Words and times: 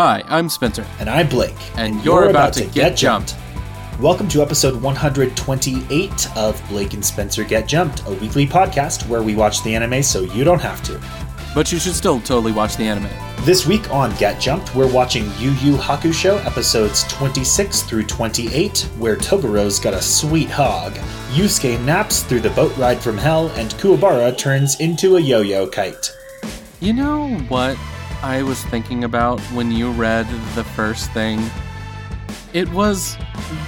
Hi, 0.00 0.22
I'm 0.28 0.48
Spencer. 0.48 0.86
And 1.00 1.10
I'm 1.10 1.28
Blake. 1.28 1.56
And 1.76 2.04
you're, 2.04 2.30
about, 2.30 2.52
to, 2.52 2.66
get, 2.66 2.96
jumped. 2.96 3.34
Welcome 3.98 4.28
to 4.28 4.42
episode 4.42 4.80
128 4.80 6.36
of 6.36 6.68
Blake 6.68 6.94
and 6.94 7.04
Spencer 7.04 7.42
Get 7.42 7.66
Jumped, 7.66 8.06
a 8.06 8.12
weekly 8.12 8.46
podcast 8.46 9.08
where 9.08 9.24
we 9.24 9.34
watch 9.34 9.64
the 9.64 9.74
anime 9.74 10.04
so 10.04 10.20
you 10.20 10.44
don't 10.44 10.60
have 10.60 10.84
to. 10.84 11.00
But 11.52 11.72
you 11.72 11.80
should 11.80 11.96
still 11.96 12.20
totally 12.20 12.52
watch 12.52 12.76
the 12.76 12.84
anime. 12.84 13.10
This 13.44 13.66
week 13.66 13.90
on 13.90 14.14
Get 14.18 14.40
Jumped, 14.40 14.72
we're 14.72 14.88
watching 14.92 15.24
Yu 15.36 15.50
Yu 15.54 15.76
Hakusho 15.76 16.46
episodes 16.46 17.02
26 17.08 17.82
through 17.82 18.04
28, 18.04 18.82
where 18.98 19.16
Toguro's 19.16 19.80
got 19.80 19.94
a 19.94 20.00
sweet 20.00 20.48
hog. 20.48 20.92
Yusuke 21.32 21.84
naps 21.84 22.22
through 22.22 22.42
the 22.42 22.50
boat 22.50 22.76
ride 22.76 23.00
from 23.00 23.18
hell, 23.18 23.48
and 23.56 23.70
Kuwabara 23.70 24.38
turns 24.38 24.78
into 24.78 25.16
a 25.16 25.20
yo-yo 25.20 25.66
kite. 25.66 26.12
You 26.78 26.92
know 26.92 27.36
what 27.48 27.76
I 28.22 28.42
was 28.42 28.64
thinking 28.64 29.04
about 29.04 29.40
when 29.52 29.70
you 29.70 29.92
read 29.92 30.26
the 30.54 30.64
first 30.64 31.12
thing? 31.12 31.40
It 32.52 32.68
was 32.70 33.16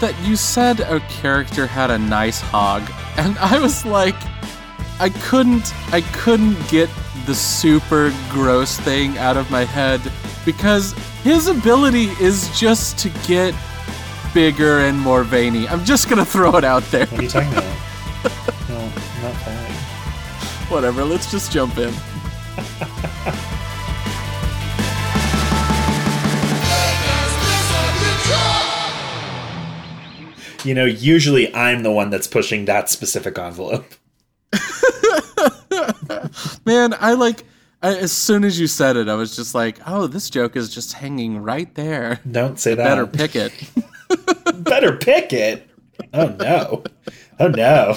that 0.01 0.15
you 0.25 0.37
said 0.37 0.81
a 0.81 1.01
character 1.01 1.67
had 1.67 1.91
a 1.91 1.99
nice 1.99 2.41
hog, 2.41 2.83
and 3.17 3.39
I 3.39 3.59
was 3.61 3.85
like, 3.85 4.17
I 4.99 5.11
couldn't, 5.23 5.73
I 5.93 6.01
couldn't 6.13 6.57
get 6.69 6.91
the 7.27 7.35
super 7.35 8.13
gross 8.29 8.79
thing 8.81 9.19
out 9.19 9.37
of 9.37 9.51
my 9.51 9.65
head 9.65 10.01
because 10.45 10.93
his 11.23 11.47
ability 11.47 12.07
is 12.21 12.51
just 12.59 12.99
to 12.99 13.09
get 13.27 13.55
bigger 14.35 14.81
and 14.81 14.99
more 14.99 15.23
veiny. 15.23 15.69
I'm 15.69 15.85
just 15.85 16.09
gonna 16.09 16.25
throw 16.25 16.57
it 16.57 16.65
out 16.65 16.83
there. 16.91 17.07
What 17.07 17.21
are 17.21 17.23
you 17.23 17.29
talking 17.29 17.53
about? 17.53 17.65
no, 18.69 18.81
not 19.23 19.35
following. 19.45 19.73
Whatever, 20.71 21.05
let's 21.05 21.31
just 21.31 21.53
jump 21.53 21.79
in. 21.79 21.95
You 30.65 30.75
know, 30.75 30.85
usually 30.85 31.55
I'm 31.55 31.83
the 31.83 31.91
one 31.91 32.11
that's 32.11 32.27
pushing 32.27 32.67
that 32.67 32.91
specific 32.91 33.39
envelope. 33.39 33.87
Man, 36.67 36.95
I 36.99 37.15
like 37.15 37.45
I, 37.83 37.97
as 37.97 38.13
soon 38.13 38.45
as 38.45 38.61
you 38.61 38.67
said 38.67 38.97
it, 38.97 39.09
I 39.09 39.15
was 39.15 39.35
just 39.35 39.55
like, 39.55 39.79
"Oh, 39.87 40.07
this 40.07 40.29
joke 40.29 40.55
is 40.55 40.73
just 40.73 40.93
hanging 40.93 41.39
right 41.39 41.73
there." 41.75 42.21
Don't 42.31 42.61
say 42.61 42.75
that. 42.75 42.85
Better 42.85 43.07
pick 43.07 43.37
it. 43.37 43.53
Better 44.65 44.97
pick 44.97 45.33
it. 45.33 45.67
Oh 46.13 46.29
no. 46.29 46.85
Oh 47.39 47.49
no. 47.49 47.97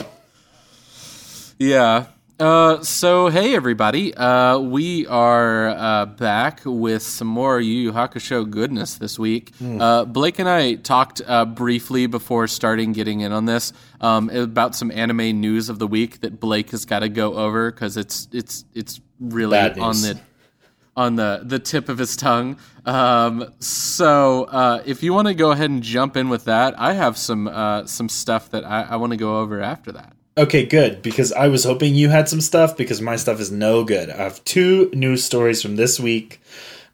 Yeah. 1.59 2.07
Uh, 2.43 2.83
so 2.83 3.29
hey 3.29 3.55
everybody, 3.55 4.13
uh, 4.15 4.59
we 4.59 5.07
are 5.07 5.69
uh, 5.69 6.05
back 6.05 6.59
with 6.65 7.01
some 7.01 7.29
more 7.29 7.61
Yu 7.61 7.83
Yu 7.83 7.91
Hakusho 7.93 8.49
goodness 8.49 8.95
this 8.95 9.17
week. 9.17 9.55
Mm. 9.59 9.81
Uh, 9.81 10.03
Blake 10.03 10.39
and 10.39 10.49
I 10.49 10.73
talked 10.73 11.21
uh, 11.25 11.45
briefly 11.45 12.05
before 12.05 12.49
starting 12.49 12.91
getting 12.91 13.21
in 13.21 13.31
on 13.31 13.45
this 13.45 13.71
um, 14.01 14.29
about 14.29 14.75
some 14.75 14.91
anime 14.91 15.39
news 15.39 15.69
of 15.69 15.79
the 15.79 15.87
week 15.87 16.19
that 16.19 16.41
Blake 16.41 16.71
has 16.71 16.83
got 16.83 16.99
to 16.99 17.07
go 17.07 17.33
over 17.35 17.71
because 17.71 17.95
it's 17.95 18.27
it's 18.33 18.65
it's 18.73 18.99
really 19.21 19.57
on 19.57 20.01
the 20.01 20.19
on 20.97 21.15
the 21.15 21.43
the 21.45 21.59
tip 21.59 21.87
of 21.87 21.97
his 21.97 22.17
tongue. 22.17 22.57
Um, 22.85 23.53
so 23.59 24.43
uh, 24.51 24.83
if 24.85 25.01
you 25.01 25.13
want 25.13 25.29
to 25.29 25.33
go 25.33 25.51
ahead 25.51 25.69
and 25.69 25.81
jump 25.81 26.17
in 26.17 26.27
with 26.27 26.43
that, 26.43 26.77
I 26.77 26.91
have 26.91 27.17
some 27.17 27.47
uh, 27.47 27.85
some 27.85 28.09
stuff 28.09 28.51
that 28.51 28.65
I, 28.65 28.81
I 28.81 28.95
want 28.97 29.11
to 29.11 29.17
go 29.17 29.39
over 29.39 29.61
after 29.61 29.93
that. 29.93 30.12
Okay, 30.35 30.65
good. 30.65 31.01
Because 31.01 31.31
I 31.31 31.47
was 31.47 31.63
hoping 31.63 31.93
you 31.93 32.09
had 32.09 32.27
some 32.27 32.41
stuff 32.41 32.75
because 32.75 33.01
my 33.01 33.15
stuff 33.15 33.39
is 33.39 33.51
no 33.51 33.83
good. 33.83 34.09
I 34.09 34.17
have 34.17 34.43
two 34.45 34.89
news 34.93 35.23
stories 35.23 35.61
from 35.61 35.75
this 35.75 35.99
week. 35.99 36.41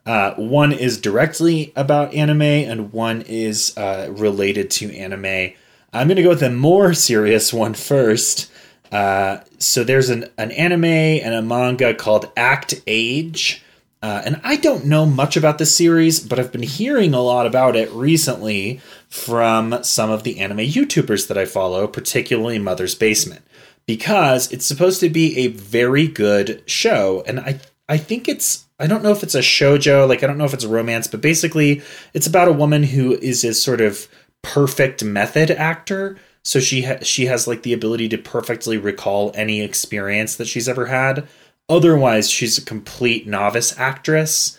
Uh, 0.05 0.33
one 0.35 0.71
is 0.71 0.99
directly 0.99 1.71
about 1.75 2.13
anime, 2.13 2.41
and 2.41 2.91
one 2.91 3.21
is 3.21 3.77
uh, 3.77 4.07
related 4.11 4.69
to 4.71 4.93
anime. 4.95 5.53
I'm 5.93 6.07
going 6.07 6.17
to 6.17 6.23
go 6.23 6.29
with 6.29 6.41
the 6.41 6.49
more 6.49 6.93
serious 6.93 7.53
one 7.65 7.73
first. 7.73 8.51
Uh, 8.91 9.39
so 9.57 9.83
there's 9.83 10.09
an, 10.09 10.25
an 10.37 10.51
anime 10.51 10.83
and 10.83 11.33
a 11.33 11.41
manga 11.41 11.93
called 11.93 12.31
Act 12.35 12.81
Age. 12.87 13.63
Uh, 14.01 14.21
and 14.25 14.39
I 14.43 14.55
don't 14.55 14.85
know 14.85 15.05
much 15.05 15.35
about 15.35 15.57
this 15.57 15.75
series, 15.75 16.21
but 16.21 16.39
I've 16.39 16.53
been 16.53 16.63
hearing 16.63 17.13
a 17.13 17.21
lot 17.21 17.45
about 17.45 17.75
it 17.75 17.91
recently 17.91 18.79
from 19.09 19.83
some 19.83 20.09
of 20.09 20.23
the 20.23 20.39
anime 20.39 20.59
YouTubers 20.59 21.27
that 21.27 21.37
I 21.37 21.45
follow, 21.45 21.85
particularly 21.85 22.59
Mother's 22.59 22.95
Basement, 22.95 23.41
because 23.85 24.51
it's 24.53 24.65
supposed 24.65 25.01
to 25.01 25.09
be 25.09 25.37
a 25.39 25.47
very 25.47 26.07
good 26.07 26.63
show. 26.65 27.23
And 27.27 27.41
I, 27.41 27.59
I 27.89 27.97
think 27.97 28.29
it's, 28.29 28.65
I 28.79 28.87
don't 28.87 29.03
know 29.03 29.11
if 29.11 29.21
it's 29.21 29.35
a 29.35 29.39
shojo, 29.39 30.07
like 30.07 30.23
I 30.23 30.27
don't 30.27 30.37
know 30.37 30.45
if 30.45 30.53
it's 30.53 30.63
a 30.63 30.69
romance, 30.69 31.07
but 31.07 31.19
basically 31.19 31.81
it's 32.13 32.27
about 32.27 32.47
a 32.47 32.53
woman 32.53 32.83
who 32.83 33.15
is 33.15 33.43
a 33.43 33.53
sort 33.53 33.81
of 33.81 34.07
perfect 34.43 35.03
method 35.03 35.51
actor. 35.51 36.17
So 36.43 36.61
she 36.61 36.83
ha- 36.83 36.99
she 37.01 37.25
has 37.25 37.47
like 37.47 37.63
the 37.63 37.73
ability 37.73 38.07
to 38.09 38.17
perfectly 38.17 38.77
recall 38.77 39.33
any 39.35 39.61
experience 39.61 40.37
that 40.37 40.47
she's 40.47 40.69
ever 40.69 40.85
had 40.85 41.27
Otherwise, 41.69 42.29
she's 42.29 42.57
a 42.57 42.65
complete 42.65 43.27
novice 43.27 43.77
actress. 43.79 44.57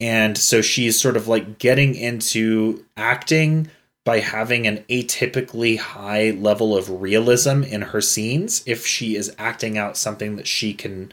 And 0.00 0.38
so 0.38 0.62
she's 0.62 1.00
sort 1.00 1.16
of 1.16 1.28
like 1.28 1.58
getting 1.58 1.94
into 1.94 2.84
acting 2.96 3.68
by 4.04 4.18
having 4.18 4.66
an 4.66 4.78
atypically 4.88 5.78
high 5.78 6.30
level 6.30 6.76
of 6.76 7.02
realism 7.02 7.62
in 7.62 7.82
her 7.82 8.00
scenes 8.00 8.62
if 8.66 8.86
she 8.86 9.14
is 9.16 9.34
acting 9.38 9.78
out 9.78 9.96
something 9.96 10.36
that 10.36 10.46
she 10.46 10.74
can 10.74 11.12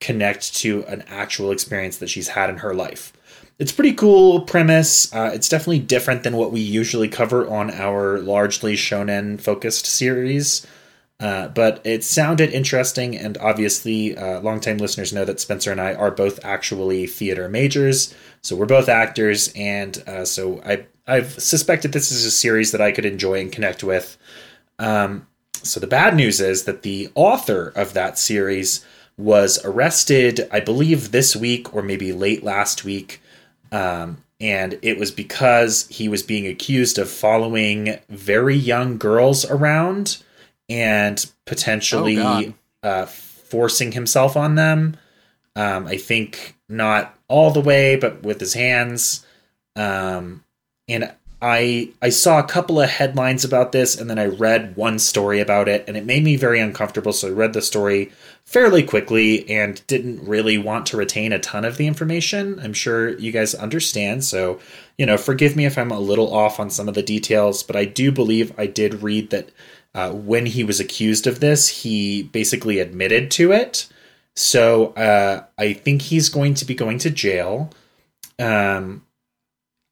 connect 0.00 0.54
to 0.56 0.84
an 0.86 1.02
actual 1.06 1.52
experience 1.52 1.98
that 1.98 2.10
she's 2.10 2.28
had 2.28 2.50
in 2.50 2.58
her 2.58 2.74
life. 2.74 3.12
It's 3.58 3.70
pretty 3.70 3.94
cool 3.94 4.40
premise. 4.40 5.14
Uh, 5.14 5.30
it's 5.32 5.48
definitely 5.48 5.78
different 5.78 6.24
than 6.24 6.36
what 6.36 6.50
we 6.50 6.60
usually 6.60 7.08
cover 7.08 7.48
on 7.48 7.70
our 7.70 8.18
largely 8.18 8.74
shonen 8.74 9.40
focused 9.40 9.86
series. 9.86 10.66
Uh, 11.24 11.48
but 11.48 11.80
it 11.84 12.04
sounded 12.04 12.50
interesting, 12.50 13.16
and 13.16 13.38
obviously, 13.38 14.14
uh, 14.14 14.40
longtime 14.40 14.76
listeners 14.76 15.10
know 15.10 15.24
that 15.24 15.40
Spencer 15.40 15.72
and 15.72 15.80
I 15.80 15.94
are 15.94 16.10
both 16.10 16.38
actually 16.44 17.06
theater 17.06 17.48
majors, 17.48 18.14
so 18.42 18.54
we're 18.54 18.66
both 18.66 18.90
actors, 18.90 19.50
and 19.56 20.04
uh, 20.06 20.26
so 20.26 20.60
I 20.66 20.84
I've 21.06 21.32
suspected 21.42 21.92
this 21.92 22.12
is 22.12 22.26
a 22.26 22.30
series 22.30 22.72
that 22.72 22.82
I 22.82 22.92
could 22.92 23.06
enjoy 23.06 23.40
and 23.40 23.50
connect 23.50 23.82
with. 23.82 24.18
Um, 24.78 25.26
so 25.54 25.80
the 25.80 25.86
bad 25.86 26.14
news 26.14 26.42
is 26.42 26.64
that 26.64 26.82
the 26.82 27.08
author 27.14 27.72
of 27.74 27.94
that 27.94 28.18
series 28.18 28.84
was 29.16 29.64
arrested, 29.64 30.46
I 30.52 30.60
believe, 30.60 31.10
this 31.10 31.34
week 31.34 31.74
or 31.74 31.80
maybe 31.80 32.12
late 32.12 32.44
last 32.44 32.84
week. 32.84 33.22
Um, 33.72 34.18
and 34.40 34.78
it 34.82 34.98
was 34.98 35.10
because 35.10 35.88
he 35.88 36.06
was 36.06 36.22
being 36.22 36.46
accused 36.46 36.98
of 36.98 37.08
following 37.08 37.98
very 38.10 38.56
young 38.56 38.98
girls 38.98 39.46
around 39.46 40.22
and 40.68 41.30
potentially 41.46 42.18
oh, 42.18 42.54
uh, 42.82 43.06
forcing 43.06 43.92
himself 43.92 44.36
on 44.36 44.54
them. 44.54 44.96
Um, 45.56 45.86
I 45.86 45.96
think 45.96 46.56
not 46.68 47.16
all 47.28 47.50
the 47.50 47.60
way, 47.60 47.96
but 47.96 48.22
with 48.22 48.40
his 48.40 48.54
hands. 48.54 49.24
Um, 49.76 50.44
and 50.88 51.12
I 51.42 51.90
I 52.00 52.08
saw 52.08 52.38
a 52.38 52.46
couple 52.46 52.80
of 52.80 52.88
headlines 52.88 53.44
about 53.44 53.72
this, 53.72 53.96
and 53.98 54.08
then 54.08 54.18
I 54.18 54.26
read 54.26 54.76
one 54.76 54.98
story 54.98 55.40
about 55.40 55.68
it, 55.68 55.84
and 55.86 55.96
it 55.96 56.06
made 56.06 56.24
me 56.24 56.36
very 56.36 56.60
uncomfortable. 56.60 57.12
So 57.12 57.28
I 57.28 57.32
read 57.32 57.52
the 57.52 57.62
story 57.62 58.12
fairly 58.44 58.82
quickly 58.82 59.48
and 59.50 59.86
didn't 59.86 60.26
really 60.26 60.58
want 60.58 60.86
to 60.86 60.96
retain 60.96 61.32
a 61.32 61.38
ton 61.38 61.64
of 61.64 61.76
the 61.76 61.86
information. 61.86 62.58
I'm 62.60 62.72
sure 62.72 63.18
you 63.18 63.32
guys 63.32 63.54
understand. 63.54 64.24
So 64.24 64.58
you 64.96 65.06
know, 65.06 65.16
forgive 65.16 65.56
me 65.56 65.66
if 65.66 65.76
I'm 65.76 65.90
a 65.90 65.98
little 65.98 66.32
off 66.32 66.60
on 66.60 66.70
some 66.70 66.88
of 66.88 66.94
the 66.94 67.02
details, 67.02 67.62
but 67.62 67.76
I 67.76 67.84
do 67.84 68.12
believe 68.12 68.52
I 68.58 68.66
did 68.66 69.02
read 69.02 69.30
that 69.30 69.50
uh, 69.94 70.10
when 70.12 70.46
he 70.46 70.64
was 70.64 70.80
accused 70.80 71.26
of 71.26 71.40
this, 71.40 71.68
he 71.68 72.24
basically 72.24 72.78
admitted 72.78 73.30
to 73.32 73.52
it. 73.52 73.88
So 74.36 74.88
uh, 74.94 75.44
I 75.58 75.72
think 75.72 76.02
he's 76.02 76.28
going 76.28 76.54
to 76.54 76.64
be 76.64 76.74
going 76.74 76.98
to 76.98 77.10
jail. 77.10 77.70
Um, 78.38 79.04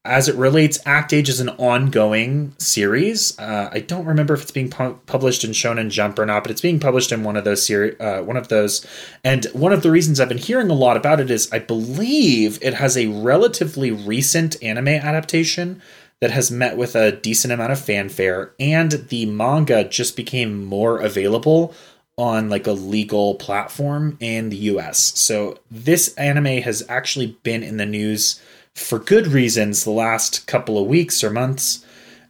as 0.05 0.27
it 0.27 0.35
relates, 0.35 0.79
Act 0.85 1.13
Age 1.13 1.29
is 1.29 1.39
an 1.39 1.49
ongoing 1.49 2.53
series. 2.57 3.37
Uh, 3.39 3.69
I 3.71 3.79
don't 3.79 4.05
remember 4.05 4.33
if 4.33 4.41
it's 4.41 4.51
being 4.51 4.69
pu- 4.69 4.99
published 5.05 5.45
in 5.45 5.51
Shonen 5.51 5.89
Jump 5.89 6.19
or 6.19 6.25
not, 6.25 6.43
but 6.43 6.51
it's 6.51 6.61
being 6.61 6.79
published 6.79 7.13
in 7.13 7.23
one 7.23 7.37
of 7.37 7.45
those 7.45 7.65
series. 7.65 7.97
Uh, 8.01 8.21
one 8.21 8.35
of 8.35 8.49
those, 8.49 8.85
and 9.23 9.45
one 9.53 9.71
of 9.71 9.81
the 9.81 9.91
reasons 9.91 10.19
I've 10.19 10.27
been 10.27 10.37
hearing 10.37 10.69
a 10.69 10.73
lot 10.73 10.97
about 10.97 11.21
it 11.21 11.31
is 11.31 11.51
I 11.53 11.59
believe 11.59 12.59
it 12.61 12.73
has 12.73 12.97
a 12.97 13.07
relatively 13.07 13.91
recent 13.91 14.61
anime 14.61 14.89
adaptation 14.89 15.81
that 16.19 16.31
has 16.31 16.51
met 16.51 16.75
with 16.75 16.95
a 16.95 17.13
decent 17.13 17.53
amount 17.53 17.71
of 17.71 17.79
fanfare, 17.79 18.53
and 18.59 18.91
the 18.91 19.25
manga 19.25 19.85
just 19.85 20.17
became 20.17 20.65
more 20.65 20.99
available 20.99 21.73
on 22.17 22.49
like 22.49 22.67
a 22.67 22.73
legal 22.73 23.35
platform 23.35 24.17
in 24.19 24.49
the 24.49 24.57
US. 24.57 25.17
So 25.17 25.59
this 25.71 26.13
anime 26.15 26.61
has 26.61 26.83
actually 26.89 27.37
been 27.43 27.63
in 27.63 27.77
the 27.77 27.85
news 27.85 28.41
for 28.75 28.99
good 28.99 29.27
reasons 29.27 29.83
the 29.83 29.91
last 29.91 30.47
couple 30.47 30.77
of 30.77 30.87
weeks 30.87 31.23
or 31.23 31.29
months. 31.29 31.85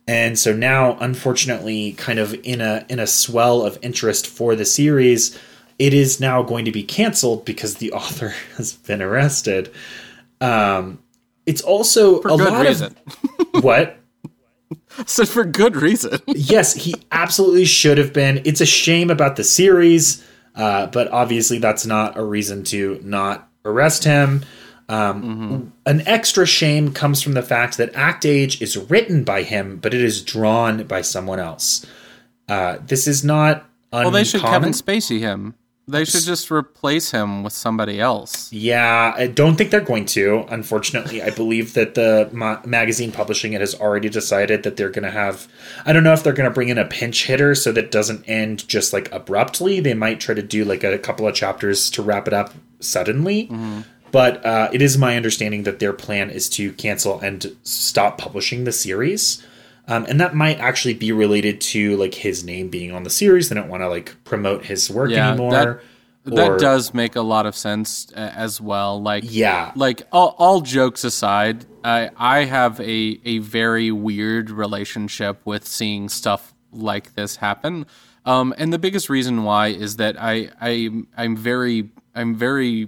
And 0.07 0.37
so 0.37 0.53
now 0.53 0.97
unfortunately 0.99 1.93
kind 1.93 2.19
of 2.19 2.33
in 2.43 2.59
a 2.61 2.85
in 2.89 2.99
a 2.99 3.07
swell 3.07 3.61
of 3.61 3.79
interest 3.81 4.27
for 4.27 4.55
the 4.55 4.65
series, 4.65 5.39
it 5.79 5.93
is 5.93 6.19
now 6.19 6.43
going 6.43 6.65
to 6.65 6.71
be 6.71 6.83
canceled 6.83 7.45
because 7.45 7.75
the 7.75 7.91
author 7.93 8.33
has 8.57 8.73
been 8.73 9.01
arrested. 9.01 9.71
Um 10.41 10.99
it's 11.45 11.61
also 11.61 12.21
For 12.21 12.29
a 12.29 12.37
good 12.37 12.51
lot 12.53 12.65
reason. 12.65 12.95
of 13.53 13.63
what. 13.63 13.97
so 15.05 15.25
for 15.25 15.43
good 15.43 15.75
reason. 15.75 16.19
yes, 16.27 16.73
he 16.73 16.95
absolutely 17.11 17.65
should 17.65 17.97
have 17.97 18.13
been. 18.13 18.41
It's 18.45 18.61
a 18.61 18.65
shame 18.65 19.09
about 19.09 19.35
the 19.35 19.43
series, 19.43 20.23
uh, 20.55 20.87
but 20.87 21.09
obviously 21.11 21.57
that's 21.57 21.85
not 21.85 22.17
a 22.17 22.23
reason 22.23 22.63
to 22.65 22.99
not 23.03 23.49
arrest 23.65 24.05
him. 24.05 24.43
Um, 24.89 25.73
An 25.85 26.01
extra 26.07 26.45
shame 26.45 26.91
comes 26.93 27.21
from 27.21 27.33
the 27.33 27.41
fact 27.41 27.77
that 27.77 27.93
Act 27.95 28.25
Age 28.25 28.61
is 28.61 28.77
written 28.77 29.23
by 29.23 29.43
him, 29.43 29.77
but 29.77 29.93
it 29.93 30.01
is 30.01 30.21
drawn 30.23 30.83
by 30.83 31.01
someone 31.01 31.39
else. 31.39 31.85
Uh, 32.49 32.77
this 32.85 33.07
is 33.07 33.23
not 33.23 33.65
uncommon. 33.91 34.03
Well, 34.03 34.11
they 34.11 34.23
should 34.23 34.41
Kevin 34.41 34.71
Spacey 34.71 35.19
him. 35.19 35.55
They 35.85 36.05
should 36.05 36.23
just 36.23 36.49
replace 36.49 37.11
him 37.11 37.43
with 37.43 37.51
somebody 37.51 37.99
else. 37.99 38.51
Yeah, 38.53 39.13
I 39.17 39.27
don't 39.27 39.57
think 39.57 39.69
they're 39.69 39.81
going 39.81 40.05
to. 40.07 40.45
Unfortunately, 40.47 41.21
I 41.21 41.29
believe 41.29 41.73
that 41.73 41.95
the 41.95 42.29
ma- 42.31 42.61
magazine 42.65 43.11
publishing 43.11 43.51
it 43.51 43.59
has 43.59 43.75
already 43.75 44.07
decided 44.07 44.63
that 44.63 44.77
they're 44.77 44.89
going 44.89 45.03
to 45.03 45.11
have. 45.11 45.45
I 45.85 45.91
don't 45.91 46.05
know 46.05 46.13
if 46.13 46.23
they're 46.23 46.31
going 46.31 46.49
to 46.49 46.53
bring 46.53 46.69
in 46.69 46.77
a 46.77 46.85
pinch 46.85 47.25
hitter 47.25 47.53
so 47.53 47.73
that 47.73 47.91
doesn't 47.91 48.23
end 48.29 48.65
just 48.69 48.93
like 48.93 49.11
abruptly. 49.11 49.81
They 49.81 49.93
might 49.93 50.21
try 50.21 50.33
to 50.35 50.41
do 50.41 50.63
like 50.63 50.85
a, 50.85 50.97
couple 50.97 51.27
of 51.27 51.35
chapters 51.35 51.89
to 51.91 52.01
wrap 52.01 52.27
it 52.27 52.33
up 52.33 52.53
suddenly. 52.79 53.51
But 54.13 54.45
uh, 54.45 54.69
it 54.71 54.81
is 54.81 54.97
my 54.97 55.17
understanding 55.17 55.63
that 55.63 55.79
their 55.79 55.91
plan 55.91 56.29
is 56.29 56.47
to 56.51 56.71
cancel 56.73 57.19
and 57.19 57.53
stop 57.63 58.17
publishing 58.17 58.63
the 58.63 58.71
series. 58.71 59.43
Um, 59.87 60.05
and 60.07 60.21
that 60.21 60.33
might 60.33 60.59
actually 60.59 60.93
be 60.93 61.11
related 61.11 61.59
to 61.61 61.97
like 61.97 62.13
his 62.13 62.43
name 62.45 62.69
being 62.69 62.93
on 62.93 63.03
the 63.03 63.09
series. 63.09 63.49
They 63.49 63.55
don't 63.55 63.67
want 63.67 63.81
to 63.81 63.89
like 63.89 64.15
promote 64.23 64.63
his 64.65 64.89
work 64.89 65.09
Yeah, 65.09 65.29
anymore. 65.31 65.51
that- 65.51 65.79
That 66.25 66.57
does 66.59 66.93
make 66.93 67.17
a 67.17 67.21
lot 67.21 67.45
of 67.45 67.53
sense 67.53 68.07
uh, 68.15 68.19
as 68.33 68.61
well. 68.61 69.01
Like, 69.01 69.25
Yeah. 69.27 69.73
like 69.75 70.03
all, 70.09 70.35
all 70.37 70.61
jokes 70.61 71.03
aside, 71.03 71.65
I 71.83 72.11
I 72.15 72.45
have 72.45 72.79
a 72.79 73.19
a 73.25 73.39
very 73.39 73.91
weird 73.91 74.49
relationship 74.49 75.41
with 75.43 75.67
seeing 75.67 76.07
stuff 76.07 76.53
like 76.71 77.15
this 77.15 77.35
happen. 77.35 77.85
Um, 78.25 78.53
and 78.57 78.71
the 78.71 78.79
biggest 78.79 79.09
reason 79.09 79.43
why 79.43 79.67
is 79.67 79.97
that 79.97 80.15
I 80.17 80.47
I 80.61 80.89
I'm 81.17 81.35
very 81.35 81.89
I'm 82.15 82.35
very 82.35 82.87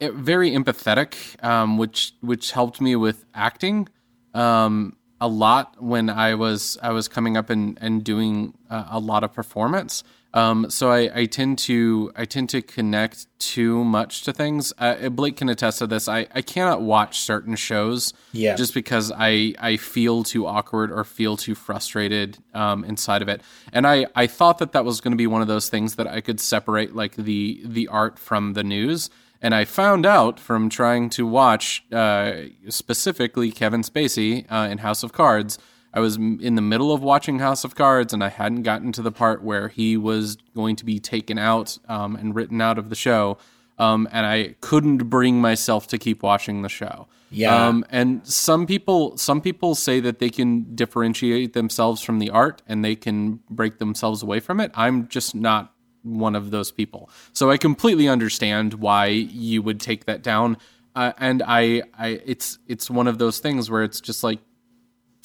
very 0.00 0.50
empathetic, 0.50 1.42
um, 1.44 1.78
which 1.78 2.14
which 2.20 2.52
helped 2.52 2.80
me 2.80 2.96
with 2.96 3.24
acting 3.34 3.88
um, 4.34 4.96
a 5.20 5.28
lot 5.28 5.82
when 5.82 6.10
I 6.10 6.34
was 6.34 6.78
I 6.82 6.90
was 6.90 7.08
coming 7.08 7.36
up 7.36 7.50
and 7.50 7.78
and 7.80 8.04
doing 8.04 8.54
uh, 8.70 8.86
a 8.90 8.98
lot 8.98 9.24
of 9.24 9.32
performance. 9.32 10.04
Um, 10.34 10.68
so 10.68 10.90
I, 10.90 11.20
I 11.20 11.26
tend 11.26 11.58
to 11.60 12.10
I 12.16 12.24
tend 12.24 12.48
to 12.50 12.60
connect 12.60 13.28
too 13.38 13.84
much 13.84 14.22
to 14.24 14.32
things. 14.32 14.72
Uh, 14.78 15.08
Blake 15.08 15.36
can 15.36 15.48
attest 15.48 15.78
to 15.78 15.86
this. 15.86 16.08
I, 16.08 16.26
I 16.34 16.42
cannot 16.42 16.82
watch 16.82 17.20
certain 17.20 17.54
shows 17.54 18.12
Yeah. 18.32 18.56
just 18.56 18.74
because 18.74 19.12
I 19.16 19.54
I 19.60 19.76
feel 19.76 20.24
too 20.24 20.44
awkward 20.48 20.90
or 20.90 21.04
feel 21.04 21.36
too 21.36 21.54
frustrated 21.54 22.38
um, 22.52 22.84
inside 22.84 23.22
of 23.22 23.28
it. 23.28 23.42
And 23.72 23.86
I 23.86 24.06
I 24.16 24.26
thought 24.26 24.58
that 24.58 24.72
that 24.72 24.84
was 24.84 25.00
going 25.00 25.12
to 25.12 25.16
be 25.16 25.28
one 25.28 25.40
of 25.40 25.46
those 25.46 25.68
things 25.68 25.94
that 25.94 26.08
I 26.08 26.20
could 26.20 26.40
separate 26.40 26.96
like 26.96 27.14
the 27.14 27.62
the 27.64 27.86
art 27.86 28.18
from 28.18 28.54
the 28.54 28.64
news. 28.64 29.10
And 29.44 29.54
I 29.54 29.66
found 29.66 30.06
out 30.06 30.40
from 30.40 30.70
trying 30.70 31.10
to 31.10 31.26
watch 31.26 31.84
uh, 31.92 32.44
specifically 32.70 33.52
Kevin 33.52 33.82
Spacey 33.82 34.50
uh, 34.50 34.70
in 34.70 34.78
House 34.78 35.02
of 35.02 35.12
Cards. 35.12 35.58
I 35.92 36.00
was 36.00 36.16
in 36.16 36.54
the 36.54 36.62
middle 36.62 36.94
of 36.94 37.02
watching 37.02 37.40
House 37.40 37.62
of 37.62 37.74
Cards 37.74 38.14
and 38.14 38.24
I 38.24 38.30
hadn't 38.30 38.62
gotten 38.62 38.90
to 38.92 39.02
the 39.02 39.12
part 39.12 39.42
where 39.42 39.68
he 39.68 39.98
was 39.98 40.38
going 40.54 40.76
to 40.76 40.84
be 40.86 40.98
taken 40.98 41.36
out 41.36 41.76
um, 41.90 42.16
and 42.16 42.34
written 42.34 42.62
out 42.62 42.78
of 42.78 42.88
the 42.88 42.94
show. 42.94 43.36
Um, 43.78 44.08
and 44.12 44.24
I 44.24 44.54
couldn't 44.62 45.10
bring 45.10 45.42
myself 45.42 45.88
to 45.88 45.98
keep 45.98 46.22
watching 46.22 46.62
the 46.62 46.70
show. 46.70 47.06
Yeah. 47.30 47.66
Um, 47.66 47.84
and 47.90 48.26
some 48.26 48.64
people, 48.66 49.18
some 49.18 49.42
people 49.42 49.74
say 49.74 50.00
that 50.00 50.20
they 50.20 50.30
can 50.30 50.74
differentiate 50.74 51.52
themselves 51.52 52.00
from 52.00 52.18
the 52.18 52.30
art 52.30 52.62
and 52.66 52.82
they 52.82 52.96
can 52.96 53.40
break 53.50 53.76
themselves 53.76 54.22
away 54.22 54.40
from 54.40 54.58
it. 54.58 54.70
I'm 54.74 55.06
just 55.08 55.34
not 55.34 55.73
one 56.04 56.36
of 56.36 56.52
those 56.52 56.70
people. 56.70 57.10
So 57.32 57.50
I 57.50 57.56
completely 57.56 58.08
understand 58.08 58.74
why 58.74 59.06
you 59.06 59.60
would 59.62 59.80
take 59.80 60.04
that 60.04 60.22
down. 60.22 60.56
Uh, 60.94 61.12
and 61.18 61.42
I, 61.44 61.82
I, 61.98 62.20
it's, 62.24 62.58
it's 62.68 62.88
one 62.88 63.08
of 63.08 63.18
those 63.18 63.40
things 63.40 63.68
where 63.68 63.82
it's 63.82 64.00
just 64.00 64.22
like, 64.22 64.38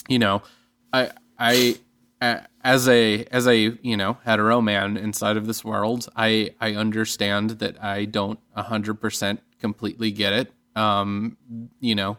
you 0.08 0.18
know, 0.18 0.42
I, 0.92 1.10
I, 1.38 1.76
as 2.62 2.88
a, 2.88 3.24
as 3.30 3.46
a, 3.46 3.56
you 3.82 3.96
know, 3.96 4.18
hetero 4.24 4.60
man 4.60 4.96
inside 4.96 5.36
of 5.36 5.46
this 5.46 5.64
world, 5.64 6.08
I, 6.16 6.54
I 6.60 6.74
understand 6.74 7.50
that 7.60 7.82
I 7.82 8.04
don't 8.04 8.38
hundred 8.56 9.00
percent 9.00 9.40
completely 9.58 10.10
get 10.10 10.32
it. 10.32 10.52
Um, 10.76 11.36
you 11.80 11.94
know, 11.94 12.18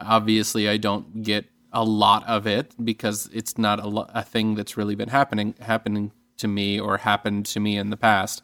obviously 0.00 0.68
I 0.68 0.76
don't 0.76 1.22
get 1.22 1.46
a 1.72 1.84
lot 1.84 2.26
of 2.28 2.46
it 2.46 2.74
because 2.82 3.28
it's 3.32 3.58
not 3.58 3.80
a, 3.80 3.88
lo- 3.88 4.10
a 4.14 4.22
thing 4.22 4.54
that's 4.54 4.76
really 4.76 4.94
been 4.94 5.08
happening, 5.08 5.54
happening 5.60 6.12
to 6.42 6.48
me 6.48 6.78
or 6.78 6.98
happened 6.98 7.46
to 7.46 7.60
me 7.60 7.76
in 7.76 7.90
the 7.90 7.96
past. 7.96 8.42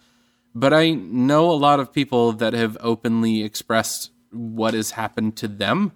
But 0.54 0.72
I 0.72 0.90
know 0.90 1.50
a 1.50 1.52
lot 1.52 1.78
of 1.78 1.92
people 1.92 2.32
that 2.32 2.54
have 2.54 2.76
openly 2.80 3.42
expressed 3.42 4.10
what 4.32 4.74
has 4.74 4.92
happened 4.92 5.36
to 5.36 5.48
them 5.48 5.92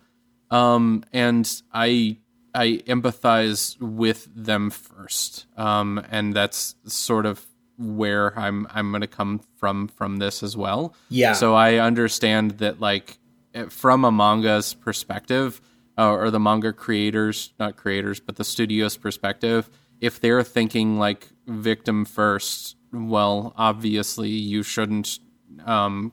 um, 0.53 1.03
and 1.13 1.51
I 1.73 2.19
I 2.55 2.83
empathize 2.87 3.81
with 3.81 4.29
them 4.37 4.69
first, 4.69 5.47
um, 5.57 6.05
and 6.11 6.35
that's 6.35 6.77
sort 6.85 7.25
of 7.25 7.45
where 7.79 8.39
I'm 8.39 8.69
I'm 8.71 8.91
going 8.91 9.01
to 9.01 9.07
come 9.07 9.41
from 9.57 9.89
from 9.89 10.19
this 10.19 10.43
as 10.43 10.57
well. 10.57 10.95
Yeah. 11.09 11.33
So 11.33 11.55
I 11.55 11.77
understand 11.77 12.59
that 12.59 12.81
like 12.81 13.19
eh, 13.55 13.65
from 13.71 14.05
a 14.05 14.13
manga's 14.13 14.75
perspective, 14.75 15.63
uh, 15.97 16.13
or 16.13 16.31
the 16.31 16.39
manga 16.39 16.75
creators, 16.75 17.55
not 17.59 17.77
creators, 17.77 18.21
but 18.21 18.37
the 18.37 18.45
studio's 18.45 18.99
perspective, 18.99 19.71
if 20.03 20.21
they're 20.21 20.43
thinking 20.43 20.99
like 20.99 21.29
victim 21.47 22.05
first, 22.05 22.77
well, 22.93 23.53
obviously 23.57 24.31
you 24.31 24.63
shouldn't 24.63 25.19
um, 25.65 26.13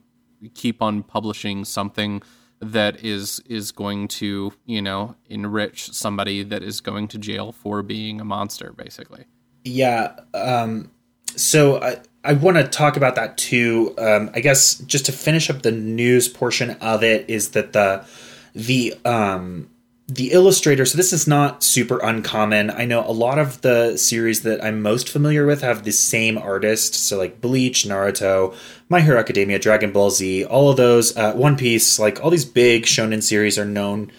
keep 0.53 0.81
on 0.81 1.03
publishing 1.03 1.65
something 1.65 2.21
that 2.61 3.05
is 3.05 3.39
is 3.45 3.71
going 3.71 4.05
to 4.05 4.51
you 4.65 4.81
know 4.81 5.15
enrich 5.27 5.93
somebody 5.93 6.43
that 6.43 6.61
is 6.61 6.81
going 6.81 7.07
to 7.07 7.17
jail 7.17 7.53
for 7.53 7.81
being 7.81 8.19
a 8.19 8.25
monster 8.25 8.73
basically 8.73 9.23
Yeah. 9.63 10.15
Um, 10.33 10.91
so 11.35 11.81
I, 11.81 11.97
I 12.23 12.33
want 12.33 12.57
to 12.57 12.67
talk 12.67 12.97
about 12.97 13.15
that 13.15 13.37
too. 13.37 13.93
Um, 13.97 14.29
I 14.33 14.39
guess 14.39 14.75
just 14.75 15.05
to 15.05 15.11
finish 15.11 15.49
up 15.49 15.61
the 15.61 15.71
news 15.71 16.27
portion 16.27 16.71
of 16.81 17.03
it 17.03 17.29
is 17.29 17.51
that 17.51 17.73
the 17.73 18.05
the 18.53 18.95
um, 19.05 19.69
the 20.09 20.31
illustrator. 20.31 20.85
So 20.85 20.97
this 20.97 21.13
is 21.13 21.27
not 21.27 21.63
super 21.63 21.99
uncommon. 21.99 22.71
I 22.71 22.85
know 22.85 23.07
a 23.07 23.11
lot 23.11 23.37
of 23.37 23.61
the 23.61 23.95
series 23.95 24.41
that 24.41 24.63
I'm 24.63 24.81
most 24.81 25.07
familiar 25.07 25.45
with 25.45 25.61
have 25.61 25.83
the 25.83 25.91
same 25.91 26.35
artist. 26.35 26.95
So 26.95 27.17
like 27.17 27.39
Bleach, 27.39 27.83
Naruto, 27.83 28.55
My 28.89 29.01
Hero 29.01 29.19
Academia, 29.19 29.59
Dragon 29.59 29.91
Ball 29.91 30.09
Z, 30.09 30.45
all 30.45 30.71
of 30.71 30.77
those. 30.77 31.15
Uh, 31.15 31.33
One 31.33 31.55
Piece, 31.55 31.99
like 31.99 32.23
all 32.23 32.31
these 32.31 32.45
big 32.45 32.83
shonen 32.83 33.21
series 33.21 33.59
are 33.59 33.65
known 33.65 34.11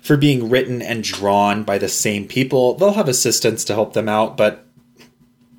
for 0.00 0.16
being 0.16 0.48
written 0.48 0.80
and 0.80 1.04
drawn 1.04 1.62
by 1.62 1.76
the 1.76 1.88
same 1.88 2.26
people. 2.26 2.74
They'll 2.74 2.92
have 2.92 3.08
assistants 3.08 3.64
to 3.64 3.74
help 3.74 3.92
them 3.92 4.08
out, 4.08 4.38
but 4.38 4.66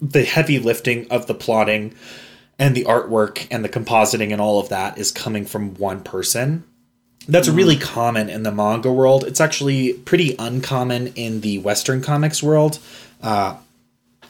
the 0.02 0.24
heavy 0.24 0.58
lifting 0.58 1.08
of 1.12 1.28
the 1.28 1.36
plotting 1.36 1.94
and 2.58 2.74
the 2.74 2.86
artwork 2.86 3.48
and 3.52 3.64
the 3.64 3.70
compositing 3.70 4.32
and 4.32 4.42
all 4.42 4.60
of 4.60 4.70
that 4.70 4.98
is 4.98 5.12
coming 5.12 5.46
from 5.46 5.76
one 5.76 6.02
person. 6.02 6.64
That's 7.28 7.48
really 7.50 7.76
common 7.76 8.30
in 8.30 8.44
the 8.44 8.52
manga 8.52 8.92
world. 8.92 9.24
It's 9.24 9.42
actually 9.42 9.94
pretty 9.94 10.36
uncommon 10.38 11.08
in 11.16 11.42
the 11.42 11.60
Western 11.60 12.02
comics 12.02 12.44
world. 12.44 12.80
Uh, 13.22 13.58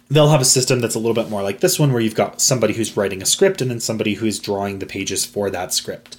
they'll 0.10 0.30
have 0.30 0.42
a 0.42 0.46
system 0.46 0.80
that's 0.80 0.96
a 0.96 1.00
little 1.00 1.14
bit 1.14 1.30
more 1.30 1.44
like 1.44 1.60
this 1.60 1.78
one, 1.78 1.92
where 1.92 2.02
you've 2.02 2.16
got 2.16 2.42
somebody 2.42 2.74
who's 2.74 2.96
writing 2.96 3.22
a 3.22 3.25
script 3.25 3.62
and 3.62 3.70
then 3.70 3.80
somebody 3.80 4.14
who's 4.14 4.40
drawing 4.40 4.80
the 4.80 4.86
pages 4.86 5.25
for 5.25 5.50
that 5.50 5.74
script. 5.74 6.18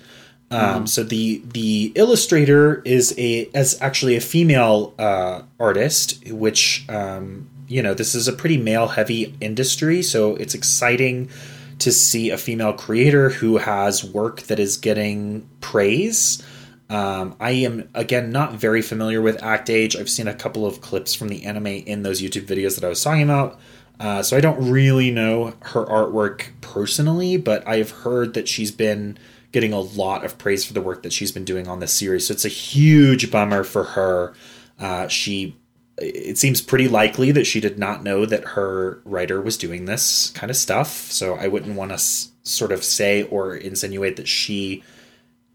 Um, 0.51 0.87
So 0.87 1.03
the 1.03 1.43
the 1.53 1.93
illustrator 1.95 2.83
is 2.85 3.15
a 3.19 3.49
as 3.55 3.81
actually 3.81 4.17
a 4.17 4.21
female 4.21 4.95
uh, 4.99 5.43
artist, 5.59 6.23
which 6.29 6.85
um, 6.89 7.49
you 7.69 7.83
know 7.83 7.95
this 7.95 8.15
is 8.15 8.29
a 8.29 8.33
pretty 8.33 8.57
male 8.57 8.89
heavy 8.89 9.35
industry. 9.41 10.03
So 10.03 10.37
it's 10.37 10.55
exciting 10.55 11.31
to 11.79 11.91
see 11.91 12.31
a 12.31 12.39
female 12.39 12.73
creator 12.73 13.31
who 13.31 13.59
has 13.59 14.05
work 14.05 14.43
that 14.43 14.59
is 14.59 14.77
getting 14.77 15.49
praise. 15.61 16.43
Um, 16.89 17.37
I 17.41 17.51
am 17.51 17.89
again 17.95 18.31
not 18.31 18.55
very 18.55 18.83
familiar 18.83 19.21
with 19.21 19.43
Act 19.43 19.71
Age. 19.71 19.97
I've 19.97 20.11
seen 20.11 20.29
a 20.29 20.35
couple 20.35 20.65
of 20.67 20.81
clips 20.81 21.15
from 21.15 21.29
the 21.29 21.45
anime 21.45 21.67
in 21.67 22.03
those 22.03 22.23
YouTube 22.23 22.47
videos 22.47 22.77
that 22.77 22.85
I 22.85 22.89
was 22.89 23.03
talking 23.03 23.25
about. 23.25 23.59
Uh, 23.99 24.23
so 24.23 24.37
I 24.37 24.41
don't 24.41 24.71
really 24.71 25.11
know 25.11 25.55
her 25.63 25.85
artwork 25.87 26.49
personally, 26.61 27.37
but 27.39 27.67
I've 27.67 27.91
heard 27.91 28.35
that 28.35 28.47
she's 28.47 28.71
been 28.71 29.19
getting 29.53 29.73
a 29.73 29.81
lot 29.81 30.25
of 30.25 30.37
praise 30.37 30.65
for 30.65 30.75
the 30.75 30.83
work 30.83 31.03
that 31.03 31.13
she's 31.13 31.33
been 31.33 31.45
doing 31.45 31.67
on 31.67 31.81
this 31.81 31.93
series. 31.93 32.27
So 32.27 32.33
it's 32.33 32.45
a 32.45 32.49
huge 32.49 33.31
bummer 33.31 33.65
for 33.65 33.85
her. 33.85 34.35
Uh, 34.79 35.09
she, 35.09 35.57
it 35.97 36.37
seems 36.37 36.61
pretty 36.61 36.89
likely 36.89 37.33
that 37.33 37.47
she 37.47 37.59
did 37.59 37.79
not 37.79 38.03
know 38.03 38.27
that 38.27 38.45
her 38.45 39.01
writer 39.07 39.41
was 39.41 39.57
doing 39.57 39.87
this 39.87 40.31
kind 40.33 40.51
of 40.51 40.57
stuff. 40.57 41.11
So 41.11 41.37
I 41.37 41.49
wouldn't 41.49 41.75
want 41.75 41.91
to 41.91 41.95
s- 41.95 42.33
sort 42.43 42.71
of 42.71 42.85
say 42.85 43.23
or 43.23 43.57
insinuate 43.57 44.17
that 44.17 44.29
she 44.29 44.85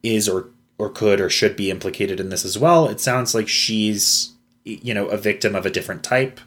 is 0.02 0.28
or 0.28 0.48
or 0.82 0.90
could 0.90 1.22
or 1.22 1.30
should 1.30 1.56
be 1.56 1.70
implicated 1.70 2.20
in 2.20 2.30
this 2.30 2.44
as 2.44 2.58
well. 2.58 2.88
It 2.88 3.00
sounds 3.00 3.36
like 3.36 3.48
she's 3.48 4.34
you 4.64 4.96
know 4.96 5.06
a 5.10 5.18
victim 5.18 5.56
of 5.56 5.64
a 5.64 5.70
different 5.70 6.04
type 6.04 6.40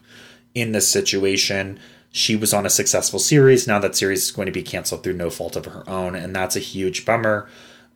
in 0.53 0.73
this 0.73 0.89
situation. 0.89 1.79
She 2.11 2.35
was 2.35 2.53
on 2.53 2.65
a 2.65 2.69
successful 2.69 3.19
series. 3.19 3.65
Now 3.65 3.79
that 3.79 3.95
series 3.95 4.23
is 4.23 4.31
going 4.31 4.47
to 4.47 4.51
be 4.51 4.61
canceled 4.61 5.03
through 5.03 5.13
no 5.13 5.29
fault 5.29 5.55
of 5.55 5.67
her 5.67 5.89
own, 5.89 6.15
and 6.15 6.35
that's 6.35 6.57
a 6.57 6.59
huge 6.59 7.05
bummer. 7.05 7.47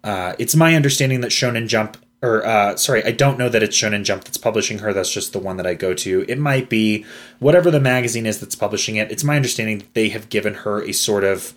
Uh, 0.02 0.34
it's 0.40 0.56
my 0.56 0.76
understanding 0.76 1.20
that 1.22 1.32
Shonen 1.32 1.68
Jump, 1.68 1.98
or 2.22 2.46
uh, 2.46 2.78
sorry, 2.78 3.04
I 3.04 3.12
don't 3.12 3.38
know 3.38 3.50
that 3.50 3.62
it's 3.62 3.76
Shonen 3.76 4.06
Jump 4.06 4.24
that's 4.24 4.38
publishing 4.38 4.80
her. 4.80 4.94
That's 4.94 5.12
just 5.12 5.34
the 5.34 5.40
one 5.40 5.58
that 5.58 5.68
I 5.68 5.74
go 5.74 5.94
to. 5.94 6.26
It 6.30 6.40
might 6.40 6.70
be 6.70 7.06
whatever 7.40 7.70
the 7.70 7.82
magazine 7.82 8.26
is 8.26 8.40
that's 8.40 8.56
publishing 8.56 8.96
it. 8.96 9.12
It's 9.12 9.26
my 9.26 9.36
understanding 9.36 9.80
that 9.80 9.94
they 9.94 10.08
have 10.08 10.30
given 10.30 10.54
her 10.54 10.82
a 10.82 10.94
sort 10.94 11.26
of 11.26 11.54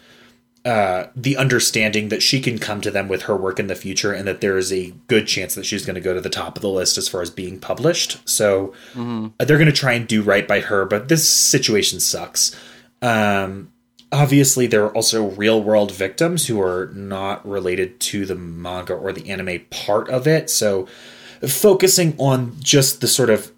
uh, 0.65 1.09
the 1.17 1.37
understanding 1.37 2.09
that 2.09 2.23
she 2.23 2.41
can 2.41 2.59
come 2.59 2.81
to 2.81 2.91
them 2.91 3.09
with 3.09 3.23
her 3.23 3.37
work 3.37 3.59
in 3.59 3.67
the 3.67 3.75
future 3.75 4.13
and 4.13 4.29
that 4.29 4.41
there 4.41 4.57
is 4.57 4.73
a 4.73 4.93
good 5.09 5.27
chance 5.27 5.57
that 5.57 5.67
she's 5.67 5.85
going 5.85 5.95
to 5.95 6.01
go 6.01 6.15
to 6.15 6.21
the 6.21 6.31
top 6.31 6.57
of 6.57 6.63
the 6.63 6.69
list 6.69 6.97
as 6.97 7.09
far 7.09 7.21
as 7.21 7.31
being 7.31 7.59
published. 7.59 8.21
So 8.29 8.69
mm-hmm. 8.93 9.29
they're 9.39 9.59
going 9.59 9.67
to 9.67 9.73
try 9.73 9.95
and 9.95 10.07
do 10.07 10.23
right 10.23 10.47
by 10.47 10.61
her, 10.61 10.85
but 10.85 11.09
this 11.09 11.29
situation 11.29 11.99
sucks. 11.99 12.55
Um, 13.01 13.73
obviously, 14.13 14.69
there 14.69 14.85
are 14.85 14.95
also 14.95 15.31
real 15.31 15.61
world 15.61 15.91
victims 15.91 16.47
who 16.47 16.61
are 16.61 16.93
not 16.95 17.45
related 17.45 17.99
to 18.01 18.25
the 18.25 18.37
manga 18.37 18.95
or 18.95 19.13
the 19.13 19.31
anime 19.31 19.63
part 19.71 20.09
of 20.11 20.29
it. 20.29 20.49
So 20.49 20.87
focusing 21.45 22.15
on 22.19 22.57
just 22.61 23.01
the 23.01 23.09
sort 23.09 23.31
of 23.31 23.51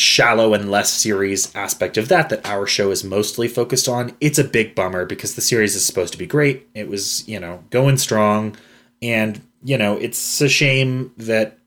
shallow 0.00 0.54
and 0.54 0.70
less 0.70 0.90
serious 0.90 1.54
aspect 1.54 1.98
of 1.98 2.08
that 2.08 2.28
that 2.30 2.46
our 2.46 2.66
show 2.66 2.90
is 2.90 3.04
mostly 3.04 3.46
focused 3.46 3.88
on, 3.88 4.16
it's 4.20 4.38
a 4.38 4.44
big 4.44 4.74
bummer 4.74 5.04
because 5.04 5.34
the 5.34 5.40
series 5.40 5.76
is 5.76 5.84
supposed 5.84 6.12
to 6.12 6.18
be 6.18 6.26
great. 6.26 6.66
It 6.74 6.88
was, 6.88 7.26
you 7.28 7.38
know, 7.38 7.62
going 7.70 7.98
strong. 7.98 8.56
And, 9.02 9.40
you 9.62 9.78
know, 9.78 9.96
it's 9.96 10.40
a 10.40 10.48
shame 10.48 11.12
that 11.16 11.58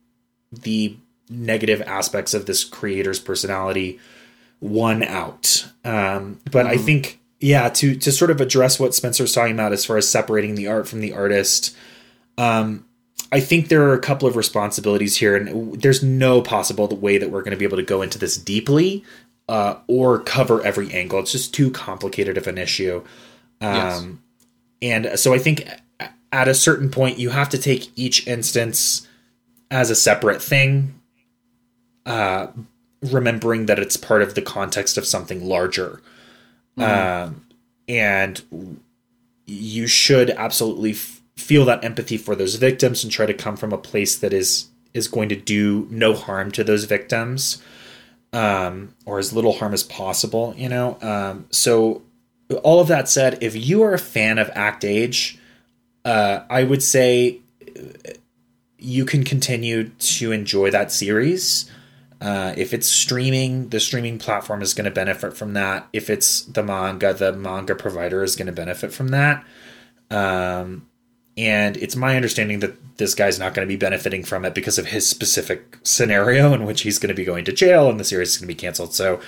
the 0.51 0.97
negative 1.29 1.81
aspects 1.83 2.33
of 2.33 2.45
this 2.45 2.63
creator's 2.63 3.19
personality 3.19 3.99
won 4.59 5.03
out. 5.03 5.67
Um, 5.83 6.39
but 6.51 6.65
mm-hmm. 6.65 6.73
I 6.73 6.77
think, 6.77 7.19
yeah, 7.39 7.69
to 7.69 7.95
to 7.95 8.11
sort 8.11 8.31
of 8.31 8.39
address 8.39 8.79
what 8.79 8.95
Spencer's 8.95 9.33
talking 9.33 9.53
about 9.53 9.73
as 9.73 9.85
far 9.85 9.97
as 9.97 10.07
separating 10.07 10.55
the 10.55 10.67
art 10.67 10.87
from 10.87 11.01
the 11.01 11.13
artist, 11.13 11.75
um, 12.37 12.85
I 13.33 13.39
think 13.39 13.69
there 13.69 13.81
are 13.89 13.93
a 13.93 13.99
couple 13.99 14.27
of 14.27 14.35
responsibilities 14.35 15.17
here, 15.17 15.35
and 15.35 15.81
there's 15.81 16.03
no 16.03 16.39
possible 16.43 16.87
way 16.87 17.17
that 17.17 17.31
we're 17.31 17.41
going 17.41 17.51
to 17.51 17.57
be 17.57 17.65
able 17.65 17.77
to 17.77 17.83
go 17.83 18.03
into 18.03 18.19
this 18.19 18.37
deeply 18.37 19.03
uh, 19.49 19.77
or 19.87 20.19
cover 20.19 20.63
every 20.63 20.93
angle. 20.93 21.19
It's 21.19 21.31
just 21.31 21.51
too 21.51 21.71
complicated 21.71 22.37
of 22.37 22.45
an 22.45 22.59
issue. 22.59 23.03
Um, 23.59 23.73
yes. 23.73 24.07
And 24.83 25.19
so 25.19 25.33
I 25.33 25.39
think 25.39 25.67
at 26.31 26.47
a 26.47 26.53
certain 26.53 26.91
point, 26.91 27.17
you 27.17 27.31
have 27.31 27.49
to 27.49 27.57
take 27.57 27.89
each 27.95 28.27
instance 28.27 29.07
as 29.71 29.89
a 29.89 29.95
separate 29.95 30.39
thing, 30.39 31.01
uh, 32.05 32.47
remembering 33.01 33.65
that 33.65 33.79
it's 33.79 33.97
part 33.97 34.21
of 34.21 34.35
the 34.35 34.43
context 34.43 34.95
of 34.95 35.07
something 35.07 35.43
larger. 35.43 36.03
Mm-hmm. 36.77 37.29
Um, 37.29 37.47
and 37.87 38.43
you 39.47 39.87
should 39.87 40.29
absolutely 40.29 40.93
feel 41.35 41.65
that 41.65 41.83
empathy 41.83 42.17
for 42.17 42.35
those 42.35 42.55
victims 42.55 43.03
and 43.03 43.11
try 43.11 43.25
to 43.25 43.33
come 43.33 43.55
from 43.55 43.73
a 43.73 43.77
place 43.77 44.17
that 44.17 44.33
is 44.33 44.67
is 44.93 45.07
going 45.07 45.29
to 45.29 45.35
do 45.35 45.87
no 45.89 46.13
harm 46.13 46.51
to 46.51 46.63
those 46.63 46.85
victims 46.85 47.61
um, 48.31 48.93
or 49.05 49.17
as 49.17 49.33
little 49.33 49.53
harm 49.53 49.73
as 49.73 49.83
possible 49.83 50.53
you 50.57 50.69
know 50.69 50.97
um, 51.01 51.45
so 51.49 52.01
all 52.63 52.79
of 52.79 52.87
that 52.87 53.09
said 53.09 53.37
if 53.41 53.55
you 53.55 53.81
are 53.81 53.93
a 53.93 53.99
fan 53.99 54.37
of 54.37 54.49
act 54.53 54.85
age 54.85 55.39
uh, 56.05 56.41
i 56.49 56.63
would 56.63 56.83
say 56.83 57.39
you 58.77 59.05
can 59.05 59.23
continue 59.23 59.89
to 59.97 60.31
enjoy 60.31 60.69
that 60.69 60.91
series 60.91 61.69
uh, 62.23 62.53
if 62.55 62.73
it's 62.73 62.87
streaming, 62.87 63.67
the 63.67 63.81
streaming 63.81 64.17
platform 64.17 64.61
is 64.61 64.73
going 64.73 64.85
to 64.85 64.91
benefit 64.91 65.35
from 65.35 65.55
that. 65.55 65.89
If 65.91 66.09
it's 66.09 66.43
the 66.43 66.63
manga, 66.63 67.13
the 67.13 67.33
manga 67.33 67.75
provider 67.75 68.23
is 68.23 68.37
going 68.37 68.45
to 68.45 68.53
benefit 68.53 68.93
from 68.93 69.09
that. 69.09 69.43
Um, 70.09 70.87
and 71.37 71.77
it's 71.77 71.95
my 71.95 72.15
understanding 72.15 72.59
that 72.59 72.97
this 72.97 73.15
guy's 73.15 73.39
not 73.39 73.53
going 73.53 73.67
to 73.67 73.71
be 73.71 73.77
benefiting 73.77 74.23
from 74.23 74.45
it 74.45 74.53
because 74.53 74.77
of 74.77 74.87
his 74.87 75.07
specific 75.07 75.79
scenario 75.83 76.53
in 76.53 76.63
which 76.63 76.81
he's 76.81 76.99
going 76.99 77.09
to 77.09 77.15
be 77.15 77.25
going 77.25 77.43
to 77.45 77.51
jail 77.51 77.89
and 77.89 77.99
the 77.99 78.03
series 78.03 78.29
is 78.29 78.37
going 78.37 78.47
to 78.47 78.53
be 78.53 78.55
canceled. 78.55 78.93
So 78.93 79.19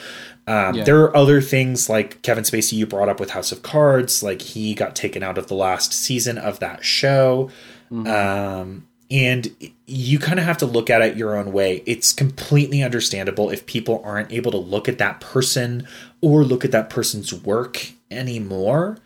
um, 0.46 0.76
yeah. 0.76 0.84
there 0.84 1.02
are 1.02 1.18
other 1.18 1.42
things 1.42 1.90
like 1.90 2.22
Kevin 2.22 2.44
Spacey 2.44 2.74
you 2.74 2.86
brought 2.86 3.10
up 3.10 3.20
with 3.20 3.32
House 3.32 3.52
of 3.52 3.64
Cards, 3.64 4.22
like 4.22 4.42
he 4.44 4.76
got 4.76 4.96
taken 4.96 5.24
out 5.24 5.40
of 5.40 5.48
the 5.48 5.56
last 5.56 5.94
season 5.94 6.38
of 6.38 6.60
that 6.60 6.86
show. 6.86 7.50
Mm-hmm. 7.92 8.08
Um, 8.08 8.88
and 9.10 9.56
you 9.88 10.20
kind 10.20 10.40
of 10.40 10.46
have 10.46 10.58
to 10.60 10.66
look 10.68 10.92
at 10.92 11.02
it 11.02 11.18
your 11.18 11.36
own 11.36 11.52
way. 11.52 11.82
It's 11.88 12.14
completely 12.14 12.84
understandable 12.84 13.50
if 13.50 13.66
people 13.66 14.02
aren't 14.06 14.32
able 14.32 14.52
to 14.52 14.58
look 14.58 14.88
at 14.88 15.00
that 15.00 15.22
person 15.22 15.88
or 16.22 16.44
look 16.44 16.64
at 16.64 16.72
that 16.72 16.92
person's 16.92 17.34
work 17.34 17.94
anymore 18.12 18.98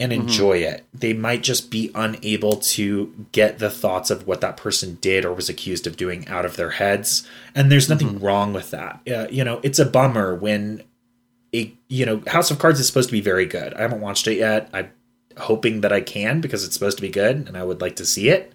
and 0.00 0.12
mm-hmm. 0.12 0.22
enjoy 0.22 0.60
mm-hmm. 0.62 0.74
it. 0.74 0.86
They 0.94 1.12
might 1.12 1.42
just 1.42 1.70
be 1.70 1.90
unable 1.94 2.56
to 2.56 3.26
get 3.32 3.58
the 3.58 3.70
thoughts 3.70 4.10
of 4.10 4.26
what 4.26 4.40
that 4.40 4.56
person 4.56 4.98
did 5.00 5.24
or 5.24 5.32
was 5.32 5.48
accused 5.48 5.86
of 5.86 5.96
doing 5.96 6.26
out 6.28 6.44
of 6.44 6.56
their 6.56 6.70
heads. 6.70 7.26
And 7.54 7.70
there's 7.70 7.88
nothing 7.88 8.08
mm-hmm. 8.08 8.24
wrong 8.24 8.52
with 8.52 8.70
that. 8.70 9.00
Uh, 9.10 9.26
you 9.30 9.44
know, 9.44 9.60
it's 9.62 9.78
a 9.78 9.86
bummer 9.86 10.34
when 10.34 10.82
a 11.54 11.74
you 11.88 12.04
know, 12.04 12.22
House 12.26 12.50
of 12.50 12.58
Cards 12.58 12.78
is 12.78 12.86
supposed 12.86 13.08
to 13.08 13.14
be 13.14 13.20
very 13.20 13.46
good. 13.46 13.74
I 13.74 13.82
haven't 13.82 14.00
watched 14.00 14.26
it 14.28 14.36
yet. 14.36 14.68
I'm 14.72 14.90
hoping 15.38 15.80
that 15.80 15.92
I 15.92 16.00
can 16.00 16.40
because 16.40 16.64
it's 16.64 16.74
supposed 16.74 16.98
to 16.98 17.02
be 17.02 17.10
good 17.10 17.48
and 17.48 17.56
I 17.56 17.64
would 17.64 17.80
like 17.80 17.96
to 17.96 18.06
see 18.06 18.28
it. 18.28 18.52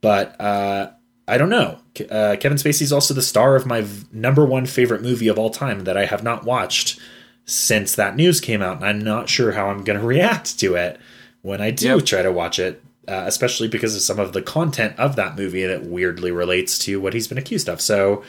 But 0.00 0.40
uh 0.40 0.90
I 1.26 1.38
don't 1.38 1.48
know. 1.48 1.78
Uh, 2.10 2.36
Kevin 2.38 2.58
Spacey 2.58 2.82
is 2.82 2.92
also 2.92 3.14
the 3.14 3.22
star 3.22 3.56
of 3.56 3.64
my 3.64 3.80
v- 3.80 4.06
number 4.12 4.44
one 4.44 4.66
favorite 4.66 5.00
movie 5.00 5.28
of 5.28 5.38
all 5.38 5.48
time 5.48 5.84
that 5.84 5.96
I 5.96 6.04
have 6.04 6.22
not 6.22 6.44
watched 6.44 7.00
since 7.46 7.94
that 7.94 8.16
news 8.16 8.40
came 8.40 8.62
out, 8.62 8.76
and 8.76 8.84
I'm 8.84 9.00
not 9.00 9.28
sure 9.28 9.52
how 9.52 9.68
I'm 9.68 9.84
going 9.84 9.98
to 10.00 10.06
react 10.06 10.58
to 10.60 10.74
it 10.74 11.00
when 11.42 11.60
I 11.60 11.70
do 11.70 11.96
yep. 11.96 12.06
try 12.06 12.22
to 12.22 12.32
watch 12.32 12.58
it, 12.58 12.82
uh, 13.06 13.24
especially 13.26 13.68
because 13.68 13.94
of 13.94 14.00
some 14.00 14.18
of 14.18 14.32
the 14.32 14.42
content 14.42 14.98
of 14.98 15.16
that 15.16 15.36
movie 15.36 15.66
that 15.66 15.84
weirdly 15.84 16.30
relates 16.30 16.78
to 16.80 17.00
what 17.00 17.12
he's 17.12 17.28
been 17.28 17.38
accused 17.38 17.68
of. 17.68 17.80
So, 17.80 18.24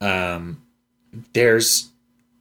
um, 0.00 0.62
there's 1.32 1.90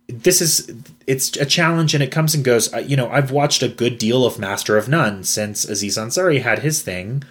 this 0.08 0.42
is 0.42 0.72
it's 1.06 1.38
a 1.38 1.46
challenge 1.46 1.94
and 1.94 2.04
it 2.04 2.12
comes 2.12 2.34
and 2.34 2.44
goes. 2.44 2.74
Uh, 2.74 2.80
you 2.80 2.98
know, 2.98 3.10
I've 3.10 3.32
watched 3.32 3.62
a 3.62 3.70
good 3.70 3.98
deal 3.98 4.26
of 4.26 4.40
Master 4.40 4.78
of 4.78 4.90
None 4.90 5.24
since 5.24 5.66
Aziz 5.66 5.98
Ansari 5.98 6.42
had 6.42 6.60
his 6.60 6.82
thing, 6.82 7.24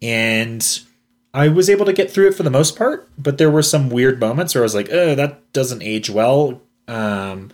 and 0.00 0.80
I 1.34 1.48
was 1.48 1.68
able 1.68 1.84
to 1.84 1.92
get 1.92 2.10
through 2.10 2.28
it 2.28 2.34
for 2.34 2.42
the 2.42 2.50
most 2.50 2.76
part. 2.76 3.08
But 3.18 3.38
there 3.38 3.50
were 3.50 3.62
some 3.62 3.90
weird 3.90 4.18
moments 4.18 4.54
where 4.54 4.62
I 4.62 4.64
was 4.64 4.74
like, 4.74 4.90
"Oh, 4.90 5.14
that 5.14 5.52
doesn't 5.52 5.82
age 5.82 6.08
well." 6.08 6.62
Um, 6.88 7.50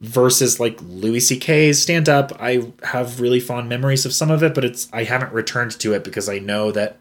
versus 0.00 0.58
like 0.58 0.80
Louis 0.82 1.20
C.K.'s 1.20 1.80
stand 1.80 2.08
up. 2.08 2.32
I 2.40 2.72
have 2.84 3.20
really 3.20 3.40
fond 3.40 3.68
memories 3.68 4.06
of 4.06 4.12
some 4.12 4.30
of 4.30 4.42
it, 4.42 4.54
but 4.54 4.64
it's 4.64 4.88
I 4.92 5.04
haven't 5.04 5.32
returned 5.32 5.72
to 5.80 5.92
it 5.92 6.04
because 6.04 6.28
I 6.28 6.38
know 6.38 6.72
that 6.72 6.98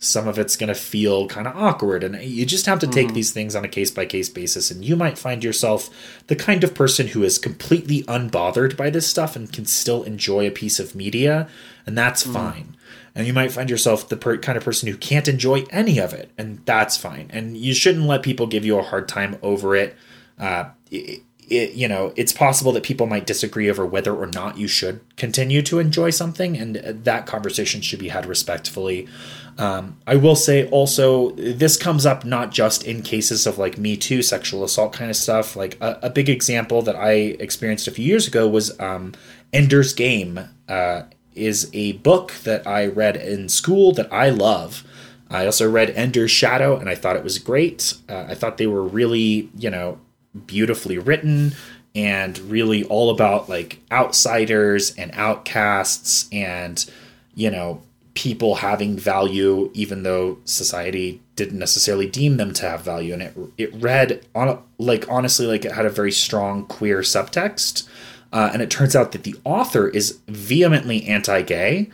some 0.00 0.28
of 0.28 0.38
it's 0.38 0.56
going 0.56 0.68
to 0.68 0.74
feel 0.74 1.26
kind 1.26 1.46
of 1.48 1.56
awkward 1.56 2.04
and 2.04 2.22
you 2.22 2.46
just 2.46 2.66
have 2.66 2.78
to 2.78 2.86
take 2.86 3.08
mm. 3.08 3.14
these 3.14 3.32
things 3.32 3.56
on 3.56 3.64
a 3.64 3.68
case 3.68 3.90
by 3.90 4.06
case 4.06 4.28
basis 4.28 4.70
and 4.70 4.84
you 4.84 4.94
might 4.94 5.18
find 5.18 5.42
yourself 5.42 5.90
the 6.28 6.36
kind 6.36 6.62
of 6.62 6.72
person 6.72 7.08
who 7.08 7.24
is 7.24 7.36
completely 7.36 8.04
unbothered 8.04 8.76
by 8.76 8.90
this 8.90 9.08
stuff 9.08 9.34
and 9.34 9.52
can 9.52 9.64
still 9.64 10.04
enjoy 10.04 10.46
a 10.46 10.52
piece 10.52 10.78
of 10.78 10.94
media 10.94 11.48
and 11.84 11.98
that's 11.98 12.24
mm. 12.24 12.32
fine 12.32 12.76
and 13.12 13.26
you 13.26 13.32
might 13.32 13.50
find 13.50 13.68
yourself 13.68 14.08
the 14.08 14.16
per- 14.16 14.38
kind 14.38 14.56
of 14.56 14.62
person 14.62 14.88
who 14.88 14.96
can't 14.96 15.26
enjoy 15.26 15.64
any 15.70 15.98
of 15.98 16.12
it 16.12 16.30
and 16.38 16.64
that's 16.64 16.96
fine 16.96 17.28
and 17.30 17.56
you 17.56 17.74
shouldn't 17.74 18.06
let 18.06 18.22
people 18.22 18.46
give 18.46 18.64
you 18.64 18.78
a 18.78 18.82
hard 18.82 19.08
time 19.08 19.36
over 19.42 19.74
it 19.74 19.96
uh, 20.38 20.66
it, 20.92 21.22
it, 21.48 21.72
you 21.72 21.88
know, 21.88 22.12
it's 22.16 22.32
possible 22.32 22.72
that 22.72 22.82
people 22.82 23.06
might 23.06 23.26
disagree 23.26 23.70
over 23.70 23.84
whether 23.86 24.14
or 24.14 24.26
not 24.26 24.58
you 24.58 24.68
should 24.68 25.00
continue 25.16 25.62
to 25.62 25.78
enjoy 25.78 26.10
something, 26.10 26.56
and 26.56 26.76
that 26.76 27.26
conversation 27.26 27.80
should 27.80 27.98
be 27.98 28.08
had 28.08 28.26
respectfully. 28.26 29.08
Um, 29.56 29.98
I 30.06 30.16
will 30.16 30.36
say 30.36 30.68
also, 30.68 31.30
this 31.32 31.76
comes 31.76 32.06
up 32.06 32.24
not 32.24 32.52
just 32.52 32.84
in 32.84 33.02
cases 33.02 33.46
of 33.46 33.58
like 33.58 33.76
Me 33.78 33.96
Too, 33.96 34.22
sexual 34.22 34.62
assault 34.62 34.92
kind 34.92 35.10
of 35.10 35.16
stuff. 35.16 35.56
Like 35.56 35.76
a, 35.80 35.98
a 36.02 36.10
big 36.10 36.28
example 36.28 36.82
that 36.82 36.94
I 36.96 37.12
experienced 37.40 37.88
a 37.88 37.90
few 37.90 38.04
years 38.04 38.28
ago 38.28 38.46
was 38.46 38.78
um, 38.78 39.14
Ender's 39.52 39.92
Game. 39.92 40.40
Uh, 40.68 41.02
is 41.34 41.70
a 41.72 41.92
book 41.92 42.32
that 42.42 42.66
I 42.66 42.86
read 42.86 43.16
in 43.16 43.48
school 43.48 43.92
that 43.92 44.12
I 44.12 44.30
love. 44.30 44.84
I 45.30 45.46
also 45.46 45.70
read 45.70 45.90
Ender's 45.90 46.30
Shadow, 46.30 46.76
and 46.76 46.88
I 46.88 46.94
thought 46.94 47.16
it 47.16 47.24
was 47.24 47.38
great. 47.38 47.94
Uh, 48.08 48.26
I 48.28 48.34
thought 48.34 48.56
they 48.58 48.66
were 48.66 48.82
really, 48.82 49.48
you 49.56 49.70
know, 49.70 49.98
beautifully 50.46 50.98
written 50.98 51.52
and 51.94 52.38
really 52.40 52.84
all 52.84 53.10
about 53.10 53.48
like 53.48 53.80
outsiders 53.90 54.94
and 54.96 55.10
outcasts 55.14 56.28
and 56.32 56.88
you 57.34 57.50
know 57.50 57.82
people 58.14 58.56
having 58.56 58.98
value 58.98 59.70
even 59.74 60.02
though 60.02 60.38
society 60.44 61.20
didn't 61.36 61.58
necessarily 61.60 62.06
deem 62.06 62.36
them 62.36 62.52
to 62.52 62.68
have 62.68 62.82
value. 62.82 63.14
And 63.14 63.22
it 63.22 63.36
it 63.56 63.74
read 63.74 64.26
on 64.34 64.60
like 64.76 65.08
honestly 65.08 65.46
like 65.46 65.64
it 65.64 65.72
had 65.72 65.86
a 65.86 65.90
very 65.90 66.10
strong 66.10 66.66
queer 66.66 67.00
subtext. 67.00 67.88
Uh, 68.32 68.50
and 68.52 68.60
it 68.60 68.70
turns 68.70 68.96
out 68.96 69.12
that 69.12 69.22
the 69.22 69.36
author 69.44 69.88
is 69.88 70.18
vehemently 70.26 71.06
anti-gay 71.06 71.88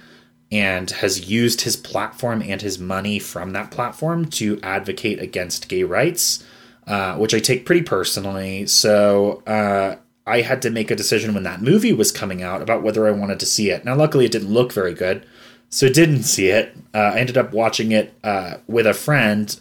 and 0.51 0.91
has 0.91 1.31
used 1.31 1.61
his 1.61 1.77
platform 1.77 2.43
and 2.43 2.63
his 2.63 2.79
money 2.79 3.19
from 3.19 3.53
that 3.53 3.71
platform 3.71 4.25
to 4.25 4.59
advocate 4.63 5.21
against 5.21 5.69
gay 5.69 5.85
rights, 5.85 6.43
uh, 6.87 7.17
which 7.17 7.35
I 7.35 7.39
take 7.39 7.67
pretty 7.67 7.83
personally. 7.83 8.67
So 8.67 9.43
uh, 9.47 9.97
I 10.27 10.41
had 10.43 10.63
to 10.63 10.71
make 10.71 10.91
a 10.91 10.97
decision 10.97 11.35
when 11.35 11.43
that 11.45 11.63
movie 11.63 11.93
was 11.93 12.13
coming 12.13 12.43
out 12.43 12.63
about 12.63 12.83
whether 12.83 13.07
I 13.07 13.13
wanted 13.13 13.41
to 13.41 13.47
see 13.47 13.71
it. 13.71 13.85
Now, 13.85 13.95
luckily, 13.95 14.27
it 14.27 14.33
didn't 14.33 14.53
look 14.53 14.73
very 14.73 14.95
good, 14.95 15.27
so 15.71 15.87
I 15.87 15.91
didn't 15.91 16.25
see 16.25 16.49
it. 16.49 16.77
Uh, 16.95 16.99
I 17.15 17.19
ended 17.19 17.37
up 17.37 17.53
watching 17.53 17.93
it 17.93 18.15
uh, 18.23 18.59
with 18.67 18.87
a 18.87 18.95
friend 18.95 19.59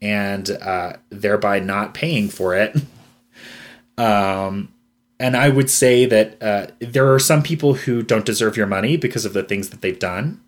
and 0.00 0.50
uh, 0.50 0.94
thereby 1.10 1.60
not 1.60 1.94
paying 1.94 2.28
for 2.28 2.54
it. 2.54 2.76
um, 3.98 4.72
and 5.20 5.36
I 5.36 5.48
would 5.48 5.70
say 5.70 6.04
that 6.06 6.40
there 6.80 7.12
are 7.12 7.20
some 7.20 7.42
people 7.42 7.74
who 7.74 8.02
don't 8.02 8.24
deserve 8.24 8.56
your 8.56 8.66
money 8.66 8.96
because 8.96 9.24
of 9.24 9.34
the 9.34 9.44
things 9.44 9.70
that 9.70 9.80
they've 9.80 9.98
done. 9.98 10.40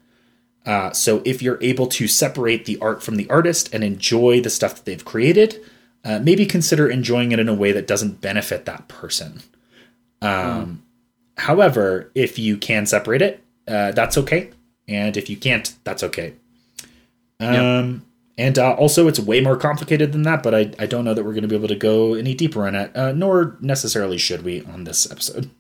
Uh, 0.66 0.92
so 0.92 1.22
if 1.24 1.42
you're 1.42 1.62
able 1.62 1.86
to 1.86 2.08
separate 2.08 2.64
the 2.64 2.78
art 2.80 3.02
from 3.02 3.16
the 3.16 3.28
artist 3.28 3.72
and 3.74 3.84
enjoy 3.84 4.40
the 4.40 4.50
stuff 4.50 4.76
that 4.76 4.84
they've 4.84 5.04
created, 5.04 5.60
uh, 6.04 6.18
maybe 6.20 6.46
consider 6.46 6.88
enjoying 6.88 7.32
it 7.32 7.38
in 7.38 7.48
a 7.48 7.54
way 7.54 7.72
that 7.72 7.86
doesn't 7.86 8.20
benefit 8.20 8.64
that 8.66 8.88
person. 8.88 9.40
Um, 10.20 10.30
mm. 10.30 10.78
However, 11.38 12.10
if 12.14 12.38
you 12.38 12.56
can 12.56 12.86
separate 12.86 13.22
it, 13.22 13.42
uh, 13.66 13.92
that's 13.92 14.16
okay. 14.18 14.50
And 14.86 15.16
if 15.16 15.30
you 15.30 15.36
can't, 15.36 15.74
that's 15.84 16.02
okay. 16.02 16.34
Um, 17.40 17.92
yep. 17.92 18.00
And 18.36 18.58
uh, 18.58 18.74
also, 18.74 19.06
it's 19.08 19.20
way 19.20 19.40
more 19.40 19.56
complicated 19.56 20.12
than 20.12 20.22
that, 20.22 20.42
but 20.42 20.54
I, 20.54 20.72
I 20.78 20.86
don't 20.86 21.04
know 21.04 21.14
that 21.14 21.24
we're 21.24 21.32
going 21.32 21.42
to 21.42 21.48
be 21.48 21.54
able 21.56 21.68
to 21.68 21.76
go 21.76 22.14
any 22.14 22.34
deeper 22.34 22.66
on 22.66 22.74
it, 22.74 22.94
uh, 22.96 23.12
nor 23.12 23.56
necessarily 23.60 24.18
should 24.18 24.42
we 24.42 24.64
on 24.64 24.84
this 24.84 25.10
episode. 25.10 25.50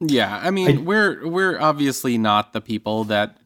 Yeah, 0.00 0.40
I 0.42 0.50
mean, 0.50 0.78
I, 0.78 0.80
we're 0.80 1.26
we're 1.26 1.60
obviously 1.60 2.18
not 2.18 2.52
the 2.52 2.60
people 2.60 3.04
that 3.04 3.36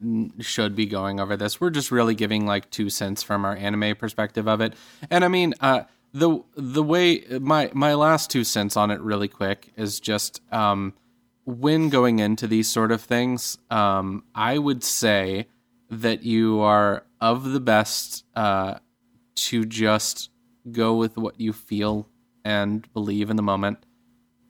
should 0.41 0.77
be 0.77 0.85
going 0.85 1.19
over 1.19 1.35
this. 1.35 1.61
We're 1.61 1.71
just 1.71 1.91
really 1.91 2.15
giving 2.15 2.47
like 2.47 2.71
two 2.71 2.91
cents 2.91 3.23
from 3.23 3.47
our 3.47 3.57
anime 3.57 3.97
perspective 3.97 4.47
of 4.47 4.61
it. 4.61 4.75
And 5.11 5.25
I 5.25 5.29
mean, 5.29 5.55
uh, 5.61 5.85
the 6.13 6.43
the 6.57 6.83
way 6.83 7.25
my 7.41 7.71
my 7.73 7.95
last 7.95 8.31
two 8.31 8.45
cents 8.45 8.77
on 8.77 8.91
it, 8.91 9.01
really 9.01 9.29
quick, 9.29 9.73
is 9.77 10.01
just 10.01 10.41
um, 10.53 10.95
when 11.45 11.89
going 11.89 12.19
into 12.19 12.47
these 12.47 12.69
sort 12.69 12.93
of 12.93 13.01
things, 13.01 13.59
um, 13.71 14.25
I 14.35 14.59
would 14.59 14.85
say 14.85 15.49
that 15.91 16.23
you 16.23 16.61
are 16.61 17.05
of 17.21 17.53
the 17.53 17.61
best 17.61 18.25
uh, 18.35 18.79
to 19.35 19.65
just 19.65 20.31
go 20.71 20.95
with 20.95 21.17
what 21.17 21.41
you 21.41 21.53
feel 21.53 22.09
and 22.45 22.91
believe 22.93 23.31
in 23.31 23.37
the 23.37 23.43
moment 23.43 23.85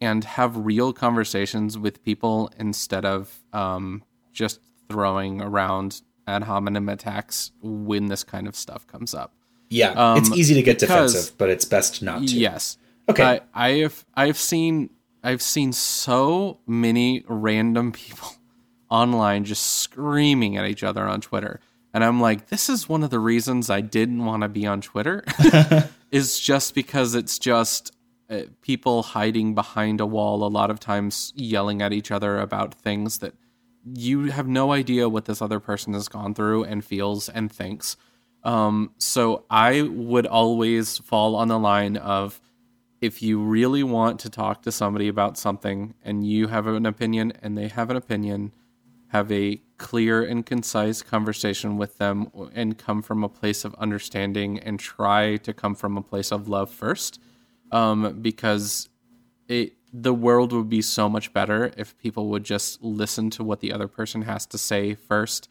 and 0.01 0.25
have 0.25 0.57
real 0.57 0.93
conversations 0.93 1.79
with 1.79 2.03
people 2.03 2.51
instead 2.59 3.05
of 3.05 3.41
um, 3.53 4.03
just 4.33 4.61
throwing 4.89 5.41
around 5.41 6.03
ad 6.27 6.43
hominem 6.45 6.89
attacks 6.89 7.53
when 7.63 8.07
this 8.07 8.25
kind 8.25 8.47
of 8.49 8.57
stuff 8.57 8.87
comes 8.87 9.15
up. 9.15 9.35
Yeah, 9.73 9.91
um, 9.91 10.19
it's 10.19 10.31
easy 10.31 10.55
to 10.55 10.63
get 10.63 10.79
because, 10.79 11.13
defensive, 11.13 11.39
but 11.39 11.51
it's 11.51 11.65
best 11.65 12.03
not 12.03 12.21
to. 12.21 12.39
Yes. 12.39 12.79
Okay. 13.09 13.25
I, 13.25 13.41
I 13.55 13.69
have 13.79 14.05
I've 14.15 14.37
seen 14.37 14.91
I've 15.23 15.43
seen 15.43 15.73
so 15.73 16.61
many 16.67 17.25
random 17.27 17.93
people 17.93 18.29
online 18.91 19.45
just 19.45 19.65
screaming 19.65 20.57
at 20.57 20.67
each 20.67 20.83
other 20.83 21.07
on 21.07 21.21
Twitter. 21.21 21.61
And 21.95 22.03
I'm 22.03 22.21
like, 22.21 22.47
this 22.47 22.69
is 22.69 22.89
one 22.89 23.03
of 23.03 23.11
the 23.11 23.19
reasons 23.19 23.69
I 23.69 23.83
didn't 23.83 24.25
want 24.25 24.43
to 24.43 24.49
be 24.49 24.67
on 24.67 24.81
Twitter, 24.81 25.25
is 26.11 26.39
just 26.41 26.75
because 26.75 27.15
it's 27.15 27.39
just 27.39 27.93
uh, 28.31 28.43
people 28.63 29.03
hiding 29.03 29.55
behind 29.55 30.01
a 30.01 30.07
wall, 30.07 30.45
a 30.45 30.49
lot 30.49 30.71
of 30.71 30.81
times 30.81 31.33
yelling 31.37 31.83
at 31.83 31.93
each 31.93 32.11
other 32.11 32.39
about 32.39 32.75
things 32.75 33.19
that 33.19 33.35
you 33.85 34.31
have 34.31 34.47
no 34.47 34.73
idea 34.73 35.09
what 35.09 35.27
this 35.27 35.43
other 35.43 35.61
person 35.61 35.93
has 35.93 36.09
gone 36.09 36.35
through 36.35 36.65
and 36.65 36.85
feels 36.85 37.29
and 37.29 37.53
thinks. 37.53 37.97
Um, 38.45 38.93
so 38.99 39.45
I 39.51 39.83
would 39.83 40.27
always 40.27 40.99
fall 40.99 41.37
on 41.37 41.49
the 41.49 41.59
line 41.59 41.97
of 41.97 42.41
if 43.01 43.23
you 43.23 43.41
really 43.41 43.83
want 43.83 44.21
to 44.21 44.31
talk 44.31 44.63
to 44.63 44.73
somebody 44.73 45.09
about 45.09 45.37
something 45.37 45.95
and 46.05 46.27
you 46.27 46.49
have 46.49 46.67
an 46.67 46.87
opinion 46.87 47.33
and 47.43 47.57
they 47.57 47.69
have 47.69 47.91
an 47.91 47.97
opinion, 47.97 48.53
have 49.09 49.31
a 49.31 49.61
clear 49.77 50.23
and 50.23 50.47
concise 50.47 51.03
conversation 51.03 51.77
with 51.77 51.99
them 51.99 52.31
and 52.55 52.79
come 52.79 53.03
from 53.03 53.25
a 53.25 53.29
place 53.29 53.65
of 53.65 53.75
understanding 53.75 54.59
and 54.61 54.79
try 54.79 55.37
to 55.37 55.53
come 55.53 55.75
from 55.75 55.97
a 55.97 56.03
place 56.03 56.31
of 56.31 56.49
love 56.49 56.71
first. 56.71 57.21
Um, 57.73 58.21
because 58.21 58.89
it 59.49 59.75
the 59.93 60.15
world 60.15 60.53
would 60.53 60.71
be 60.71 60.81
so 60.81 61.09
much 61.09 61.33
better 61.33 61.71
if 61.77 61.99
people 61.99 62.29
would 62.29 62.45
just 62.45 62.83
listen 62.83 63.29
to 63.29 63.45
what 63.45 63.61
the 63.61 63.73
other 63.73 63.89
person 63.89 64.23
has 64.23 64.47
to 64.47 64.57
say 64.57 64.95
first 64.95 65.49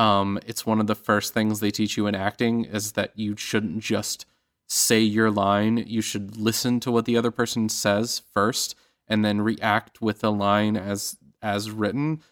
um, 0.00 0.38
it's 0.46 0.64
one 0.64 0.80
of 0.80 0.86
the 0.86 0.94
first 0.94 1.34
things 1.34 1.60
they 1.60 1.70
teach 1.70 1.98
you 1.98 2.06
in 2.06 2.14
acting 2.14 2.64
is 2.64 2.92
that 2.92 3.12
you 3.16 3.36
shouldn't 3.36 3.80
just 3.80 4.24
say 4.66 4.98
your 5.00 5.30
line. 5.30 5.76
You 5.76 6.00
should 6.00 6.38
listen 6.38 6.80
to 6.80 6.90
what 6.90 7.04
the 7.04 7.18
other 7.18 7.30
person 7.30 7.68
says 7.68 8.22
first 8.32 8.74
and 9.06 9.22
then 9.22 9.42
react 9.42 10.00
with 10.00 10.20
the 10.20 10.32
line 10.32 10.74
as 10.74 11.18
as 11.42 11.70
written. 11.70 12.22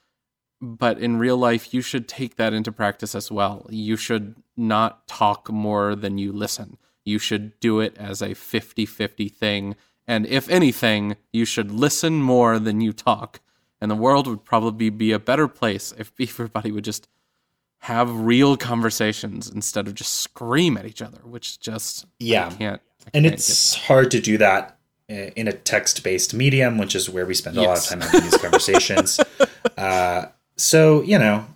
But 0.63 0.99
in 0.99 1.19
real 1.19 1.37
life 1.37 1.75
you 1.75 1.83
should 1.83 2.09
take 2.09 2.37
that 2.37 2.55
into 2.55 2.73
practice 2.73 3.15
as 3.15 3.31
well. 3.31 3.67
You 3.69 3.99
should 3.99 4.37
not 4.57 5.07
talk 5.07 5.53
more 5.53 5.95
than 5.95 6.17
you 6.17 6.33
listen. 6.33 6.79
You 7.05 7.19
should 7.19 7.61
do 7.61 7.81
it 7.81 7.95
as 7.99 8.23
a 8.23 8.31
50-50 8.31 9.31
thing. 9.31 9.77
And 10.07 10.25
if 10.25 10.49
anything 10.49 11.17
you 11.35 11.45
should 11.45 11.71
listen 11.71 12.23
more 12.23 12.59
than 12.59 12.81
you 12.81 12.95
talk. 12.95 13.41
And 13.79 13.91
the 13.91 13.95
world 13.95 14.27
would 14.27 14.45
probably 14.47 14.89
be 14.89 15.13
a 15.13 15.19
better 15.19 15.49
place 15.49 15.93
if 15.99 16.13
everybody 16.19 16.73
would 16.73 16.85
just 16.85 17.09
have 17.81 18.11
real 18.13 18.57
conversations 18.57 19.49
instead 19.49 19.87
of 19.87 19.95
just 19.95 20.15
scream 20.15 20.77
at 20.77 20.85
each 20.85 21.01
other 21.01 21.19
which 21.25 21.61
just 21.61 22.07
yeah 22.19 22.49
I 22.49 22.51
can't 22.51 22.81
I 23.07 23.11
and 23.15 23.27
it's 23.27 23.75
hard 23.75 24.11
to 24.11 24.21
do 24.21 24.39
that 24.39 24.79
in 25.09 25.49
a 25.49 25.53
text-based 25.53 26.35
medium 26.35 26.77
which 26.77 26.95
is 26.95 27.09
where 27.09 27.25
we 27.25 27.35
spend 27.35 27.57
a 27.57 27.63
yes. 27.63 27.69
lot 27.69 27.79
of 27.79 28.03
time 28.03 28.11
having 28.13 28.31
these 28.31 28.37
conversations 28.43 29.19
uh, 29.77 30.27
so 30.57 31.03
you 31.03 31.19
know, 31.19 31.47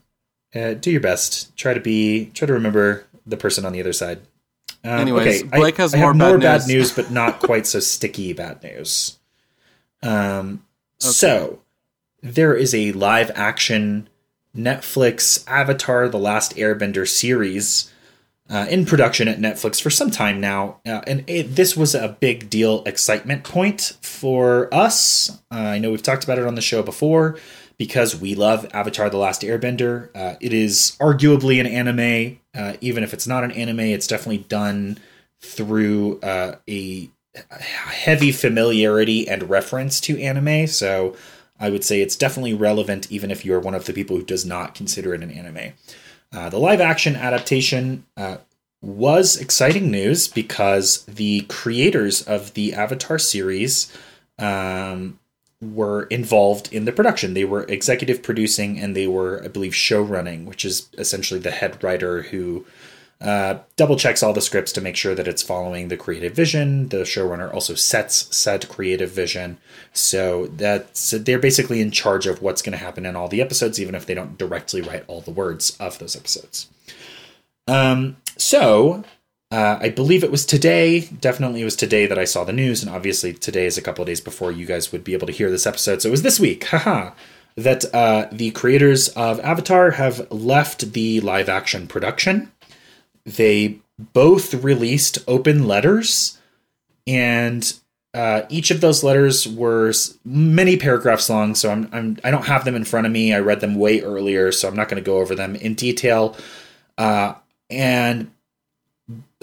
uh, 0.54 0.74
do 0.74 0.90
your 0.90 1.00
best. 1.00 1.54
Try 1.56 1.74
to 1.74 1.80
be. 1.80 2.26
Try 2.34 2.46
to 2.46 2.52
remember 2.52 3.04
the 3.26 3.36
person 3.36 3.66
on 3.66 3.72
the 3.72 3.80
other 3.80 3.92
side. 3.92 4.20
Um, 4.84 5.00
Anyways, 5.00 5.42
okay, 5.42 5.58
Blake 5.58 5.78
I, 5.78 5.82
has 5.82 5.94
I 5.94 5.98
more, 5.98 6.12
bad, 6.12 6.18
more 6.18 6.38
news. 6.38 6.42
bad 6.42 6.66
news, 6.66 6.92
but 6.92 7.10
not 7.10 7.40
quite 7.42 7.66
so 7.66 7.80
sticky 7.80 8.32
bad 8.32 8.62
news. 8.62 9.18
Um, 10.02 10.64
okay. 11.02 11.10
so 11.12 11.60
there 12.22 12.54
is 12.54 12.74
a 12.74 12.92
live 12.92 13.30
action 13.34 14.08
Netflix 14.56 15.44
Avatar: 15.46 16.08
The 16.08 16.18
Last 16.18 16.56
Airbender 16.56 17.08
series 17.08 17.92
uh, 18.50 18.66
in 18.68 18.84
production 18.84 19.28
at 19.28 19.38
Netflix 19.38 19.80
for 19.80 19.90
some 19.90 20.10
time 20.10 20.40
now, 20.40 20.80
uh, 20.86 21.00
and 21.06 21.24
it, 21.26 21.56
this 21.56 21.76
was 21.76 21.94
a 21.94 22.16
big 22.20 22.50
deal 22.50 22.82
excitement 22.84 23.44
point 23.44 23.96
for 24.02 24.72
us. 24.74 25.30
Uh, 25.50 25.56
I 25.56 25.78
know 25.78 25.90
we've 25.90 26.02
talked 26.02 26.24
about 26.24 26.38
it 26.38 26.46
on 26.46 26.54
the 26.54 26.60
show 26.60 26.82
before 26.82 27.38
because 27.78 28.14
we 28.14 28.34
love 28.34 28.68
Avatar 28.74 29.08
The 29.08 29.16
Last 29.16 29.42
Airbender. 29.42 30.10
Uh, 30.14 30.36
it 30.40 30.52
is 30.52 30.96
arguably 31.00 31.58
an 31.58 31.66
anime. 31.66 32.38
Uh, 32.54 32.76
even 32.80 33.02
if 33.02 33.14
it's 33.14 33.26
not 33.26 33.44
an 33.44 33.52
anime, 33.52 33.80
it's 33.80 34.06
definitely 34.06 34.44
done 34.48 34.98
through 35.40 36.20
uh, 36.20 36.56
a 36.68 37.10
heavy 37.58 38.30
familiarity 38.32 39.26
and 39.26 39.48
reference 39.48 40.00
to 40.02 40.20
anime. 40.20 40.66
So 40.66 41.16
I 41.62 41.70
would 41.70 41.84
say 41.84 42.00
it's 42.00 42.16
definitely 42.16 42.54
relevant, 42.54 43.10
even 43.10 43.30
if 43.30 43.44
you're 43.44 43.60
one 43.60 43.74
of 43.74 43.84
the 43.84 43.92
people 43.92 44.16
who 44.16 44.24
does 44.24 44.44
not 44.44 44.74
consider 44.74 45.14
it 45.14 45.22
an 45.22 45.30
anime. 45.30 45.74
Uh, 46.32 46.48
the 46.48 46.58
live 46.58 46.80
action 46.80 47.14
adaptation 47.14 48.04
uh, 48.16 48.38
was 48.80 49.36
exciting 49.36 49.88
news 49.88 50.26
because 50.26 51.04
the 51.04 51.42
creators 51.42 52.20
of 52.22 52.54
the 52.54 52.74
Avatar 52.74 53.16
series 53.16 53.96
um, 54.40 55.20
were 55.60 56.04
involved 56.04 56.72
in 56.72 56.84
the 56.84 56.90
production. 56.90 57.34
They 57.34 57.44
were 57.44 57.62
executive 57.64 58.24
producing 58.24 58.80
and 58.80 58.96
they 58.96 59.06
were, 59.06 59.40
I 59.44 59.48
believe, 59.48 59.74
show 59.74 60.02
running, 60.02 60.46
which 60.46 60.64
is 60.64 60.88
essentially 60.98 61.38
the 61.38 61.52
head 61.52 61.82
writer 61.84 62.22
who 62.22 62.66
uh, 63.22 63.58
double 63.76 63.96
checks 63.96 64.22
all 64.22 64.32
the 64.32 64.40
scripts 64.40 64.72
to 64.72 64.80
make 64.80 64.96
sure 64.96 65.14
that 65.14 65.28
it's 65.28 65.42
following 65.42 65.88
the 65.88 65.96
creative 65.96 66.34
vision. 66.34 66.88
The 66.88 66.98
showrunner 66.98 67.52
also 67.52 67.74
sets 67.74 68.34
said 68.36 68.68
creative 68.68 69.10
vision, 69.10 69.58
so 69.92 70.48
that's 70.48 71.12
they're 71.12 71.38
basically 71.38 71.80
in 71.80 71.90
charge 71.90 72.26
of 72.26 72.42
what's 72.42 72.62
going 72.62 72.72
to 72.72 72.84
happen 72.84 73.06
in 73.06 73.14
all 73.14 73.28
the 73.28 73.40
episodes, 73.40 73.80
even 73.80 73.94
if 73.94 74.06
they 74.06 74.14
don't 74.14 74.36
directly 74.36 74.80
write 74.80 75.04
all 75.06 75.20
the 75.20 75.30
words 75.30 75.76
of 75.78 75.98
those 75.98 76.16
episodes. 76.16 76.68
Um, 77.68 78.16
so 78.36 79.04
uh, 79.52 79.78
I 79.80 79.90
believe 79.90 80.24
it 80.24 80.30
was 80.30 80.46
today. 80.46 81.00
Definitely, 81.00 81.60
it 81.60 81.66
was 81.66 81.76
today 81.76 82.06
that 82.06 82.18
I 82.18 82.24
saw 82.24 82.42
the 82.42 82.54
news, 82.54 82.82
and 82.82 82.90
obviously 82.90 83.34
today 83.34 83.66
is 83.66 83.76
a 83.76 83.82
couple 83.82 84.02
of 84.02 84.06
days 84.06 84.20
before 84.20 84.50
you 84.50 84.66
guys 84.66 84.90
would 84.90 85.04
be 85.04 85.12
able 85.12 85.26
to 85.26 85.32
hear 85.32 85.50
this 85.50 85.66
episode. 85.66 86.00
So 86.00 86.08
it 86.08 86.10
was 86.10 86.22
this 86.22 86.40
week, 86.40 86.64
haha, 86.68 87.12
that 87.56 87.84
uh, 87.94 88.28
the 88.32 88.50
creators 88.52 89.10
of 89.10 89.38
Avatar 89.40 89.92
have 89.92 90.30
left 90.32 90.94
the 90.94 91.20
live 91.20 91.50
action 91.50 91.86
production. 91.86 92.50
They 93.24 93.78
both 93.98 94.54
released 94.54 95.18
open 95.28 95.66
letters, 95.66 96.38
and 97.06 97.72
uh, 98.14 98.42
each 98.48 98.70
of 98.70 98.80
those 98.80 99.02
letters 99.02 99.48
were 99.48 99.92
many 100.24 100.76
paragraphs 100.76 101.30
long, 101.30 101.54
so 101.54 101.70
I'm, 101.70 101.88
I'm 101.92 102.18
I 102.24 102.30
don't 102.30 102.46
have 102.46 102.64
them 102.64 102.74
in 102.74 102.84
front 102.84 103.06
of 103.06 103.12
me. 103.12 103.32
I 103.32 103.40
read 103.40 103.60
them 103.60 103.76
way 103.76 104.00
earlier, 104.00 104.52
so 104.52 104.68
I'm 104.68 104.76
not 104.76 104.88
going 104.88 105.02
to 105.02 105.06
go 105.06 105.18
over 105.18 105.34
them 105.34 105.56
in 105.56 105.74
detail. 105.74 106.36
Uh, 106.98 107.34
and 107.70 108.30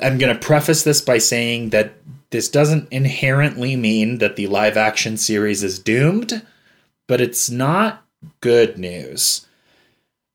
I'm 0.02 0.18
going 0.18 0.34
to 0.34 0.39
preface 0.39 0.84
this 0.84 1.02
by 1.02 1.18
saying 1.18 1.70
that 1.72 1.94
this 2.30 2.48
doesn't 2.48 2.88
inherently 2.92 3.76
mean 3.76 4.20
that 4.20 4.36
the 4.36 4.48
live 4.48 4.78
action 4.78 5.18
series 5.18 5.63
is 5.63 5.80
doomed, 5.80 6.46
but 7.08 7.22
it's 7.22 7.50
not 7.50 8.06
good 8.39 8.78
news. 8.78 9.48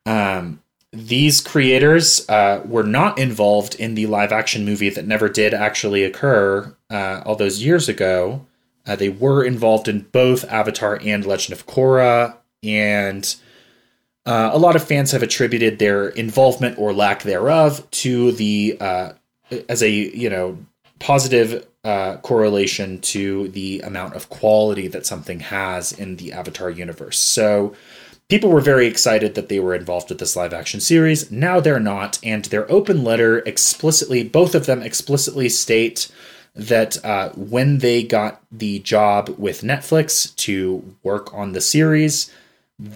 Um, 0.07 0.61
these 0.95 1.41
creators 1.41 2.29
uh, 2.29 2.63
were 2.65 2.85
not 2.85 3.19
involved 3.19 3.75
in 3.75 3.95
the 3.95 4.07
live 4.07 4.33
action 4.33 4.65
movie 4.65 4.91
that 4.91 5.07
never 5.07 5.29
did 5.29 5.53
actually 5.53 6.05
occur 6.05 6.75
uh, 6.91 7.23
all 7.27 7.37
those 7.37 7.63
years 7.63 7.89
ago. 7.89 8.47
Uh, 8.87 8.95
they 8.95 9.09
were 9.09 9.45
involved 9.45 9.89
in 9.89 10.01
both 10.13 10.45
Avatar 10.45 10.99
and 11.03 11.27
Legend 11.27 11.59
of 11.59 11.67
Korra, 11.67 12.37
and 12.63 13.35
uh, 14.27 14.51
a 14.53 14.59
lot 14.59 14.77
of 14.77 14.85
fans 14.85 15.11
have 15.11 15.23
attributed 15.23 15.79
their 15.79 16.09
involvement 16.09 16.79
or 16.79 16.93
lack 16.93 17.23
thereof 17.23 17.91
to 17.91 18.33
the 18.33 18.77
uh, 18.81 19.13
as 19.69 19.83
a 19.83 19.91
you 19.91 20.31
know 20.31 20.59
positive 20.99 21.67
uh, 21.85 22.17
correlation 22.19 23.01
to 23.01 23.49
the 23.49 23.81
amount 23.81 24.15
of 24.15 24.31
quality 24.31 24.89
that 24.89 25.05
something 25.05 25.41
has 25.41 25.93
in 25.93 26.17
the 26.17 26.33
Avatar 26.33 26.71
universe. 26.71 27.19
So 27.19 27.75
people 28.29 28.51
were 28.51 28.61
very 28.61 28.87
excited 28.87 29.35
that 29.35 29.49
they 29.49 29.61
were 29.61 29.75
involved 29.75 30.09
with 30.09 30.19
this 30.19 30.37
live 30.37 30.53
action 30.53 30.81
series. 30.81 31.31
Now 31.31 31.61
they're 31.61 31.81
not, 31.81 32.19
and 32.23 32.45
their 32.47 32.71
open 32.71 33.05
letter 33.05 33.39
explicitly, 33.41 34.25
both 34.25 34.55
of 34.55 34.67
them 34.67 34.83
explicitly 34.83 35.49
state 35.49 36.11
that 36.55 37.05
uh, 37.05 37.31
when 37.31 37.79
they 37.79 38.03
got 38.03 38.41
the 38.53 38.79
job 38.81 39.29
with 39.39 39.63
Netflix 39.63 40.35
to 40.37 40.97
work 41.03 41.35
on 41.35 41.53
the 41.53 41.61
series, 41.61 42.33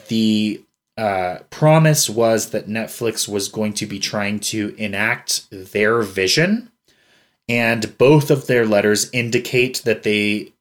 the 0.09 0.63
uh, 0.97 1.39
promise 1.51 2.09
was 2.09 2.51
that 2.51 2.69
Netflix 2.69 3.29
was 3.29 3.49
going 3.49 3.73
to 3.73 3.87
be 3.87 3.99
trying 3.99 4.41
to 4.41 4.75
enact 4.79 5.47
their 5.51 6.03
vision. 6.03 6.71
And 7.49 7.97
both 7.99 8.31
of 8.31 8.47
their 8.47 8.67
letters 8.67 9.09
indicate 9.13 9.83
that 9.85 10.03
they, 10.03 10.53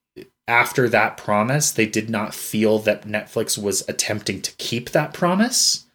after 0.47 0.88
that 0.89 1.17
promise, 1.17 1.71
they 1.71 1.86
did 1.86 2.10
not 2.10 2.33
feel 2.33 2.79
that 2.79 3.07
Netflix 3.07 3.62
was 3.62 3.88
attempting 3.89 4.41
to 4.41 4.53
keep 4.53 4.91
that 4.91 5.13
promise. 5.13 5.86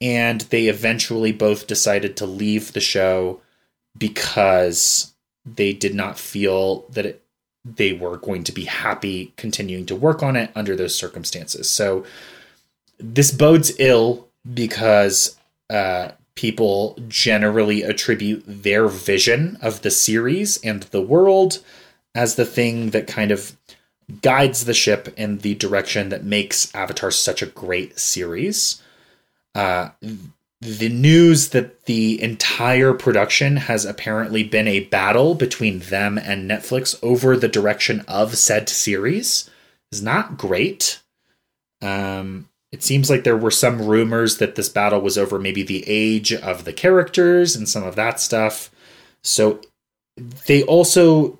And 0.00 0.40
they 0.42 0.66
eventually 0.66 1.30
both 1.30 1.66
decided 1.66 2.16
to 2.16 2.26
leave 2.26 2.72
the 2.72 2.80
show 2.80 3.40
because 3.96 5.14
they 5.44 5.72
did 5.72 5.94
not 5.94 6.18
feel 6.18 6.86
that 6.90 7.06
it, 7.06 7.22
they 7.64 7.92
were 7.92 8.16
going 8.16 8.44
to 8.44 8.52
be 8.52 8.64
happy 8.64 9.32
continuing 9.36 9.86
to 9.86 9.94
work 9.94 10.22
on 10.22 10.36
it 10.36 10.50
under 10.54 10.74
those 10.74 10.94
circumstances. 10.94 11.68
So 11.68 12.04
this 12.98 13.30
bodes 13.30 13.72
ill 13.78 14.28
because 14.54 15.38
uh, 15.68 16.12
people 16.34 16.98
generally 17.08 17.82
attribute 17.82 18.42
their 18.46 18.88
vision 18.88 19.58
of 19.60 19.82
the 19.82 19.90
series 19.90 20.56
and 20.64 20.84
the 20.84 21.02
world 21.02 21.62
as 22.14 22.36
the 22.36 22.44
thing 22.44 22.90
that 22.90 23.06
kind 23.06 23.30
of 23.30 23.56
guides 24.22 24.64
the 24.64 24.74
ship 24.74 25.12
in 25.16 25.38
the 25.38 25.54
direction 25.54 26.08
that 26.10 26.24
makes 26.24 26.74
Avatar 26.74 27.10
such 27.10 27.42
a 27.42 27.46
great 27.46 27.98
series. 27.98 28.82
Uh, 29.54 29.90
the 30.60 30.90
news 30.90 31.50
that 31.50 31.86
the 31.86 32.20
entire 32.22 32.92
production 32.92 33.56
has 33.56 33.84
apparently 33.86 34.44
been 34.44 34.68
a 34.68 34.80
battle 34.80 35.34
between 35.34 35.78
them 35.78 36.18
and 36.18 36.50
Netflix 36.50 36.98
over 37.02 37.36
the 37.36 37.48
direction 37.48 38.04
of 38.06 38.36
said 38.36 38.68
series 38.68 39.48
is 39.90 40.02
not 40.02 40.36
great. 40.36 41.00
Um, 41.80 42.48
it 42.72 42.82
seems 42.82 43.08
like 43.08 43.24
there 43.24 43.36
were 43.36 43.50
some 43.50 43.86
rumors 43.86 44.36
that 44.36 44.54
this 44.54 44.68
battle 44.68 45.00
was 45.00 45.16
over 45.16 45.38
maybe 45.38 45.62
the 45.62 45.82
age 45.86 46.32
of 46.32 46.64
the 46.64 46.72
characters 46.72 47.56
and 47.56 47.68
some 47.68 47.82
of 47.82 47.96
that 47.96 48.20
stuff. 48.20 48.70
So 49.22 49.60
they 50.46 50.62
also 50.64 51.39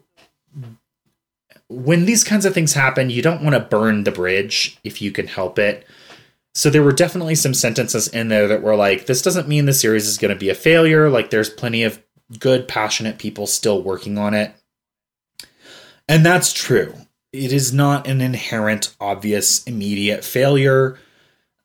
when 1.71 2.05
these 2.05 2.25
kinds 2.25 2.45
of 2.45 2.53
things 2.53 2.73
happen, 2.73 3.11
you 3.11 3.23
don't 3.23 3.43
want 3.43 3.55
to 3.55 3.61
burn 3.61 4.03
the 4.03 4.11
bridge 4.11 4.77
if 4.83 5.01
you 5.01 5.13
can 5.13 5.29
help 5.29 5.59
it. 5.59 5.87
So 6.53 6.69
there 6.69 6.83
were 6.83 6.93
definitely 6.93 7.37
some 7.37 7.55
sentences 7.55 8.09
in 8.09 8.27
there 8.27 8.49
that 8.49 8.63
were 8.63 8.75
like, 8.75 9.07
this 9.07 9.23
doesn't 9.23 9.47
mean 9.47 9.67
the 9.67 9.73
series 9.73 10.09
is 10.09 10.19
going 10.19 10.35
to 10.35 10.39
be 10.39 10.51
a 10.51 10.55
failure. 10.55 11.09
Like, 11.09 11.31
there's 11.31 11.49
plenty 11.49 11.85
of 11.85 12.03
good, 12.41 12.67
passionate 12.67 13.19
people 13.19 13.47
still 13.47 13.83
working 13.83 14.19
on 14.19 14.35
it. 14.35 14.53
And 16.09 16.27
that's 16.27 16.53
true. 16.53 16.93
It 17.33 17.53
is 17.53 17.73
not 17.73 18.09
an 18.09 18.21
inherent, 18.21 18.97
obvious, 19.01 19.63
immediate 19.63 20.25
failure. 20.25 20.99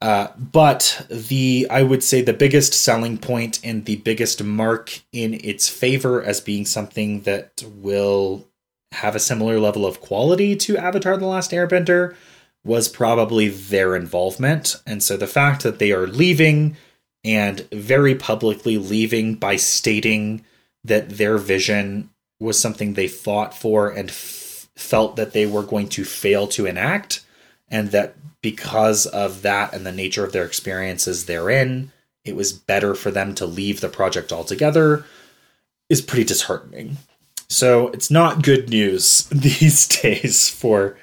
Uh, 0.01 0.27
but 0.37 1.07
the, 1.09 1.65
I 1.71 1.81
would 1.81 2.03
say, 2.03 2.21
the 2.21 2.33
biggest 2.33 2.75
selling 2.75 3.17
point 3.17 3.59
and 3.63 3.85
the 3.85 3.95
biggest 3.95 4.43
mark 4.43 4.99
in 5.11 5.33
its 5.33 5.67
favor 5.67 6.21
as 6.21 6.41
being 6.41 6.65
something 6.65 7.21
that 7.21 7.63
will 7.77 8.45
have 8.95 9.15
a 9.15 9.19
similar 9.19 9.59
level 9.59 9.85
of 9.85 10.01
quality 10.01 10.55
to 10.55 10.77
Avatar 10.77 11.17
The 11.17 11.25
Last 11.25 11.51
Airbender 11.51 12.15
was 12.63 12.87
probably 12.87 13.47
their 13.47 13.95
involvement. 13.95 14.81
And 14.85 15.03
so 15.03 15.17
the 15.17 15.27
fact 15.27 15.63
that 15.63 15.79
they 15.79 15.91
are 15.91 16.07
leaving 16.07 16.75
and 17.23 17.61
very 17.71 18.15
publicly 18.15 18.77
leaving 18.77 19.35
by 19.35 19.55
stating 19.55 20.43
that 20.83 21.09
their 21.09 21.37
vision 21.37 22.09
was 22.39 22.59
something 22.59 22.93
they 22.93 23.07
fought 23.07 23.53
for 23.53 23.89
and 23.89 24.09
f- 24.09 24.67
felt 24.75 25.15
that 25.15 25.33
they 25.33 25.45
were 25.45 25.63
going 25.63 25.87
to 25.89 26.03
fail 26.03 26.47
to 26.47 26.65
enact, 26.65 27.21
and 27.69 27.91
that 27.91 28.15
because 28.41 29.05
of 29.07 29.41
that 29.41 29.73
and 29.73 29.85
the 29.85 29.91
nature 29.91 30.23
of 30.23 30.33
their 30.33 30.45
experiences 30.45 31.25
therein, 31.25 31.91
it 32.23 32.35
was 32.35 32.53
better 32.53 32.93
for 32.93 33.09
them 33.09 33.33
to 33.35 33.45
leave 33.45 33.81
the 33.81 33.89
project 33.89 34.31
altogether, 34.31 35.05
is 35.89 36.01
pretty 36.01 36.25
disheartening. 36.25 36.97
So 37.47 37.89
it's 37.89 38.09
not 38.11 38.43
good 38.43 38.69
news 38.69 39.23
these 39.31 39.87
days 39.87 40.49
for 40.49 40.97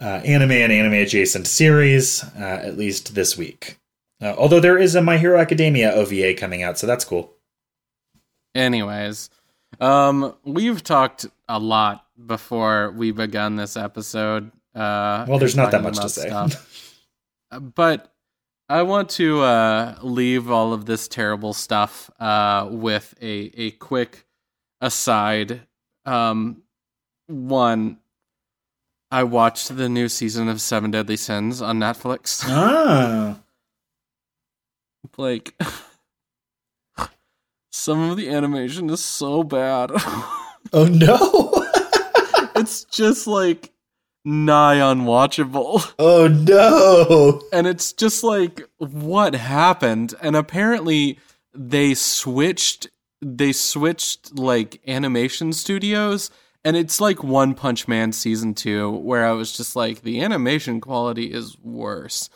uh, 0.00 0.04
anime 0.24 0.52
and 0.52 0.72
anime 0.72 0.94
adjacent 0.94 1.46
series, 1.46 2.22
uh, 2.36 2.60
at 2.62 2.76
least 2.76 3.14
this 3.14 3.36
week. 3.36 3.78
Uh, 4.20 4.34
although 4.36 4.60
there 4.60 4.78
is 4.78 4.94
a 4.94 5.02
My 5.02 5.16
Hero 5.18 5.38
Academia 5.38 5.92
OVA 5.92 6.34
coming 6.34 6.62
out, 6.62 6.78
so 6.78 6.86
that's 6.86 7.04
cool. 7.04 7.32
Anyways, 8.54 9.30
um, 9.80 10.34
we've 10.44 10.82
talked 10.82 11.26
a 11.48 11.58
lot 11.58 12.04
before 12.26 12.90
we 12.92 13.12
begun 13.12 13.56
this 13.56 13.76
episode. 13.76 14.50
Uh, 14.74 15.24
Well, 15.28 15.38
there's 15.38 15.56
not 15.56 15.70
that 15.70 15.82
much 15.82 15.98
to 15.98 16.08
say. 16.08 16.30
But 17.74 18.12
I 18.68 18.82
want 18.82 19.08
to 19.10 19.40
uh, 19.40 19.98
leave 20.02 20.50
all 20.50 20.74
of 20.74 20.84
this 20.84 21.08
terrible 21.08 21.54
stuff 21.54 22.10
uh, 22.20 22.68
with 22.70 23.14
a 23.22 23.50
a 23.56 23.70
quick 23.72 24.26
aside. 24.80 25.62
Um, 26.08 26.62
one, 27.26 27.98
I 29.10 29.24
watched 29.24 29.76
the 29.76 29.90
new 29.90 30.08
season 30.08 30.48
of 30.48 30.60
Seven 30.60 30.90
Deadly 30.90 31.18
Sins 31.18 31.60
on 31.60 31.78
Netflix. 31.78 32.44
ah, 32.46 33.38
like, 35.18 35.54
some 37.72 38.10
of 38.10 38.16
the 38.16 38.30
animation 38.30 38.88
is 38.88 39.04
so 39.04 39.42
bad. 39.42 39.90
oh 40.72 40.86
no, 40.86 41.66
it's 42.56 42.84
just 42.84 43.26
like 43.26 43.70
nigh 44.24 44.76
unwatchable. 44.76 45.92
oh 45.98 46.26
no. 46.26 47.42
and 47.52 47.66
it's 47.66 47.92
just 47.92 48.24
like 48.24 48.62
what 48.78 49.34
happened 49.34 50.14
and 50.22 50.36
apparently 50.36 51.18
they 51.54 51.92
switched 51.94 52.88
they 53.20 53.52
switched 53.52 54.38
like 54.38 54.80
animation 54.86 55.52
studios 55.52 56.30
and 56.64 56.76
it's 56.76 57.00
like 57.00 57.22
one 57.22 57.54
punch 57.54 57.88
man 57.88 58.12
season 58.12 58.54
2 58.54 58.90
where 58.90 59.24
i 59.26 59.32
was 59.32 59.56
just 59.56 59.74
like 59.76 60.02
the 60.02 60.20
animation 60.20 60.80
quality 60.80 61.32
is 61.32 61.58
worse. 61.60 62.30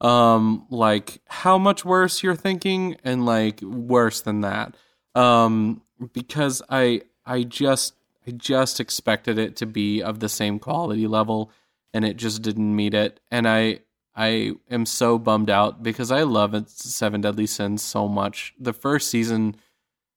Um 0.00 0.66
like 0.70 1.20
how 1.28 1.56
much 1.56 1.84
worse 1.84 2.22
you're 2.22 2.34
thinking? 2.34 2.96
And 3.04 3.24
like 3.24 3.60
worse 3.62 4.20
than 4.20 4.40
that. 4.40 4.76
Um 5.14 5.82
because 6.12 6.62
i 6.68 7.02
i 7.24 7.44
just 7.44 7.94
i 8.26 8.32
just 8.32 8.80
expected 8.80 9.38
it 9.38 9.56
to 9.56 9.66
be 9.66 10.02
of 10.02 10.20
the 10.20 10.28
same 10.28 10.58
quality 10.58 11.06
level 11.06 11.50
and 11.92 12.04
it 12.04 12.16
just 12.16 12.42
didn't 12.42 12.74
meet 12.74 12.94
it. 12.94 13.20
And 13.30 13.46
i 13.48 13.80
i 14.16 14.52
am 14.70 14.86
so 14.86 15.18
bummed 15.18 15.50
out 15.50 15.82
because 15.82 16.10
i 16.10 16.22
love 16.22 16.54
seven 16.68 17.20
deadly 17.20 17.46
sins 17.46 17.82
so 17.82 18.08
much. 18.08 18.54
The 18.58 18.72
first 18.72 19.10
season 19.10 19.56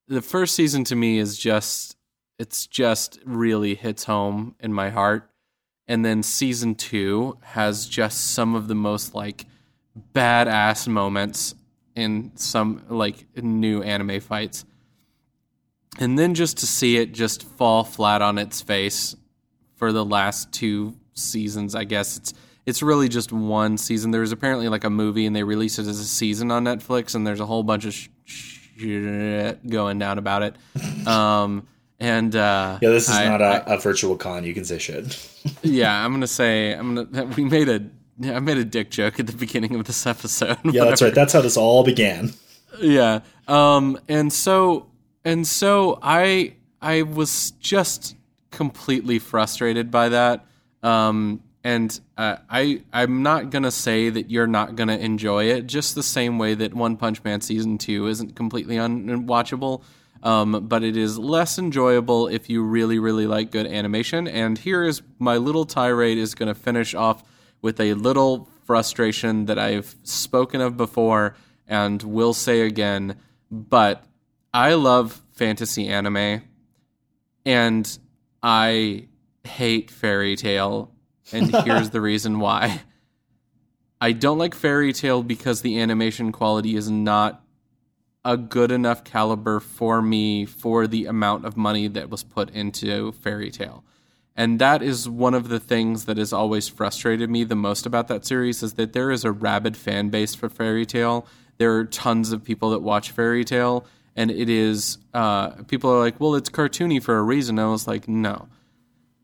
the 0.08 0.22
first 0.22 0.56
season 0.56 0.84
to 0.86 0.96
me 0.96 1.18
is 1.18 1.38
just 1.38 1.96
it's 2.40 2.68
just 2.68 3.20
really 3.26 3.76
hits 3.76 4.04
home 4.04 4.56
in 4.60 4.72
my 4.74 4.90
heart 4.90 5.30
and 5.88 6.06
then 6.06 6.22
season 6.22 6.76
2 6.76 7.40
has 7.42 7.88
just 7.88 8.32
some 8.32 8.56
of 8.56 8.68
the 8.68 8.76
most 8.76 9.16
like 9.16 9.46
badass 10.14 10.88
moments 10.88 11.56
in 11.96 12.32
some 12.36 12.84
like 12.90 13.26
new 13.36 13.82
anime 13.82 14.20
fights 14.20 14.66
and 16.00 16.18
then 16.18 16.36
just 16.36 16.58
to 16.60 16.68
see 16.68 16.98
it 16.98 17.12
just 17.12 17.44
fall 17.44 17.84
flat 17.84 18.22
on 18.22 18.38
its 18.38 18.62
face 18.62 19.16
for 19.76 19.92
the 19.92 20.06
last 20.06 20.52
two 20.52 20.96
seasons. 21.14 21.76
I 21.76 21.84
guess 21.84 22.18
it's 22.18 22.34
it's 22.66 22.84
really 22.84 23.08
just 23.08 23.32
one 23.32 23.78
season. 23.78 24.12
There's 24.12 24.34
apparently 24.34 24.68
like 24.68 24.84
a 24.84 24.90
movie, 24.90 25.26
and 25.26 25.36
they 25.36 25.44
released 25.44 25.80
it 25.80 25.88
as 25.88 26.00
a 26.00 26.06
season 26.06 26.52
on 26.52 26.66
Netflix, 26.66 27.16
and 27.16 27.26
there's 27.26 27.40
a 27.40 27.46
whole 27.46 27.64
bunch 27.64 27.86
of 27.86 27.94
sh- 27.94 28.10
going 28.78 30.00
down 30.00 30.18
about 30.18 30.44
it. 30.44 31.08
Um, 31.08 31.68
and 32.00 32.36
uh, 32.36 32.78
Yeah, 32.82 32.90
this 32.90 33.10
is 33.10 33.16
I- 33.16 33.28
not 33.28 33.42
a, 33.42 33.74
a 33.76 33.80
virtual 33.80 34.16
con. 34.18 34.44
You 34.44 34.54
can 34.54 34.66
say 34.66 34.78
shit. 34.78 35.30
yeah, 35.64 36.04
I'm 36.06 36.12
gonna 36.14 36.28
say 36.28 36.74
I'm 36.74 36.96
gonna. 36.96 37.26
We 37.36 37.44
made 37.46 37.70
a 37.70 37.82
I 38.34 38.40
made 38.40 38.58
a 38.58 38.66
dick 38.66 38.90
joke 38.92 39.20
at 39.20 39.28
the 39.28 39.34
beginning 39.34 39.76
of 39.76 39.86
this 39.86 40.06
episode. 40.06 40.58
Yeah, 40.66 40.86
that's 40.86 41.02
right. 41.02 41.14
That's 41.14 41.34
how 41.34 41.42
this 41.42 41.58
all 41.58 41.84
began. 41.84 42.34
yeah. 42.80 43.22
Um. 43.48 44.00
And 44.08 44.32
so 44.32 44.88
and 45.26 45.48
so 45.48 45.98
I 46.02 46.54
I 46.82 47.02
was 47.04 47.52
just 47.60 48.16
completely 48.52 49.20
frustrated 49.20 49.90
by 49.92 50.10
that. 50.10 50.46
Um. 50.84 51.42
And 51.64 52.00
uh, 52.18 52.38
I 52.50 52.82
I'm 52.92 53.24
not 53.24 53.52
gonna 53.52 53.72
say 53.72 54.10
that 54.10 54.30
you're 54.30 54.48
not 54.48 54.76
gonna 54.76 54.98
enjoy 54.98 55.46
it, 55.46 55.68
just 55.68 55.96
the 55.96 56.04
same 56.04 56.38
way 56.38 56.56
that 56.56 56.74
One 56.74 56.98
Punch 56.98 57.24
Man 57.24 57.42
season 57.42 57.78
two 57.78 58.08
isn't 58.08 58.36
completely 58.36 58.76
unwatchable. 58.76 59.84
Um, 60.24 60.66
but 60.68 60.84
it 60.84 60.98
is 60.98 61.20
less 61.20 61.60
enjoyable 61.60 62.28
if 62.28 62.50
you 62.50 62.64
really, 62.64 62.98
really 62.98 63.28
like 63.28 63.52
good 63.52 63.68
animation. 63.68 64.28
And 64.28 64.58
here 64.58 64.84
is 64.84 65.04
my 65.20 65.38
little 65.38 65.64
tirade 65.64 66.18
is 66.18 66.34
to 66.34 66.56
finish 66.56 66.96
off 66.96 67.24
with 67.62 67.80
a 67.80 67.94
little 67.94 68.50
frustration 68.66 69.46
that 69.46 69.60
I've 69.60 69.96
spoken 70.04 70.60
of 70.60 70.76
before 70.76 71.36
and 71.68 72.02
will 72.02 72.34
say 72.34 72.62
again. 72.62 73.16
But 73.52 74.04
I 74.54 74.74
love 74.74 75.22
fantasy 75.34 75.88
anime, 75.88 76.42
and 77.46 78.00
I 78.42 79.08
hate 79.44 79.92
Fairy 79.92 80.36
Tail. 80.36 80.92
And 81.32 81.54
here's 81.66 81.90
the 81.90 82.02
reason 82.02 82.40
why. 82.40 82.82
I 84.00 84.12
don't 84.12 84.38
like 84.38 84.54
Fairy 84.54 84.94
Tail 84.94 85.24
because 85.24 85.62
the 85.62 85.80
animation 85.80 86.32
quality 86.32 86.76
is 86.76 86.90
not 86.90 87.44
a 88.24 88.38
good 88.38 88.72
enough 88.72 89.04
caliber 89.04 89.60
for 89.60 90.02
me 90.02 90.46
for 90.46 90.86
the 90.86 91.06
amount 91.06 91.46
of 91.46 91.58
money 91.58 91.88
that 91.88 92.10
was 92.10 92.24
put 92.24 92.50
into 92.52 93.12
Fairy 93.14 93.50
Tail. 93.50 93.84
And 94.36 94.60
that 94.60 94.84
is 94.84 95.10
one 95.10 95.34
of 95.34 95.50
the 95.50 95.60
things 95.60 96.06
that 96.06 96.18
has 96.18 96.32
always 96.32 96.68
frustrated 96.68 97.30
me 97.30 97.44
the 97.44 97.56
most 97.56 97.86
about 97.86 98.08
that 98.10 98.26
series 98.26 98.62
is 98.62 98.74
that 98.74 98.94
there 98.94 99.10
is 99.10 99.24
a 99.24 99.32
rabid 99.32 99.76
fan 99.76 100.10
base 100.10 100.36
for 100.36 100.48
Fairy 100.48 100.86
Tail. 100.86 101.26
There 101.58 101.76
are 101.76 101.86
tons 101.86 102.32
of 102.32 102.44
people 102.44 102.70
that 102.70 102.82
watch 102.84 103.10
Fairy 103.10 103.44
Tail 103.44 103.86
and 104.16 104.32
it 104.32 104.50
is 104.50 104.98
uh, 105.14 105.50
people 105.64 105.90
are 105.90 106.00
like 106.00 106.20
well 106.20 106.36
it's 106.36 106.50
cartoony 106.50 107.02
for 107.02 107.18
a 107.18 107.24
reason. 107.24 107.58
I 107.58 107.68
was 107.68 107.88
like 107.88 108.08
no. 108.08 108.50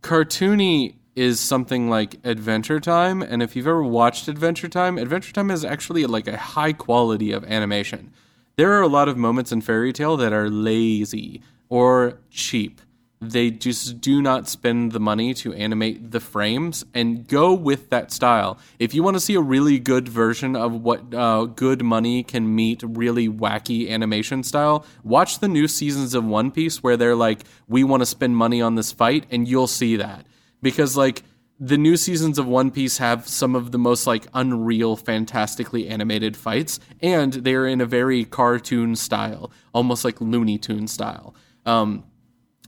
Cartoony 0.01 0.95
is 1.15 1.39
something 1.39 1.89
like 1.89 2.15
Adventure 2.23 2.79
Time, 2.79 3.21
and 3.21 3.43
if 3.43 3.55
you've 3.55 3.67
ever 3.67 3.83
watched 3.83 4.27
Adventure 4.27 4.67
Time, 4.67 4.97
Adventure 4.97 5.33
Time 5.33 5.51
is 5.51 5.63
actually 5.63 6.05
like 6.05 6.27
a 6.27 6.37
high 6.37 6.73
quality 6.73 7.31
of 7.31 7.43
animation. 7.45 8.11
There 8.55 8.71
are 8.73 8.81
a 8.81 8.87
lot 8.87 9.07
of 9.07 9.17
moments 9.17 9.51
in 9.51 9.61
Fairy 9.61 9.93
Tail 9.93 10.17
that 10.17 10.33
are 10.33 10.49
lazy 10.49 11.41
or 11.69 12.19
cheap. 12.29 12.81
They 13.21 13.51
just 13.51 14.01
do 14.01 14.21
not 14.21 14.49
spend 14.49 14.91
the 14.91 14.99
money 14.99 15.33
to 15.35 15.53
animate 15.53 16.11
the 16.11 16.19
frames 16.19 16.83
and 16.93 17.25
go 17.25 17.53
with 17.53 17.89
that 17.89 18.11
style. 18.11 18.57
If 18.79 18.93
you 18.93 19.01
want 19.01 19.15
to 19.15 19.21
see 19.21 19.35
a 19.35 19.41
really 19.41 19.79
good 19.79 20.09
version 20.09 20.57
of 20.57 20.81
what 20.81 21.13
uh, 21.13 21.45
good 21.45 21.83
money 21.83 22.23
can 22.23 22.53
meet 22.53 22.83
really 22.83 23.29
wacky 23.29 23.89
animation 23.89 24.43
style, 24.43 24.85
watch 25.03 25.39
the 25.39 25.47
new 25.47 25.69
seasons 25.69 26.13
of 26.13 26.25
One 26.25 26.51
Piece 26.51 26.83
where 26.83 26.97
they're 26.97 27.15
like, 27.15 27.43
we 27.67 27.83
want 27.83 28.01
to 28.01 28.05
spend 28.05 28.35
money 28.35 28.61
on 28.61 28.75
this 28.75 28.91
fight, 28.91 29.25
and 29.31 29.47
you'll 29.47 29.67
see 29.67 29.95
that 29.95 30.25
because 30.63 30.97
like 30.97 31.21
the 31.59 31.77
new 31.77 31.95
seasons 31.95 32.39
of 32.39 32.47
One 32.47 32.71
Piece 32.71 32.97
have 32.97 33.27
some 33.27 33.55
of 33.55 33.71
the 33.71 33.77
most 33.77 34.07
like 34.07 34.25
unreal, 34.33 34.95
fantastically 34.95 35.87
animated 35.87 36.35
fights, 36.35 36.79
and 37.01 37.31
they're 37.31 37.67
in 37.67 37.79
a 37.79 37.85
very 37.85 38.25
cartoon 38.25 38.95
style, 38.95 39.51
almost 39.73 40.03
like 40.03 40.19
Looney 40.19 40.57
Tune 40.57 40.87
style. 40.87 41.35
Um, 41.65 42.05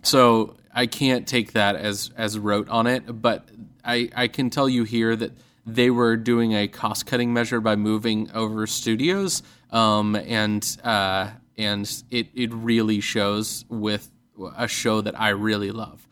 so 0.03 0.55
I 0.73 0.86
can't 0.86 1.27
take 1.27 1.53
that 1.53 1.75
as 1.75 2.12
as 2.15 2.38
rote 2.38 2.69
on 2.69 2.86
it, 2.86 3.21
but 3.21 3.49
I 3.84 4.10
I 4.15 4.27
can 4.27 4.49
tell 4.51 4.69
you 4.69 4.84
here 4.84 5.15
that 5.15 5.31
they 5.65 5.89
were 5.89 6.15
doing 6.15 6.53
a 6.53 6.67
cost 6.67 7.08
cutting 7.08 7.34
measure 7.34 7.60
by 7.60 7.75
moving 7.75 8.29
over 8.34 8.67
studios, 8.67 9.41
um, 9.71 10.15
and 10.15 10.77
uh, 10.84 11.31
and 11.58 12.03
it 12.12 12.27
it 12.36 12.53
really 12.53 13.01
shows 13.01 13.65
with 13.67 14.12
a 14.58 14.67
show 14.67 15.01
that 15.01 15.19
I 15.19 15.29
really 15.29 15.71
love. 15.71 16.04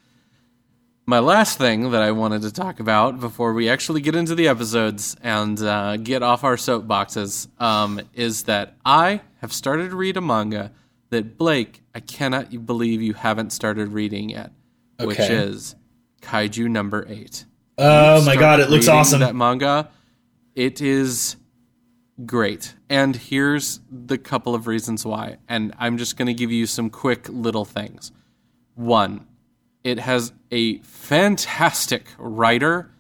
My 1.06 1.20
last 1.20 1.58
thing 1.58 1.92
that 1.92 2.02
I 2.02 2.12
wanted 2.12 2.44
to 2.44 2.52
talk 2.52 2.80
about 2.80 3.20
before 3.20 3.54
we 3.54 3.68
actually 3.68 4.00
get 4.00 4.16
into 4.16 4.36
the 4.36 4.48
episodes 4.48 5.18
and 5.22 5.62
uh, 5.62 5.98
get 5.98 6.24
off 6.24 6.46
our 6.46 6.56
soapboxes 6.56 7.50
um, 7.62 8.00
is 8.14 8.44
that 8.44 8.78
I 8.86 9.20
have 9.42 9.52
started 9.52 9.90
to 9.90 9.98
read 9.98 10.16
a 10.16 10.22
manga 10.22 10.72
that 11.10 11.38
Blake, 11.38 11.82
I 11.94 12.00
cannot 12.00 12.66
believe 12.66 13.02
you 13.02 13.14
haven't 13.14 13.52
started 13.52 13.90
reading 13.90 14.30
yet, 14.30 14.52
which 15.00 15.20
is 15.20 15.76
Kaiju 16.22 16.70
number 16.70 17.06
eight. 17.10 17.44
Oh 17.78 18.24
my 18.24 18.38
god, 18.38 18.62
it 18.62 18.70
looks 18.70 18.88
awesome. 18.88 19.20
That 19.20 19.36
manga, 19.36 19.90
it 20.56 20.80
is 20.80 21.36
great. 22.26 22.76
And 22.90 23.16
here's 23.16 23.82
the 23.92 24.18
couple 24.18 24.56
of 24.56 24.68
reasons 24.68 25.06
why. 25.06 25.38
And 25.50 25.74
I'm 25.78 25.98
just 25.98 26.16
going 26.16 26.28
to 26.28 26.34
give 26.34 26.52
you 26.52 26.66
some 26.66 26.90
quick 26.90 27.28
little 27.28 27.66
things. 27.66 28.14
One, 28.76 29.28
it 29.84 30.00
has 30.00 30.34
a 30.52 30.78
fantastic 30.80 32.08
writer 32.18 32.92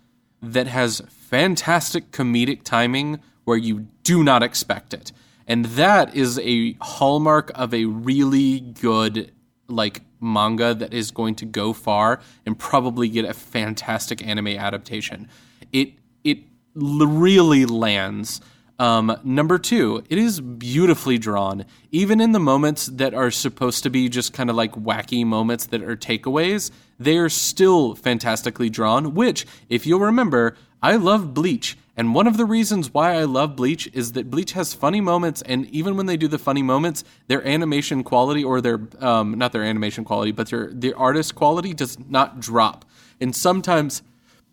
that 0.41 0.67
has 0.67 1.01
fantastic 1.07 2.11
comedic 2.11 2.63
timing 2.63 3.19
where 3.45 3.57
you 3.57 3.87
do 4.03 4.23
not 4.23 4.43
expect 4.43 4.93
it. 4.93 5.11
And 5.47 5.65
that 5.65 6.15
is 6.15 6.39
a 6.39 6.73
hallmark 6.81 7.51
of 7.55 7.73
a 7.73 7.85
really 7.85 8.59
good 8.59 9.31
like 9.67 10.01
manga 10.19 10.73
that 10.73 10.93
is 10.93 11.11
going 11.11 11.35
to 11.35 11.45
go 11.45 11.73
far 11.73 12.19
and 12.45 12.57
probably 12.57 13.09
get 13.09 13.25
a 13.25 13.33
fantastic 13.33 14.25
anime 14.25 14.47
adaptation. 14.47 15.27
It 15.71 15.93
it 16.23 16.39
really 16.75 17.65
lands. 17.65 18.41
Um, 18.83 19.17
number 19.23 19.57
two, 19.57 20.03
it 20.09 20.17
is 20.17 20.41
beautifully 20.41 21.17
drawn. 21.17 21.63
Even 21.93 22.19
in 22.19 22.33
the 22.33 22.39
moments 22.39 22.87
that 22.87 23.13
are 23.13 23.31
supposed 23.31 23.81
to 23.83 23.89
be 23.89 24.09
just 24.09 24.33
kind 24.33 24.49
of 24.49 24.57
like 24.57 24.73
wacky 24.73 25.25
moments 25.25 25.67
that 25.67 25.81
are 25.81 25.95
takeaways, 25.95 26.69
they 26.99 27.17
are 27.17 27.29
still 27.29 27.95
fantastically 27.95 28.69
drawn. 28.69 29.13
Which, 29.13 29.45
if 29.69 29.87
you'll 29.87 30.01
remember, 30.01 30.57
I 30.81 30.97
love 30.97 31.33
Bleach. 31.33 31.77
And 31.95 32.13
one 32.13 32.27
of 32.27 32.35
the 32.35 32.43
reasons 32.43 32.93
why 32.93 33.13
I 33.13 33.23
love 33.23 33.55
Bleach 33.55 33.89
is 33.93 34.11
that 34.13 34.29
Bleach 34.29 34.51
has 34.51 34.73
funny 34.73 34.99
moments, 34.99 35.41
and 35.43 35.65
even 35.67 35.95
when 35.95 36.07
they 36.07 36.17
do 36.17 36.27
the 36.27 36.37
funny 36.37 36.61
moments, 36.61 37.05
their 37.27 37.47
animation 37.47 38.03
quality 38.03 38.43
or 38.43 38.59
their 38.59 38.81
um, 38.99 39.37
not 39.37 39.53
their 39.53 39.63
animation 39.63 40.03
quality, 40.03 40.33
but 40.33 40.49
their 40.49 40.69
their 40.73 40.97
artist 40.99 41.35
quality 41.35 41.73
does 41.73 41.97
not 42.09 42.41
drop. 42.41 42.83
And 43.21 43.33
sometimes 43.33 44.01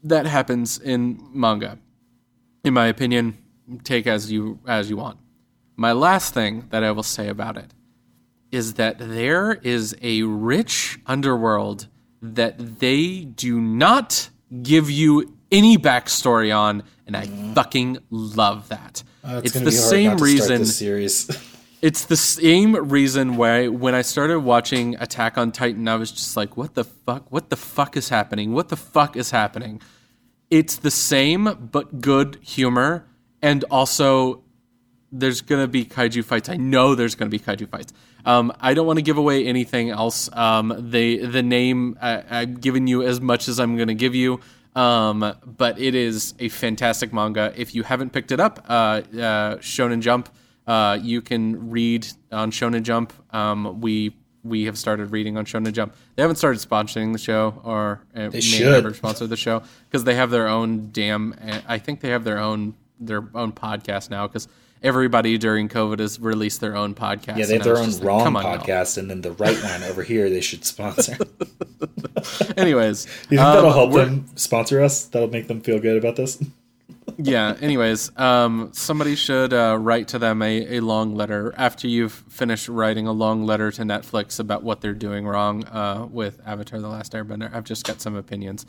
that 0.04 0.26
happens 0.26 0.78
in 0.78 1.20
manga. 1.32 1.78
In 2.62 2.74
my 2.74 2.86
opinion, 2.86 3.36
take 3.84 4.06
as 4.06 4.30
you 4.30 4.58
as 4.66 4.90
you 4.90 4.96
want. 4.96 5.18
My 5.76 5.92
last 5.92 6.34
thing 6.34 6.66
that 6.70 6.84
I 6.84 6.90
will 6.90 7.02
say 7.02 7.28
about 7.28 7.56
it 7.56 7.72
is 8.50 8.74
that 8.74 8.98
there 8.98 9.54
is 9.62 9.96
a 10.02 10.22
rich 10.22 10.98
underworld 11.06 11.86
that 12.20 12.80
they 12.80 13.20
do 13.20 13.60
not 13.60 14.28
give 14.62 14.90
you 14.90 15.36
any 15.50 15.76
backstory 15.78 16.54
on, 16.56 16.82
and 17.06 17.16
I 17.16 17.26
fucking 17.54 17.98
love 18.10 18.68
that. 18.68 19.02
Uh, 19.24 19.40
it's 19.44 19.54
gonna 19.54 19.64
the 19.64 19.72
same 19.72 20.10
not 20.10 20.18
to 20.18 20.36
start 20.36 20.50
reason. 20.50 20.66
series. 20.66 21.46
It's 21.82 22.04
the 22.04 22.16
same 22.16 22.74
reason 22.90 23.36
why 23.36 23.68
when 23.68 23.94
I 23.94 24.02
started 24.02 24.40
watching 24.40 24.96
Attack 24.96 25.38
on 25.38 25.50
Titan, 25.50 25.88
I 25.88 25.96
was 25.96 26.12
just 26.12 26.36
like, 26.36 26.54
"What 26.54 26.74
the 26.74 26.84
fuck? 26.84 27.32
What 27.32 27.48
the 27.48 27.56
fuck 27.56 27.96
is 27.96 28.10
happening? 28.10 28.52
What 28.52 28.68
the 28.68 28.76
fuck 28.76 29.16
is 29.16 29.30
happening?" 29.30 29.80
It's 30.50 30.76
the 30.76 30.90
same 30.90 31.70
but 31.72 32.02
good 32.02 32.38
humor, 32.42 33.06
and 33.42 33.64
also 33.70 34.42
there's 35.12 35.40
gonna 35.40 35.66
be 35.68 35.84
kaiju 35.84 36.24
fights. 36.24 36.48
I 36.48 36.56
know 36.56 36.94
there's 36.94 37.14
gonna 37.14 37.30
be 37.30 37.38
kaiju 37.38 37.68
fights. 37.68 37.92
Um, 38.24 38.52
I 38.60 38.74
don't 38.74 38.86
want 38.86 38.98
to 38.98 39.02
give 39.02 39.18
away 39.18 39.46
anything 39.46 39.90
else. 39.90 40.28
Um, 40.32 40.90
the 40.90 41.26
the 41.26 41.42
name 41.42 41.98
I, 42.00 42.22
I've 42.30 42.60
given 42.60 42.86
you 42.86 43.02
as 43.02 43.20
much 43.20 43.48
as 43.48 43.58
I'm 43.58 43.76
gonna 43.76 43.94
give 43.94 44.14
you. 44.14 44.40
Um, 44.76 45.34
but 45.44 45.80
it 45.80 45.94
is 45.94 46.34
a 46.38 46.48
fantastic 46.48 47.12
manga. 47.12 47.52
If 47.56 47.74
you 47.74 47.82
haven't 47.82 48.10
picked 48.10 48.30
it 48.30 48.38
up, 48.38 48.64
uh, 48.68 48.72
uh, 48.72 49.02
Shonen 49.56 50.00
Jump, 50.00 50.28
uh, 50.66 50.96
you 51.00 51.22
can 51.22 51.70
read 51.70 52.06
on 52.30 52.52
Shonen 52.52 52.82
Jump. 52.82 53.12
Um, 53.34 53.80
we 53.80 54.14
we 54.44 54.64
have 54.66 54.78
started 54.78 55.10
reading 55.10 55.36
on 55.36 55.44
Shonen 55.44 55.72
Jump. 55.72 55.96
They 56.14 56.22
haven't 56.22 56.36
started 56.36 56.60
sponsoring 56.60 57.12
the 57.12 57.18
show, 57.18 57.60
or 57.64 58.00
uh, 58.14 58.30
may 58.30 58.40
should. 58.40 58.70
never 58.70 58.94
sponsor 58.94 59.26
the 59.26 59.36
show 59.36 59.62
because 59.88 60.04
they 60.04 60.14
have 60.14 60.30
their 60.30 60.46
own 60.46 60.90
damn. 60.92 61.34
I 61.66 61.78
think 61.78 62.00
they 62.00 62.10
have 62.10 62.22
their 62.24 62.38
own 62.38 62.74
their 63.00 63.24
own 63.34 63.52
podcast 63.52 64.10
now 64.10 64.26
because 64.26 64.48
everybody 64.82 65.38
during 65.38 65.68
COVID 65.68 65.98
has 65.98 66.20
released 66.20 66.60
their 66.60 66.76
own 66.76 66.94
podcast. 66.94 67.38
Yeah, 67.38 67.46
they 67.46 67.54
have 67.54 67.64
their 67.64 67.78
own 67.78 67.90
like, 67.90 68.02
wrong 68.02 68.34
podcast, 68.34 68.98
and 68.98 69.10
then 69.10 69.20
the 69.20 69.32
right 69.32 69.56
one 69.62 69.82
over 69.84 70.02
here 70.02 70.30
they 70.30 70.40
should 70.40 70.64
sponsor. 70.64 71.16
anyways, 72.56 73.06
you 73.06 73.38
think 73.38 73.40
um, 73.40 73.54
that'll 73.54 73.72
help 73.72 73.92
them 73.92 74.26
sponsor 74.36 74.80
us? 74.80 75.04
That'll 75.06 75.28
make 75.28 75.48
them 75.48 75.60
feel 75.60 75.78
good 75.78 75.96
about 75.96 76.16
this. 76.16 76.42
yeah. 77.18 77.56
Anyways, 77.60 78.16
um, 78.18 78.70
somebody 78.72 79.14
should 79.14 79.52
uh, 79.52 79.76
write 79.80 80.08
to 80.08 80.18
them 80.18 80.42
a, 80.42 80.78
a 80.78 80.80
long 80.80 81.14
letter 81.14 81.54
after 81.56 81.88
you've 81.88 82.12
finished 82.12 82.68
writing 82.68 83.06
a 83.06 83.12
long 83.12 83.44
letter 83.44 83.70
to 83.72 83.82
Netflix 83.82 84.40
about 84.40 84.62
what 84.62 84.80
they're 84.80 84.94
doing 84.94 85.26
wrong 85.26 85.64
uh, 85.66 86.06
with 86.10 86.40
Avatar: 86.46 86.80
The 86.80 86.88
Last 86.88 87.12
Airbender. 87.12 87.52
I've 87.54 87.64
just 87.64 87.86
got 87.86 88.00
some 88.00 88.16
opinions. 88.16 88.66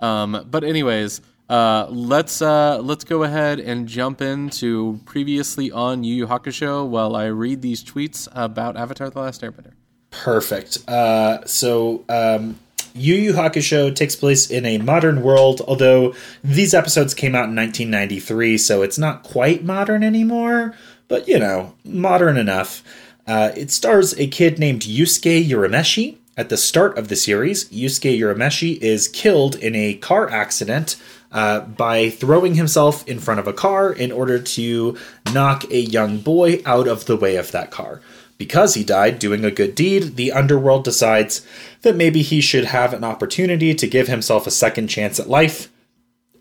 Um, 0.00 0.46
but 0.50 0.64
anyways, 0.64 1.20
uh, 1.48 1.86
let's 1.90 2.40
uh, 2.40 2.78
let's 2.78 3.04
go 3.04 3.22
ahead 3.22 3.60
and 3.60 3.86
jump 3.86 4.22
into 4.22 5.00
previously 5.04 5.70
on 5.70 6.02
Yu 6.02 6.14
Yu 6.14 6.26
Hakusho 6.26 6.86
while 6.86 7.14
I 7.14 7.26
read 7.26 7.60
these 7.60 7.84
tweets 7.84 8.28
about 8.32 8.76
Avatar: 8.76 9.10
The 9.10 9.20
Last 9.20 9.42
Airbender. 9.42 9.72
Perfect. 10.10 10.88
Uh, 10.88 11.44
so 11.44 12.04
um, 12.08 12.58
Yu 12.94 13.16
Yu 13.16 13.32
Hakusho 13.34 13.94
takes 13.94 14.16
place 14.16 14.50
in 14.50 14.64
a 14.64 14.78
modern 14.78 15.22
world, 15.22 15.60
although 15.66 16.14
these 16.42 16.72
episodes 16.72 17.12
came 17.12 17.34
out 17.34 17.48
in 17.48 17.56
1993, 17.56 18.56
so 18.56 18.82
it's 18.82 18.98
not 18.98 19.22
quite 19.22 19.64
modern 19.64 20.02
anymore, 20.02 20.74
but 21.08 21.28
you 21.28 21.38
know, 21.38 21.74
modern 21.84 22.36
enough. 22.36 22.82
Uh, 23.26 23.50
it 23.56 23.70
stars 23.70 24.18
a 24.18 24.26
kid 24.26 24.58
named 24.58 24.82
Yusuke 24.82 25.46
Urameshi. 25.46 26.18
At 26.36 26.48
the 26.48 26.56
start 26.56 26.98
of 26.98 27.08
the 27.08 27.16
series, 27.16 27.68
Yusuke 27.70 28.18
Urameshi 28.18 28.78
is 28.78 29.08
killed 29.08 29.54
in 29.56 29.74
a 29.76 29.94
car 29.94 30.28
accident 30.30 30.96
uh, 31.34 31.60
by 31.60 32.08
throwing 32.08 32.54
himself 32.54 33.06
in 33.08 33.18
front 33.18 33.40
of 33.40 33.48
a 33.48 33.52
car 33.52 33.92
in 33.92 34.12
order 34.12 34.38
to 34.38 34.96
knock 35.32 35.64
a 35.70 35.80
young 35.80 36.18
boy 36.18 36.62
out 36.64 36.86
of 36.86 37.06
the 37.06 37.16
way 37.16 37.36
of 37.36 37.50
that 37.50 37.72
car. 37.72 38.00
Because 38.38 38.74
he 38.74 38.84
died 38.84 39.18
doing 39.18 39.44
a 39.44 39.50
good 39.50 39.74
deed, 39.74 40.16
the 40.16 40.32
underworld 40.32 40.84
decides 40.84 41.46
that 41.82 41.96
maybe 41.96 42.22
he 42.22 42.40
should 42.40 42.66
have 42.66 42.92
an 42.92 43.04
opportunity 43.04 43.74
to 43.74 43.86
give 43.86 44.06
himself 44.06 44.46
a 44.46 44.50
second 44.52 44.88
chance 44.88 45.20
at 45.20 45.28
life. 45.28 45.70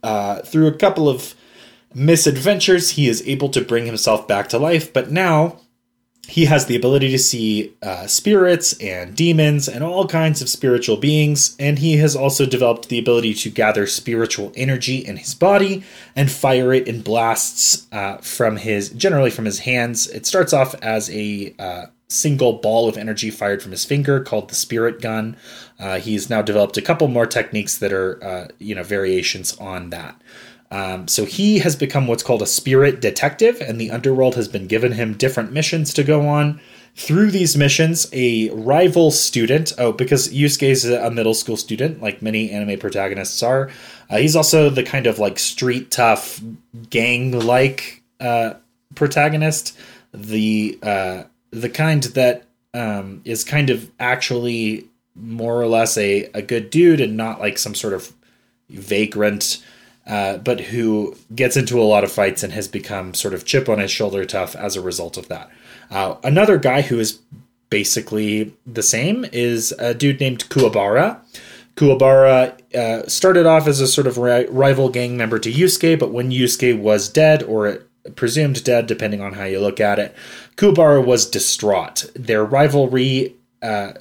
Uh, 0.02 0.42
through 0.42 0.68
a 0.68 0.78
couple 0.78 1.10
of 1.10 1.34
misadventures, 1.94 2.92
he 2.92 3.08
is 3.08 3.28
able 3.28 3.50
to 3.50 3.62
bring 3.62 3.86
himself 3.86 4.28
back 4.28 4.48
to 4.50 4.58
life, 4.58 4.94
but 4.94 5.12
now 5.12 5.60
he 6.28 6.46
has 6.46 6.68
the 6.68 6.76
ability 6.76 7.10
to 7.12 7.20
see 7.20 7.74
uh, 7.82 8.08
spirits 8.08 8.74
and 8.80 9.14
demons 9.16 9.68
and 9.68 9.84
all 9.84 10.08
kinds 10.08 10.42
of 10.42 10.48
spiritual 10.48 10.96
beings, 10.96 11.56
and 11.60 11.80
he 11.80 11.98
has 11.98 12.16
also 12.16 12.46
developed 12.46 12.88
the 12.88 12.98
ability 12.98 13.34
to 13.34 13.50
gather 13.50 13.86
spiritual 13.86 14.52
energy 14.56 14.98
in 14.98 15.18
his 15.18 15.36
body 15.36 15.84
and 16.16 16.32
fire 16.32 16.74
it 16.74 16.88
in 16.88 17.02
blasts 17.02 17.88
uh, 17.92 18.18
from 18.18 18.56
his, 18.56 18.90
generally 18.90 19.30
from 19.30 19.44
his 19.44 19.60
hands. 19.60 20.08
It 20.08 20.26
starts 20.26 20.54
off 20.54 20.76
as 20.76 21.10
a 21.10 21.54
uh, 21.60 21.86
single 22.08 22.54
ball 22.54 22.88
of 22.88 22.98
energy 22.98 23.30
fired 23.30 23.62
from 23.62 23.72
his 23.72 23.84
finger 23.84 24.22
called 24.22 24.50
the 24.50 24.56
spirit 24.56 25.02
gun. 25.02 25.36
Uh, 25.78 26.00
he's 26.00 26.30
now 26.30 26.42
developed 26.42 26.78
a 26.78 26.82
couple 26.82 27.08
more 27.10 27.26
techniques 27.26 27.78
that 27.80 27.92
are, 27.92 28.24
uh, 28.24 28.48
you 28.60 28.74
know, 28.74 28.84
variations 28.84 29.58
on 29.58 29.90
that. 29.90 30.20
Um, 30.74 31.08
so 31.08 31.26
he 31.26 31.60
has 31.60 31.76
become 31.76 32.08
what's 32.08 32.24
called 32.24 32.42
a 32.42 32.48
spirit 32.48 33.00
detective, 33.00 33.62
and 33.62 33.80
the 33.80 33.92
underworld 33.92 34.34
has 34.34 34.48
been 34.48 34.66
given 34.66 34.94
him 34.94 35.14
different 35.14 35.52
missions 35.52 35.94
to 35.94 36.04
go 36.04 36.28
on. 36.28 36.60
Through 36.96 37.30
these 37.30 37.56
missions, 37.56 38.08
a 38.12 38.50
rival 38.50 39.12
student, 39.12 39.72
oh, 39.78 39.92
because 39.92 40.34
Yusuke 40.34 40.70
is 40.70 40.86
a 40.86 41.12
middle 41.12 41.36
school 41.36 41.58
student, 41.58 42.02
like 42.02 42.24
many 42.24 42.50
anime 42.50 42.80
protagonists 42.80 43.44
are, 43.44 43.70
uh, 44.10 44.18
he's 44.18 44.36
also 44.36 44.72
the 44.72 44.84
kind 44.84 45.06
of 45.06 45.20
like 45.20 45.38
street 45.38 45.92
tough, 45.92 46.42
gang 46.90 47.32
like 47.32 48.02
uh, 48.20 48.56
protagonist. 48.96 49.78
The 50.12 50.80
uh, 50.82 51.24
the 51.52 51.70
kind 51.70 52.04
that 52.04 52.46
um, 52.74 53.22
is 53.26 53.44
kind 53.44 53.70
of 53.70 53.92
actually 54.00 54.88
more 55.16 55.62
or 55.62 55.68
less 55.68 55.98
a, 55.98 56.24
a 56.34 56.42
good 56.42 56.72
dude 56.72 57.00
and 57.00 57.16
not 57.16 57.40
like 57.40 57.60
some 57.60 57.76
sort 57.76 57.94
of 57.94 58.12
vagrant, 58.70 59.64
uh, 60.08 60.38
but 60.38 60.60
who 60.60 61.16
gets 61.34 61.56
into 61.56 61.80
a 61.80 61.84
lot 61.84 62.04
of 62.04 62.12
fights 62.12 62.44
and 62.44 62.54
has 62.54 62.68
become 62.68 63.14
sort 63.14 63.34
of 63.34 63.46
chip 63.46 63.70
on 63.70 63.80
his 63.80 63.92
shoulder 63.92 64.26
tough 64.26 64.56
as 64.56 64.76
a 64.76 64.82
result 64.82 65.18
of 65.18 65.28
that. 65.30 65.50
Uh, 65.90 66.16
another 66.24 66.58
guy 66.58 66.82
who 66.82 67.00
is 67.00 67.20
basically 67.70 68.54
the 68.66 68.84
same 68.84 69.26
is 69.32 69.72
a 69.80 69.94
dude 69.94 70.20
named 70.20 70.48
Kuwabara. 70.50 71.20
Kuwabara 71.76 72.76
uh, 72.76 73.08
started 73.08 73.46
off 73.46 73.68
as 73.68 73.80
a 73.80 73.88
sort 73.88 74.06
of 74.06 74.18
ri- 74.18 74.46
rival 74.48 74.90
gang 74.90 75.18
member 75.18 75.40
to 75.40 75.52
Yusuke, 75.52 75.98
but 75.98 76.12
when 76.12 76.32
Yusuke 76.32 76.80
was 76.80 77.10
dead 77.10 77.42
or 77.44 77.80
presumed 78.16 78.64
dead, 78.64 78.86
depending 78.86 79.22
on 79.22 79.34
how 79.34 79.46
you 79.46 79.60
look 79.60 79.80
at 79.80 79.98
it, 80.00 80.16
Kuwabara 80.58 81.04
was 81.04 81.30
distraught. 81.30 82.06
Their 82.14 82.44
rivalry 82.44 83.36
uh, 83.62 83.94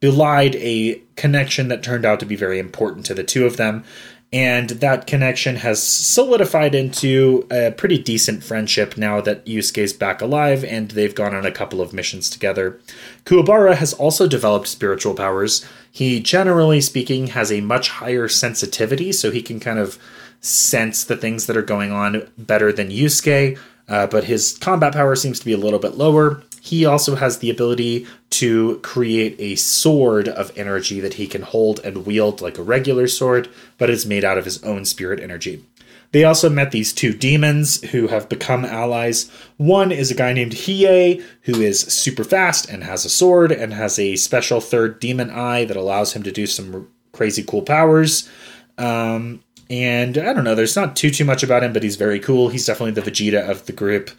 belied 0.00 0.56
a 0.56 1.02
connection 1.16 1.68
that 1.68 1.82
turned 1.82 2.04
out 2.04 2.20
to 2.20 2.26
be 2.26 2.36
very 2.36 2.58
important 2.58 3.04
to 3.06 3.14
the 3.14 3.24
two 3.24 3.44
of 3.44 3.56
them. 3.56 3.84
And 4.32 4.70
that 4.70 5.08
connection 5.08 5.56
has 5.56 5.82
solidified 5.82 6.72
into 6.72 7.46
a 7.50 7.72
pretty 7.72 7.98
decent 7.98 8.44
friendship 8.44 8.96
now 8.96 9.20
that 9.20 9.44
Yusuke's 9.44 9.92
back 9.92 10.22
alive 10.22 10.62
and 10.62 10.92
they've 10.92 11.14
gone 11.14 11.34
on 11.34 11.44
a 11.44 11.50
couple 11.50 11.80
of 11.80 11.92
missions 11.92 12.30
together. 12.30 12.78
Kuwabara 13.24 13.74
has 13.74 13.92
also 13.92 14.28
developed 14.28 14.68
spiritual 14.68 15.14
powers. 15.14 15.66
He, 15.90 16.20
generally 16.20 16.80
speaking, 16.80 17.28
has 17.28 17.50
a 17.50 17.60
much 17.60 17.88
higher 17.88 18.28
sensitivity, 18.28 19.10
so 19.10 19.32
he 19.32 19.42
can 19.42 19.58
kind 19.58 19.80
of 19.80 19.98
sense 20.40 21.04
the 21.04 21.16
things 21.16 21.46
that 21.46 21.56
are 21.56 21.62
going 21.62 21.90
on 21.90 22.28
better 22.38 22.72
than 22.72 22.90
Yusuke, 22.90 23.58
uh, 23.88 24.06
but 24.06 24.24
his 24.24 24.56
combat 24.58 24.92
power 24.92 25.16
seems 25.16 25.40
to 25.40 25.44
be 25.44 25.52
a 25.52 25.58
little 25.58 25.80
bit 25.80 25.96
lower. 25.96 26.42
He 26.60 26.84
also 26.84 27.16
has 27.16 27.38
the 27.38 27.50
ability 27.50 28.06
to 28.30 28.78
create 28.82 29.34
a 29.38 29.56
sword 29.56 30.28
of 30.28 30.56
energy 30.56 31.00
that 31.00 31.14
he 31.14 31.26
can 31.26 31.42
hold 31.42 31.80
and 31.80 32.06
wield 32.06 32.40
like 32.40 32.58
a 32.58 32.62
regular 32.62 33.06
sword, 33.06 33.48
but 33.78 33.90
is 33.90 34.06
made 34.06 34.24
out 34.24 34.38
of 34.38 34.44
his 34.44 34.62
own 34.62 34.84
spirit 34.84 35.20
energy. 35.20 35.64
They 36.12 36.24
also 36.24 36.50
met 36.50 36.72
these 36.72 36.92
two 36.92 37.12
demons 37.12 37.80
who 37.90 38.08
have 38.08 38.28
become 38.28 38.64
allies. 38.64 39.30
One 39.58 39.92
is 39.92 40.10
a 40.10 40.14
guy 40.14 40.32
named 40.32 40.52
Hiei, 40.52 41.22
who 41.42 41.60
is 41.60 41.80
super 41.80 42.24
fast 42.24 42.68
and 42.68 42.82
has 42.82 43.04
a 43.04 43.10
sword 43.10 43.52
and 43.52 43.72
has 43.72 43.98
a 43.98 44.16
special 44.16 44.60
third 44.60 44.98
demon 44.98 45.30
eye 45.30 45.64
that 45.64 45.76
allows 45.76 46.12
him 46.12 46.24
to 46.24 46.32
do 46.32 46.46
some 46.46 46.88
crazy 47.12 47.44
cool 47.44 47.62
powers. 47.62 48.28
Um, 48.76 49.42
and 49.68 50.18
I 50.18 50.32
don't 50.32 50.42
know, 50.42 50.56
there's 50.56 50.74
not 50.74 50.96
too 50.96 51.10
too 51.10 51.24
much 51.24 51.44
about 51.44 51.62
him, 51.62 51.72
but 51.72 51.84
he's 51.84 51.94
very 51.94 52.18
cool. 52.18 52.48
He's 52.48 52.66
definitely 52.66 53.00
the 53.00 53.08
Vegeta 53.08 53.48
of 53.48 53.66
the 53.66 53.72
group. 53.72 54.10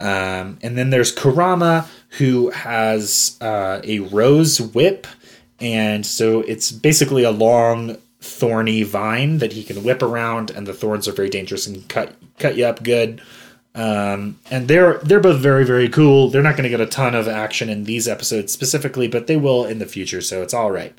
Um, 0.00 0.58
and 0.62 0.78
then 0.78 0.90
there's 0.90 1.12
Kurama, 1.12 1.86
who 2.18 2.50
has 2.50 3.36
uh, 3.40 3.80
a 3.84 4.00
rose 4.00 4.60
whip, 4.60 5.06
and 5.60 6.04
so 6.06 6.40
it's 6.40 6.72
basically 6.72 7.22
a 7.22 7.30
long 7.30 7.98
thorny 8.20 8.82
vine 8.82 9.38
that 9.38 9.52
he 9.52 9.62
can 9.62 9.84
whip 9.84 10.02
around, 10.02 10.50
and 10.50 10.66
the 10.66 10.74
thorns 10.74 11.06
are 11.06 11.12
very 11.12 11.28
dangerous 11.28 11.66
and 11.66 11.88
cut 11.88 12.14
cut 12.38 12.56
you 12.56 12.64
up 12.64 12.82
good. 12.82 13.20
Um, 13.74 14.38
and 14.50 14.66
they're 14.66 14.98
they're 14.98 15.20
both 15.20 15.40
very 15.40 15.64
very 15.64 15.88
cool. 15.88 16.28
They're 16.28 16.42
not 16.42 16.56
going 16.56 16.64
to 16.64 16.70
get 16.70 16.80
a 16.80 16.86
ton 16.86 17.14
of 17.14 17.28
action 17.28 17.68
in 17.68 17.84
these 17.84 18.08
episodes 18.08 18.52
specifically, 18.52 19.06
but 19.06 19.26
they 19.26 19.36
will 19.36 19.64
in 19.64 19.78
the 19.78 19.86
future, 19.86 20.20
so 20.20 20.42
it's 20.42 20.54
all 20.54 20.70
right. 20.70 20.94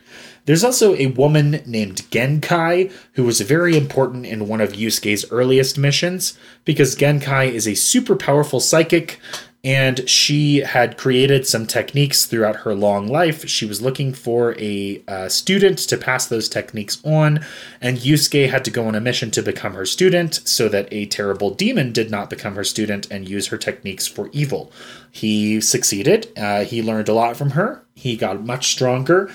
There's 0.45 0.63
also 0.63 0.95
a 0.95 1.07
woman 1.07 1.61
named 1.65 2.03
Genkai 2.09 2.91
who 3.13 3.23
was 3.23 3.41
very 3.41 3.77
important 3.77 4.25
in 4.25 4.47
one 4.47 4.61
of 4.61 4.73
Yusuke's 4.73 5.25
earliest 5.31 5.77
missions 5.77 6.37
because 6.65 6.95
Genkai 6.95 7.51
is 7.51 7.67
a 7.67 7.75
super 7.75 8.15
powerful 8.15 8.59
psychic 8.59 9.19
and 9.63 10.09
she 10.09 10.57
had 10.59 10.97
created 10.97 11.45
some 11.45 11.67
techniques 11.67 12.25
throughout 12.25 12.57
her 12.57 12.73
long 12.73 13.07
life. 13.07 13.47
She 13.47 13.65
was 13.65 13.81
looking 13.81 14.11
for 14.13 14.55
a 14.57 15.03
uh, 15.07 15.29
student 15.29 15.77
to 15.79 15.97
pass 15.97 16.25
those 16.25 16.49
techniques 16.49 16.99
on, 17.03 17.45
and 17.79 17.97
Yusuke 17.97 18.49
had 18.49 18.65
to 18.65 18.71
go 18.71 18.87
on 18.87 18.95
a 18.95 19.01
mission 19.01 19.29
to 19.31 19.43
become 19.43 19.73
her 19.73 19.85
student 19.85 20.41
so 20.45 20.67
that 20.69 20.87
a 20.91 21.05
terrible 21.05 21.51
demon 21.51 21.91
did 21.91 22.09
not 22.09 22.29
become 22.29 22.55
her 22.55 22.63
student 22.63 23.07
and 23.11 23.29
use 23.29 23.47
her 23.47 23.57
techniques 23.57 24.07
for 24.07 24.29
evil. 24.33 24.71
He 25.11 25.61
succeeded. 25.61 26.31
Uh, 26.35 26.63
he 26.63 26.81
learned 26.81 27.09
a 27.09 27.13
lot 27.13 27.37
from 27.37 27.51
her. 27.51 27.83
He 27.93 28.17
got 28.17 28.43
much 28.43 28.71
stronger. 28.71 29.29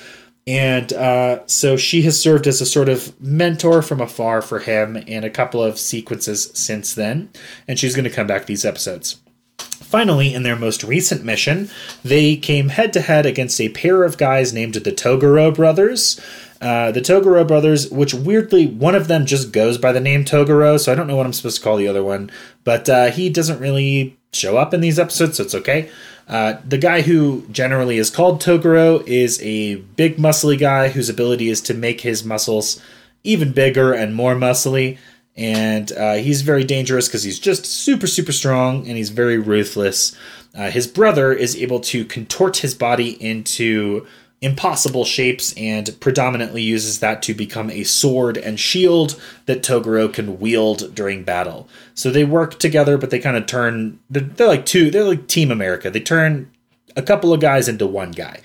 And 0.46 0.92
uh, 0.92 1.44
so 1.46 1.76
she 1.76 2.02
has 2.02 2.20
served 2.20 2.46
as 2.46 2.60
a 2.60 2.66
sort 2.66 2.88
of 2.88 3.20
mentor 3.20 3.82
from 3.82 4.00
afar 4.00 4.40
for 4.42 4.60
him 4.60 4.96
in 4.96 5.24
a 5.24 5.30
couple 5.30 5.62
of 5.62 5.78
sequences 5.78 6.50
since 6.54 6.94
then. 6.94 7.30
And 7.66 7.78
she's 7.78 7.96
going 7.96 8.04
to 8.04 8.10
come 8.10 8.28
back 8.28 8.46
these 8.46 8.64
episodes. 8.64 9.20
Finally, 9.58 10.34
in 10.34 10.42
their 10.42 10.56
most 10.56 10.84
recent 10.84 11.24
mission, 11.24 11.70
they 12.04 12.36
came 12.36 12.68
head 12.68 12.92
to 12.92 13.00
head 13.00 13.26
against 13.26 13.60
a 13.60 13.68
pair 13.70 14.04
of 14.04 14.18
guys 14.18 14.52
named 14.52 14.74
the 14.74 14.92
Toguro 14.92 15.54
brothers. 15.54 16.20
Uh, 16.60 16.90
the 16.90 17.00
Toguro 17.00 17.46
brothers, 17.46 17.90
which 17.90 18.14
weirdly, 18.14 18.66
one 18.66 18.94
of 18.94 19.08
them 19.08 19.26
just 19.26 19.52
goes 19.52 19.78
by 19.78 19.92
the 19.92 20.00
name 20.00 20.24
Toguro, 20.24 20.78
so 20.80 20.90
I 20.90 20.94
don't 20.94 21.06
know 21.06 21.16
what 21.16 21.26
I'm 21.26 21.32
supposed 21.32 21.58
to 21.58 21.62
call 21.62 21.76
the 21.76 21.88
other 21.88 22.02
one, 22.02 22.30
but 22.64 22.88
uh, 22.88 23.10
he 23.10 23.28
doesn't 23.28 23.60
really 23.60 24.16
show 24.32 24.56
up 24.56 24.72
in 24.72 24.80
these 24.80 24.98
episodes, 24.98 25.36
so 25.36 25.42
it's 25.44 25.54
okay. 25.54 25.90
Uh, 26.26 26.54
the 26.66 26.78
guy 26.78 27.02
who 27.02 27.46
generally 27.52 27.98
is 27.98 28.10
called 28.10 28.40
Toguro 28.40 29.06
is 29.06 29.40
a 29.42 29.76
big, 29.76 30.16
muscly 30.16 30.58
guy 30.58 30.88
whose 30.88 31.08
ability 31.08 31.48
is 31.48 31.60
to 31.62 31.74
make 31.74 32.00
his 32.00 32.24
muscles 32.24 32.82
even 33.22 33.52
bigger 33.52 33.92
and 33.92 34.14
more 34.14 34.34
muscly. 34.34 34.98
and 35.36 35.92
uh, 35.92 36.14
he's 36.14 36.42
very 36.42 36.64
dangerous 36.64 37.08
because 37.08 37.22
he's 37.22 37.38
just 37.38 37.66
super 37.66 38.06
super 38.06 38.32
strong 38.32 38.86
and 38.88 38.96
he's 38.96 39.10
very 39.10 39.38
ruthless. 39.38 40.16
Uh, 40.54 40.70
his 40.70 40.86
brother 40.86 41.32
is 41.32 41.54
able 41.56 41.80
to 41.80 42.04
contort 42.06 42.58
his 42.58 42.74
body 42.74 43.10
into 43.22 44.06
impossible 44.42 45.04
shapes 45.04 45.54
and 45.56 45.98
predominantly 46.00 46.62
uses 46.62 47.00
that 47.00 47.22
to 47.22 47.34
become 47.34 47.70
a 47.70 47.84
sword 47.84 48.36
and 48.36 48.60
shield 48.60 49.20
that 49.46 49.62
Toguro 49.62 50.12
can 50.12 50.38
wield 50.38 50.94
during 50.94 51.24
battle. 51.24 51.68
So 51.94 52.10
they 52.10 52.24
work 52.24 52.58
together, 52.58 52.98
but 52.98 53.10
they 53.10 53.18
kind 53.18 53.36
of 53.36 53.46
turn. 53.46 53.98
They're, 54.10 54.22
they're 54.22 54.48
like 54.48 54.66
two. 54.66 54.90
They're 54.90 55.04
like 55.04 55.26
Team 55.26 55.50
America. 55.50 55.90
They 55.90 56.00
turn 56.00 56.50
a 56.96 57.02
couple 57.02 57.32
of 57.32 57.40
guys 57.40 57.68
into 57.68 57.86
one 57.86 58.12
guy. 58.12 58.40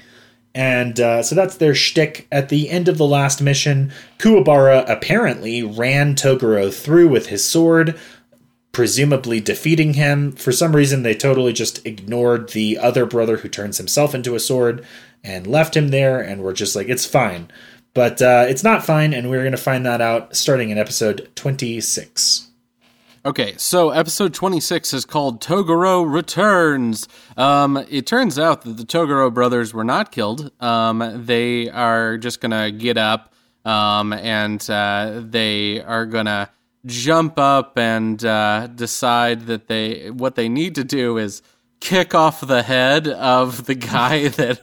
And 0.53 0.99
uh, 0.99 1.23
so 1.23 1.35
that's 1.35 1.57
their 1.57 1.75
shtick. 1.75 2.27
At 2.31 2.49
the 2.49 2.69
end 2.69 2.87
of 2.87 2.97
the 2.97 3.05
last 3.05 3.41
mission, 3.41 3.91
Kuwabara 4.17 4.89
apparently 4.89 5.63
ran 5.63 6.15
Toguro 6.15 6.73
through 6.73 7.07
with 7.07 7.27
his 7.27 7.45
sword, 7.45 7.97
presumably 8.73 9.39
defeating 9.39 9.93
him. 9.93 10.33
For 10.33 10.51
some 10.51 10.75
reason, 10.75 11.03
they 11.03 11.15
totally 11.15 11.53
just 11.53 11.85
ignored 11.85 12.49
the 12.49 12.77
other 12.77 13.05
brother 13.05 13.37
who 13.37 13.49
turns 13.49 13.77
himself 13.77 14.13
into 14.13 14.35
a 14.35 14.39
sword 14.39 14.85
and 15.23 15.47
left 15.47 15.75
him 15.75 15.89
there, 15.89 16.19
and 16.19 16.43
we're 16.43 16.53
just 16.53 16.75
like, 16.75 16.89
it's 16.89 17.05
fine. 17.05 17.49
But 17.93 18.21
uh, 18.21 18.45
it's 18.47 18.63
not 18.63 18.85
fine, 18.85 19.13
and 19.13 19.29
we're 19.29 19.41
going 19.41 19.51
to 19.51 19.57
find 19.57 19.85
that 19.85 20.01
out 20.01 20.35
starting 20.35 20.69
in 20.69 20.77
episode 20.77 21.29
26. 21.35 22.47
Okay, 23.23 23.53
so 23.57 23.91
episode 23.91 24.33
26 24.33 24.93
is 24.93 25.05
called 25.05 25.41
Toguro 25.41 26.11
Returns. 26.11 27.07
Um, 27.37 27.85
it 27.89 28.07
turns 28.07 28.39
out 28.39 28.63
that 28.63 28.77
the 28.77 28.83
Toguro 28.83 29.31
brothers 29.31 29.73
were 29.75 29.83
not 29.83 30.11
killed. 30.11 30.51
Um, 30.59 31.23
they 31.25 31.69
are 31.69 32.17
just 32.17 32.41
going 32.41 32.51
to 32.51 32.71
get 32.75 32.97
up 32.97 33.31
um, 33.65 34.13
and 34.13 34.67
uh, 34.69 35.21
they 35.23 35.81
are 35.81 36.05
going 36.05 36.25
to 36.25 36.49
jump 36.85 37.37
up 37.37 37.77
and 37.77 38.23
uh, 38.25 38.67
decide 38.67 39.45
that 39.45 39.67
they 39.67 40.09
what 40.09 40.35
they 40.35 40.49
need 40.49 40.75
to 40.75 40.83
do 40.83 41.17
is 41.17 41.41
kick 41.79 42.15
off 42.15 42.41
the 42.41 42.63
head 42.63 43.07
of 43.07 43.65
the 43.65 43.75
guy 43.75 44.27
that 44.29 44.61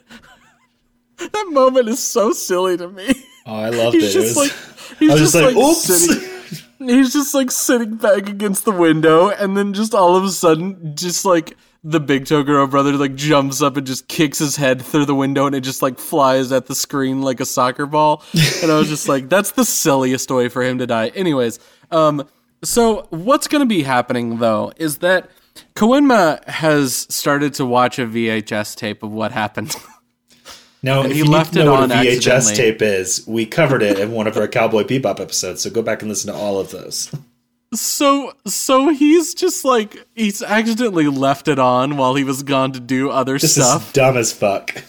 that 1.32 1.48
moment 1.50 1.88
is 1.88 2.02
so 2.02 2.32
silly 2.32 2.76
to 2.76 2.88
me. 2.88 3.12
Oh, 3.46 3.54
I 3.54 3.70
loved 3.70 3.94
He's 3.94 4.14
it. 4.14 4.18
it 4.18 4.22
just 4.22 4.36
was, 4.36 4.36
like 4.36 4.98
he's 4.98 5.10
I 5.10 5.12
was 5.14 5.20
just, 5.20 5.32
just 5.32 5.34
like, 5.34 5.54
like 5.54 5.64
oops. 5.64 5.82
sitting 5.82 6.38
he's 6.78 7.12
just 7.12 7.34
like 7.34 7.50
sitting 7.50 7.96
back 7.96 8.28
against 8.28 8.64
the 8.64 8.72
window 8.72 9.30
and 9.30 9.56
then 9.56 9.72
just 9.72 9.94
all 9.94 10.16
of 10.16 10.24
a 10.24 10.30
sudden 10.30 10.94
just 10.94 11.24
like 11.24 11.56
the 11.84 12.00
big 12.00 12.24
Toguro 12.24 12.68
brother 12.68 12.92
like 12.92 13.14
jumps 13.14 13.62
up 13.62 13.76
and 13.76 13.86
just 13.86 14.08
kicks 14.08 14.38
his 14.38 14.56
head 14.56 14.82
through 14.82 15.06
the 15.06 15.14
window 15.14 15.46
and 15.46 15.54
it 15.54 15.60
just 15.60 15.82
like 15.82 15.98
flies 15.98 16.50
at 16.52 16.66
the 16.66 16.74
screen 16.74 17.22
like 17.22 17.40
a 17.40 17.46
soccer 17.46 17.86
ball. 17.86 18.22
and 18.62 18.70
I 18.70 18.78
was 18.78 18.88
just 18.88 19.08
like, 19.08 19.28
that's 19.28 19.52
the 19.52 19.64
silliest 19.64 20.30
way 20.30 20.48
for 20.48 20.62
him 20.62 20.78
to 20.78 20.86
die. 20.86 21.08
Anyways, 21.08 21.60
um, 21.90 22.28
so 22.64 23.06
what's 23.10 23.46
going 23.46 23.60
to 23.60 23.66
be 23.66 23.84
happening 23.84 24.38
though 24.38 24.72
is 24.76 24.98
that 24.98 25.30
Koenma 25.74 26.44
has 26.48 27.06
started 27.08 27.54
to 27.54 27.64
watch 27.64 27.98
a 27.98 28.06
VHS 28.06 28.76
tape 28.76 29.02
of 29.02 29.12
what 29.12 29.32
happened. 29.32 29.74
No, 30.82 31.02
if 31.04 31.12
he 31.12 31.18
you 31.18 31.24
left 31.24 31.56
it 31.56 31.64
know 31.64 31.72
what 31.72 31.82
on 31.84 31.90
a 31.92 31.94
VHS 31.94 32.54
tape 32.54 32.82
is, 32.82 33.24
we 33.26 33.46
covered 33.46 33.82
it 33.82 33.98
in 33.98 34.12
one 34.12 34.26
of 34.26 34.36
our 34.36 34.46
Cowboy 34.46 34.84
Bebop 34.84 35.18
episodes, 35.20 35.62
so 35.62 35.70
go 35.70 35.82
back 35.82 36.02
and 36.02 36.08
listen 36.08 36.32
to 36.32 36.38
all 36.38 36.60
of 36.60 36.70
those. 36.70 37.12
So 37.74 38.32
so 38.46 38.88
he's 38.88 39.34
just 39.34 39.64
like 39.64 40.06
he's 40.14 40.40
accidentally 40.42 41.06
left 41.06 41.48
it 41.48 41.58
on 41.58 41.96
while 41.98 42.14
he 42.14 42.24
was 42.24 42.42
gone 42.42 42.72
to 42.72 42.80
do 42.80 43.10
other 43.10 43.38
This 43.38 43.56
stuff. 43.56 43.88
is 43.88 43.92
dumb 43.92 44.16
as 44.16 44.32
fuck. 44.32 44.82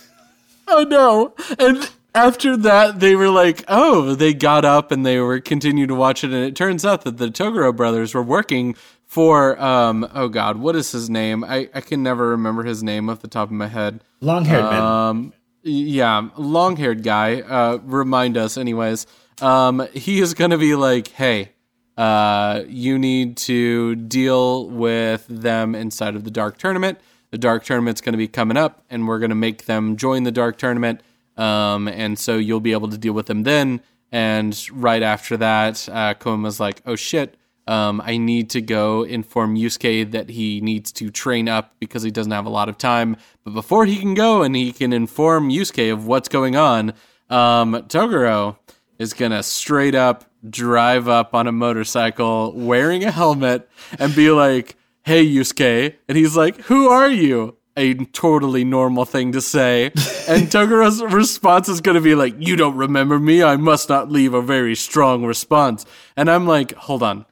Oh 0.68 0.84
no. 0.84 1.34
And 1.58 1.90
after 2.16 2.56
that 2.56 3.00
they 3.02 3.16
were 3.18 3.30
like, 3.30 3.66
"Oh, 3.68 4.16
they 4.16 4.34
got 4.34 4.64
up 4.64 4.92
and 4.94 5.06
they 5.06 5.20
were 5.20 5.40
continuing 5.42 5.90
to 5.90 5.96
watch 5.96 6.24
it 6.24 6.32
and 6.32 6.44
it 6.46 6.56
turns 6.56 6.86
out 6.86 7.02
that 7.04 7.18
the 7.18 7.28
Toguro 7.28 7.76
brothers 7.76 8.14
were 8.14 8.24
working 8.24 8.76
for 9.06 9.60
um 9.62 10.08
oh 10.14 10.30
god, 10.30 10.58
what 10.58 10.76
is 10.78 10.92
his 10.94 11.10
name? 11.10 11.44
I 11.44 11.68
I 11.74 11.82
can 11.82 12.02
never 12.02 12.30
remember 12.30 12.64
his 12.64 12.82
name 12.82 13.10
off 13.10 13.20
the 13.22 13.28
top 13.28 13.50
of 13.50 13.54
my 13.54 13.68
head. 13.68 14.02
Long 14.22 14.46
haired 14.46 14.64
man. 14.64 15.34
Yeah, 15.62 16.30
long 16.38 16.78
haired 16.78 17.04
guy. 17.04 17.42
Uh, 17.42 17.80
remind 17.84 18.38
us, 18.38 18.58
anyways. 18.58 19.08
Um, 19.42 19.88
he 19.94 20.22
is 20.22 20.34
going 20.34 20.52
to 20.52 20.58
be 20.58 20.76
like, 20.76 21.10
hey, 21.10 21.52
uh, 21.98 22.64
you 22.68 22.98
need 22.98 23.36
to 23.38 23.96
deal 23.96 24.70
with 24.70 25.26
them 25.28 25.76
inside 25.76 26.16
of 26.16 26.24
the 26.24 26.32
dark 26.32 26.58
tournament. 26.58 27.00
The 27.32 27.38
dark 27.38 27.64
tournament's 27.64 28.02
going 28.02 28.14
to 28.14 28.18
be 28.18 28.28
coming 28.28 28.58
up, 28.58 28.84
and 28.90 29.08
we're 29.08 29.20
going 29.20 29.30
to 29.30 29.36
make 29.36 29.66
them 29.66 29.98
join 29.98 30.24
the 30.24 30.32
dark 30.32 30.58
tournament. 30.58 31.02
Um, 31.38 31.88
and 31.88 32.18
so 32.18 32.38
you'll 32.38 32.60
be 32.60 32.72
able 32.72 32.90
to 32.90 32.98
deal 32.98 33.14
with 33.14 33.28
them 33.28 33.44
then. 33.44 33.82
And 34.12 34.60
right 34.72 35.04
after 35.04 35.38
that, 35.38 35.88
uh, 35.90 36.14
Koenma's 36.16 36.60
like, 36.60 36.82
oh 36.86 36.96
shit, 36.96 37.36
um, 37.70 38.02
I 38.04 38.18
need 38.18 38.50
to 38.52 38.62
go 38.62 39.04
inform 39.04 39.56
Yusuke 39.56 40.10
that 40.12 40.30
he 40.30 40.60
needs 40.60 40.92
to 40.94 41.12
train 41.12 41.48
up 41.48 41.76
because 41.80 42.02
he 42.02 42.10
doesn't 42.10 42.32
have 42.32 42.48
a 42.48 42.50
lot 42.50 42.68
of 42.68 42.80
time. 42.80 43.16
But 43.44 43.54
before 43.54 43.86
he 43.86 43.98
can 43.98 44.16
go 44.16 44.42
and 44.42 44.56
he 44.56 44.72
can 44.72 44.92
inform 44.92 45.50
Yusuke 45.50 45.94
of 45.94 46.08
what's 46.08 46.28
going 46.28 46.56
on, 46.56 46.94
um, 47.30 47.74
Toguro 47.88 48.58
is 48.98 49.14
gonna 49.14 49.44
straight 49.44 49.94
up 49.94 50.26
drive 50.50 51.08
up 51.08 51.36
on 51.36 51.46
a 51.46 51.52
motorcycle 51.52 52.54
wearing 52.54 53.04
a 53.04 53.12
helmet 53.12 53.70
and 54.00 54.16
be 54.16 54.32
like, 54.32 54.76
"Hey, 55.04 55.24
Yusuke," 55.24 55.94
and 56.08 56.18
he's 56.18 56.36
like, 56.36 56.62
"Who 56.64 56.90
are 56.90 57.10
you?" 57.10 57.56
A 57.78 57.94
totally 57.94 58.66
normal 58.66 59.06
thing 59.06 59.32
to 59.34 59.42
say. 59.42 59.86
And 60.28 60.48
Toguro's 60.48 61.02
response 61.02 61.70
is 61.70 61.82
going 61.82 61.96
to 61.96 62.02
be 62.02 62.14
like, 62.14 62.36
You 62.38 62.58
don't 62.58 62.76
remember 62.76 63.18
me? 63.18 63.42
I 63.42 63.56
must 63.56 63.88
not 63.88 64.12
leave 64.12 64.34
a 64.34 64.42
very 64.42 64.76
strong 64.76 65.24
response. 65.24 65.86
And 66.18 66.30
I'm 66.30 66.46
like, 66.46 66.74
Hold 66.74 67.04
on. 67.04 67.26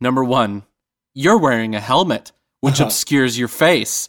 Number 0.00 0.24
one, 0.24 0.64
you're 1.14 1.38
wearing 1.38 1.74
a 1.74 1.80
helmet, 1.80 2.32
which 2.60 2.80
uh-huh. 2.80 2.86
obscures 2.86 3.38
your 3.38 3.48
face. 3.48 4.08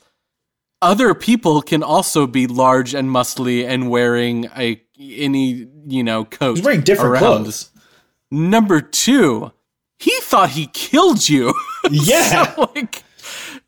Other 0.82 1.14
people 1.14 1.62
can 1.62 1.84
also 1.84 2.26
be 2.26 2.48
large 2.48 2.96
and 2.96 3.10
muscly 3.10 3.68
and 3.68 3.90
wearing 3.90 4.46
a 4.58 4.82
any 5.00 5.68
you 5.88 6.04
know 6.04 6.26
coat. 6.26 6.58
He's 6.58 6.66
wearing 6.66 6.82
different 6.82 7.12
around. 7.12 7.22
clothes. 7.22 7.72
Number 8.32 8.82
two, 8.82 9.52
he 10.00 10.12
thought 10.22 10.52
he 10.52 10.68
killed 10.68 11.28
you. 11.28 11.54
Yeah. 11.90 12.54
So, 12.54 12.72
like, 12.76 13.04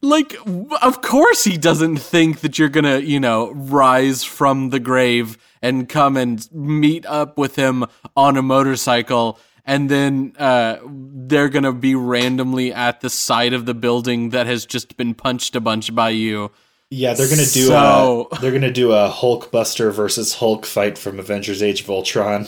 like, 0.01 0.35
of 0.83 1.01
course 1.01 1.43
he 1.43 1.57
doesn't 1.57 1.97
think 1.97 2.41
that 2.41 2.59
you're 2.59 2.69
gonna, 2.69 2.99
you 2.99 3.19
know, 3.19 3.51
rise 3.53 4.23
from 4.23 4.69
the 4.69 4.79
grave 4.79 5.35
and 5.63 5.89
come 5.89 6.15
and 6.15 6.47
meet 6.53 7.07
up 7.07 7.39
with 7.39 7.55
him 7.55 7.85
on 8.15 8.37
a 8.37 8.43
motorcycle, 8.43 9.39
and 9.65 9.89
then 9.89 10.33
uh, 10.37 10.77
they're 10.85 11.49
gonna 11.49 11.73
be 11.73 11.95
randomly 11.95 12.73
at 12.73 13.01
the 13.01 13.09
side 13.09 13.53
of 13.53 13.65
the 13.65 13.73
building 13.73 14.29
that 14.29 14.45
has 14.47 14.65
just 14.65 14.97
been 14.97 15.13
punched 15.13 15.55
a 15.55 15.61
bunch 15.61 15.93
by 15.95 16.09
you. 16.09 16.51
Yeah, 16.89 17.13
they're 17.13 17.29
gonna 17.29 17.41
do 17.45 17.67
So- 17.67 18.27
a 18.31 18.39
they're 18.39 18.51
gonna 18.51 18.71
do 18.71 18.91
a 18.91 19.09
Hulk 19.09 19.51
Buster 19.51 19.91
versus 19.91 20.35
Hulk 20.35 20.65
fight 20.65 20.97
from 20.97 21.19
Avengers: 21.19 21.63
Age 21.63 21.81
of 21.81 21.89
Ultron. 21.89 22.47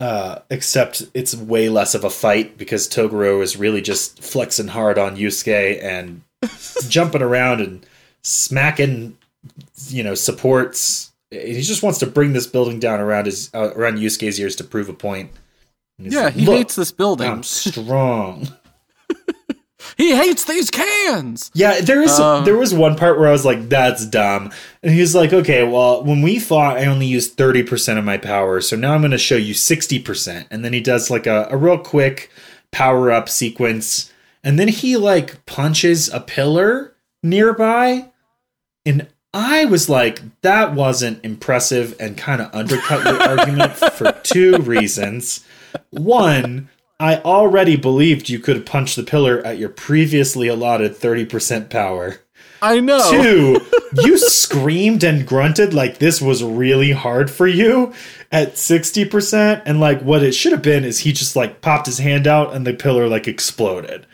Uh, 0.00 0.38
except 0.48 1.02
it's 1.12 1.34
way 1.34 1.68
less 1.68 1.92
of 1.94 2.04
a 2.04 2.10
fight 2.10 2.56
because 2.56 2.86
Toguro 2.86 3.42
is 3.42 3.56
really 3.56 3.80
just 3.82 4.22
flexing 4.22 4.68
hard 4.68 4.96
on 4.96 5.16
Yusuke 5.16 5.82
and 5.82 6.22
jumping 6.88 7.22
around 7.22 7.60
and 7.60 7.84
smacking, 8.22 9.18
you 9.88 10.04
know, 10.04 10.14
supports. 10.14 11.07
He 11.30 11.60
just 11.62 11.82
wants 11.82 11.98
to 11.98 12.06
bring 12.06 12.32
this 12.32 12.46
building 12.46 12.80
down 12.80 13.00
around 13.00 13.26
his 13.26 13.50
uh, 13.54 13.72
around 13.74 13.98
Yusuke's 13.98 14.38
ears 14.40 14.56
to 14.56 14.64
prove 14.64 14.88
a 14.88 14.94
point. 14.94 15.30
Yeah, 15.98 16.24
like, 16.24 16.34
he 16.34 16.44
hates 16.44 16.74
this 16.76 16.92
building. 16.92 17.28
I'm 17.28 17.42
strong. 17.42 18.48
he 19.96 20.14
hates 20.14 20.44
these 20.44 20.70
cans. 20.70 21.50
Yeah, 21.54 21.80
there 21.80 22.02
is 22.02 22.18
Um, 22.18 22.44
there 22.44 22.56
was 22.56 22.72
one 22.72 22.96
part 22.96 23.18
where 23.18 23.28
I 23.28 23.32
was 23.32 23.44
like, 23.44 23.68
"That's 23.68 24.06
dumb," 24.06 24.52
and 24.82 24.92
he 24.94 25.00
was 25.00 25.14
like, 25.14 25.32
"Okay, 25.32 25.64
well, 25.64 26.02
when 26.04 26.22
we 26.22 26.38
fought, 26.38 26.78
I 26.78 26.86
only 26.86 27.06
used 27.06 27.36
thirty 27.36 27.62
percent 27.62 27.98
of 27.98 28.04
my 28.04 28.16
power, 28.16 28.60
so 28.60 28.76
now 28.76 28.94
I'm 28.94 29.00
going 29.00 29.10
to 29.10 29.18
show 29.18 29.36
you 29.36 29.54
sixty 29.54 29.98
percent." 29.98 30.46
And 30.50 30.64
then 30.64 30.72
he 30.72 30.80
does 30.80 31.10
like 31.10 31.26
a, 31.26 31.48
a 31.50 31.56
real 31.56 31.78
quick 31.78 32.30
power 32.70 33.10
up 33.10 33.28
sequence, 33.28 34.12
and 34.42 34.58
then 34.58 34.68
he 34.68 34.96
like 34.96 35.44
punches 35.46 36.08
a 36.08 36.20
pillar 36.20 36.94
nearby, 37.22 38.10
and 38.86 39.08
I 39.38 39.66
was 39.66 39.88
like, 39.88 40.20
"That 40.42 40.74
wasn't 40.74 41.24
impressive," 41.24 41.94
and 42.00 42.16
kind 42.16 42.42
of 42.42 42.52
undercut 42.52 43.04
your 43.04 43.22
argument 43.22 43.74
for 43.76 44.12
two 44.22 44.58
reasons. 44.58 45.44
One. 45.90 46.68
I 47.00 47.18
already 47.18 47.76
believed 47.76 48.28
you 48.28 48.40
could 48.40 48.66
punch 48.66 48.96
the 48.96 49.04
pillar 49.04 49.40
at 49.46 49.56
your 49.56 49.68
previously 49.68 50.48
allotted 50.48 50.96
30% 50.96 51.70
power. 51.70 52.18
I 52.60 52.80
know. 52.80 53.08
Two, 53.08 53.60
you 54.02 54.18
screamed 54.18 55.04
and 55.04 55.24
grunted 55.24 55.74
like 55.74 55.98
this 55.98 56.20
was 56.20 56.42
really 56.42 56.90
hard 56.90 57.30
for 57.30 57.46
you 57.46 57.94
at 58.32 58.54
60%. 58.54 59.62
And 59.64 59.78
like 59.78 60.00
what 60.02 60.22
it 60.22 60.32
should 60.32 60.52
have 60.52 60.62
been 60.62 60.84
is 60.84 61.00
he 61.00 61.12
just 61.12 61.36
like 61.36 61.60
popped 61.60 61.86
his 61.86 61.98
hand 61.98 62.26
out 62.26 62.52
and 62.52 62.66
the 62.66 62.74
pillar 62.74 63.06
like 63.06 63.28
exploded. 63.28 64.06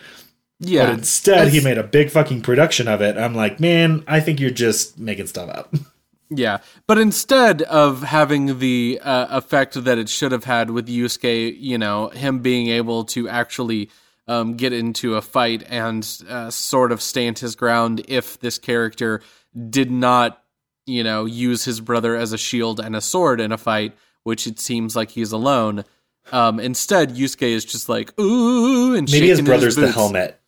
Yeah. 0.65 0.87
But 0.87 0.95
instead, 0.95 1.49
he 1.49 1.61
made 1.63 1.79
a 1.79 1.83
big 1.83 2.11
fucking 2.11 2.43
production 2.43 2.89
of 2.89 3.01
it. 3.01 3.17
I'm 3.17 3.35
like, 3.35 3.61
man, 3.61 4.05
I 4.07 4.21
think 4.21 4.41
you're 4.41 4.51
just 4.51 4.99
making 4.99 5.27
stuff 5.29 5.49
up. 5.51 5.75
Yeah, 6.31 6.59
but 6.87 6.99
instead 6.99 7.63
of 7.63 8.03
having 8.03 8.59
the 8.59 8.99
uh, 9.05 9.27
effect 9.37 9.75
that 9.85 9.99
it 9.99 10.09
should 10.09 10.33
have 10.33 10.45
had 10.45 10.71
with 10.71 10.89
Yusuke, 10.89 11.55
you 11.61 11.77
know, 11.79 12.09
him 12.09 12.41
being 12.41 12.69
able 12.69 13.05
to 13.05 13.29
actually 13.29 13.91
um, 14.27 14.57
get 14.57 14.73
into 14.73 15.17
a 15.17 15.23
fight 15.23 15.63
and 15.69 16.05
uh, 16.29 16.51
sort 16.51 16.93
of 16.93 17.03
stand 17.03 17.39
his 17.39 17.55
ground 17.55 18.05
if 18.09 18.41
this 18.41 18.59
character 18.59 19.21
did 19.69 19.91
not, 19.91 20.43
you 20.87 21.05
know, 21.05 21.27
use 21.27 21.67
his 21.67 21.81
brother 21.81 22.17
as 22.17 22.33
a 22.33 22.39
shield 22.39 22.81
and 22.81 22.97
a 22.97 23.03
sword 23.03 23.39
in 23.39 23.53
a 23.53 23.59
fight, 23.59 23.95
which 24.23 24.47
it 24.47 24.59
seems 24.59 24.97
like 24.97 25.11
he's 25.11 25.31
alone. 25.31 25.85
Um, 26.33 26.59
instead, 26.59 27.15
Yusuke 27.15 27.43
is 27.43 27.67
just 27.67 27.89
like 27.89 28.19
ooh, 28.19 28.95
and 28.97 29.09
Maybe 29.13 29.29
his 29.29 29.43
brother's 29.43 29.77
the 29.77 29.83
boots. 29.83 29.95
helmet. 29.95 30.41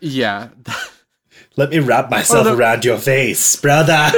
Yeah, 0.00 0.48
Let 1.56 1.70
me 1.70 1.78
wrap 1.78 2.10
myself 2.10 2.44
the- 2.44 2.54
around 2.56 2.84
your 2.84 2.98
face, 2.98 3.56
brother. 3.56 4.10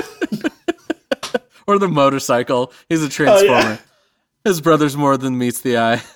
or 1.66 1.78
the 1.78 1.88
motorcycle. 1.88 2.72
He's 2.88 3.02
a 3.02 3.06
Oh, 3.06 3.08
transformer. 3.08 3.78
His 4.44 4.60
brother's 4.60 4.96
more 4.96 5.16
than 5.16 5.38
meets 5.38 5.60
the 5.60 5.78
eye. 5.78 6.02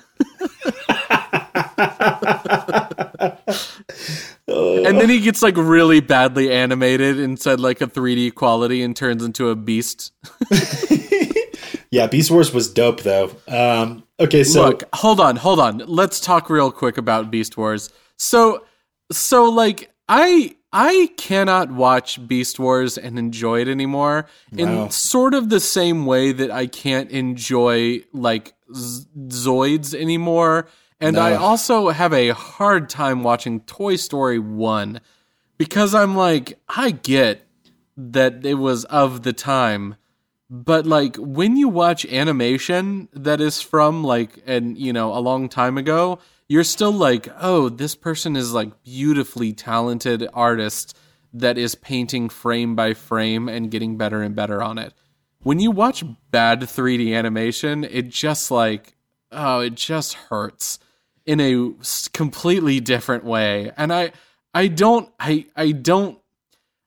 and 4.48 4.98
then 5.00 5.08
he 5.08 5.20
gets 5.20 5.42
like 5.42 5.56
really 5.56 6.00
badly 6.00 6.52
animated 6.52 7.18
inside 7.18 7.60
like 7.60 7.80
a 7.80 7.86
3D 7.86 8.34
quality 8.34 8.82
and 8.82 8.96
turns 8.96 9.24
into 9.24 9.48
a 9.50 9.56
beast. 9.56 10.12
yeah, 11.90 12.06
Beast 12.06 12.30
Wars 12.30 12.52
was 12.52 12.72
dope 12.72 13.02
though. 13.02 13.30
Um, 13.48 14.04
okay, 14.20 14.44
so 14.44 14.66
Look, 14.66 14.82
hold 14.94 15.20
on, 15.20 15.36
hold 15.36 15.60
on. 15.60 15.78
Let's 15.86 16.20
talk 16.20 16.50
real 16.50 16.70
quick 16.72 16.98
about 16.98 17.30
Beast 17.30 17.56
Wars. 17.56 17.90
So, 18.16 18.64
so 19.12 19.44
like 19.50 19.92
I 20.08 20.56
I 20.72 21.10
cannot 21.16 21.70
watch 21.70 22.26
Beast 22.26 22.58
Wars 22.58 22.96
and 22.96 23.18
enjoy 23.18 23.60
it 23.60 23.68
anymore 23.68 24.26
Wow. 24.52 24.84
in 24.84 24.90
sort 24.90 25.34
of 25.34 25.48
the 25.50 25.60
same 25.60 26.06
way 26.06 26.32
that 26.32 26.50
I 26.50 26.66
can't 26.66 27.10
enjoy 27.10 28.02
like 28.12 28.54
Z- 28.74 29.06
Zoids 29.28 29.94
anymore. 29.94 30.66
And 31.00 31.18
I 31.18 31.34
also 31.34 31.88
have 31.90 32.12
a 32.12 32.28
hard 32.30 32.88
time 32.88 33.22
watching 33.22 33.60
Toy 33.60 33.96
Story 33.96 34.38
1 34.38 35.00
because 35.58 35.94
I'm 35.94 36.16
like 36.16 36.58
I 36.68 36.92
get 36.92 37.46
that 37.96 38.46
it 38.46 38.54
was 38.54 38.84
of 38.86 39.22
the 39.24 39.32
time 39.32 39.96
but 40.52 40.84
like 40.84 41.16
when 41.16 41.56
you 41.56 41.66
watch 41.66 42.04
animation 42.04 43.08
that 43.14 43.40
is 43.40 43.62
from 43.62 44.04
like 44.04 44.38
and 44.46 44.76
you 44.76 44.92
know 44.92 45.14
a 45.14 45.18
long 45.18 45.48
time 45.48 45.78
ago 45.78 46.18
you're 46.46 46.62
still 46.62 46.92
like 46.92 47.26
oh 47.40 47.70
this 47.70 47.94
person 47.94 48.36
is 48.36 48.52
like 48.52 48.82
beautifully 48.82 49.54
talented 49.54 50.28
artist 50.34 50.94
that 51.32 51.56
is 51.56 51.74
painting 51.74 52.28
frame 52.28 52.76
by 52.76 52.92
frame 52.92 53.48
and 53.48 53.70
getting 53.70 53.96
better 53.96 54.20
and 54.20 54.36
better 54.36 54.62
on 54.62 54.76
it. 54.76 54.92
When 55.42 55.58
you 55.58 55.70
watch 55.70 56.04
bad 56.30 56.60
3d 56.60 57.16
animation 57.16 57.84
it 57.84 58.10
just 58.10 58.50
like 58.50 58.94
oh 59.32 59.60
it 59.60 59.74
just 59.74 60.12
hurts 60.12 60.78
in 61.24 61.40
a 61.40 61.72
completely 62.12 62.78
different 62.78 63.24
way. 63.24 63.72
And 63.78 63.90
i 63.90 64.12
i 64.52 64.68
don't 64.68 65.10
i 65.18 65.46
i 65.56 65.72
don't 65.72 66.18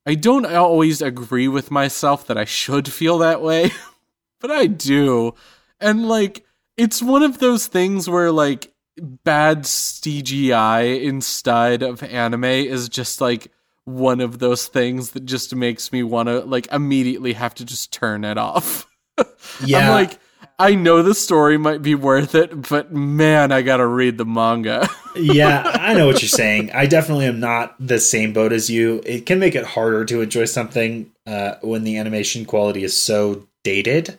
I 0.06 0.16
don't 0.16 0.46
always 0.46 1.02
agree 1.02 1.48
with 1.48 1.72
myself 1.72 2.28
that 2.28 2.38
I 2.38 2.46
should 2.46 2.88
feel 2.88 3.18
that 3.20 3.42
way, 3.42 3.72
but 4.40 4.52
I 4.52 4.68
do. 4.68 5.34
And 5.80 6.08
like 6.08 6.46
it's 6.78 7.02
one 7.02 7.24
of 7.24 7.40
those 7.40 7.68
things 7.68 8.10
where 8.10 8.32
like 8.32 8.74
bad 8.98 9.64
CGI 9.64 11.02
instead 11.02 11.82
of 11.82 12.04
anime 12.04 12.44
is 12.44 12.88
just 12.88 13.20
like 13.20 13.52
one 13.86 14.20
of 14.20 14.40
those 14.40 14.68
things 14.68 15.12
that 15.12 15.26
just 15.26 15.56
makes 15.56 15.92
me 15.92 16.04
want 16.04 16.28
to 16.28 16.40
like 16.42 16.68
immediately 16.72 17.34
have 17.34 17.56
to 17.56 17.66
just 17.66 17.92
turn 17.92 18.24
it 18.24 18.38
off. 18.38 18.88
yeah, 19.66 19.80
I'm 19.80 19.92
like 19.92 20.20
I 20.58 20.76
know 20.76 21.02
the 21.02 21.14
story 21.14 21.58
might 21.58 21.82
be 21.82 21.96
worth 21.96 22.34
it, 22.34 22.70
but 22.70 22.94
man, 22.94 23.52
I 23.52 23.62
got 23.62 23.78
to 23.78 23.88
read 23.88 24.18
the 24.18 24.26
manga. 24.26 24.88
yeah, 25.16 25.64
I 25.80 25.94
know 25.94 26.08
what 26.08 26.22
you're 26.22 26.30
saying. 26.30 26.72
I 26.72 26.86
definitely 26.86 27.26
am 27.26 27.42
not 27.42 27.76
the 27.80 28.00
same 28.00 28.32
boat 28.32 28.54
as 28.54 28.70
you. 28.70 29.02
It 29.06 29.26
can 29.26 29.40
make 29.40 29.56
it 29.56 29.66
harder 29.66 30.06
to 30.06 30.22
enjoy 30.22 30.46
something 30.46 31.12
uh, 31.28 31.56
when 31.62 31.84
the 31.84 31.98
animation 31.98 32.46
quality 32.46 32.84
is 32.86 32.98
so 32.98 33.48
dated. 33.66 34.18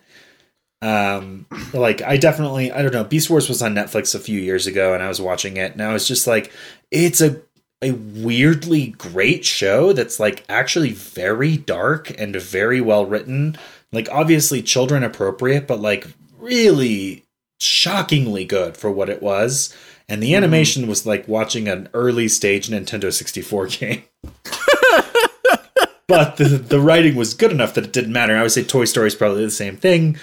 Um, 0.83 1.47
like 1.73 2.03
I 2.03 2.19
definitely, 2.19 2.71
I 2.71 2.83
don't 2.83 2.93
know. 2.93 3.05
Beast 3.05 3.31
Wars 3.31 3.49
was 3.49 3.63
on 3.63 3.75
Netflix 3.75 4.15
a 4.15 4.21
few 4.21 4.39
years 4.39 4.67
ago, 4.67 4.93
and 4.93 5.03
I 5.03 5.09
was 5.09 5.23
watching 5.23 5.57
it, 5.57 5.73
and 5.73 5.83
I 5.83 5.93
was 5.93 6.07
just 6.07 6.27
like, 6.27 6.53
it's 6.91 7.23
a 7.23 7.41
a 7.83 7.93
weirdly 7.93 8.89
great 8.89 9.45
show 9.45 9.93
that's 9.93 10.19
like 10.19 10.45
actually 10.49 10.93
very 10.93 11.57
dark 11.57 12.19
and 12.19 12.35
very 12.37 12.81
well 12.81 13.05
written. 13.05 13.57
Like 13.93 14.09
obviously 14.11 14.63
children 14.63 15.03
appropriate, 15.03 15.67
but 15.67 15.81
like 15.81 16.07
really 16.47 17.25
shockingly 17.61 18.45
good 18.45 18.77
for 18.77 18.91
what 18.91 19.09
it 19.09 19.23
was. 19.23 19.75
And 20.09 20.23
the 20.23 20.35
animation 20.35 20.87
was 20.87 21.05
like 21.05 21.27
watching 21.27 21.69
an 21.69 21.89
early 21.93 22.29
stage 22.29 22.69
Nintendo 22.69 23.13
64 23.13 23.67
game. 23.69 24.05
but 26.07 26.37
the 26.37 26.45
the 26.45 26.81
writing 26.81 27.17
was 27.17 27.35
good 27.35 27.51
enough 27.51 27.75
that 27.75 27.85
it 27.85 27.93
didn't 27.93 28.13
matter. 28.13 28.37
I 28.37 28.43
would 28.43 28.53
say 28.53 28.63
Toy 28.63 28.85
Story 28.85 29.09
is 29.09 29.15
probably 29.15 29.45
the 29.45 29.51
same 29.51 29.77
thing, 29.77 30.17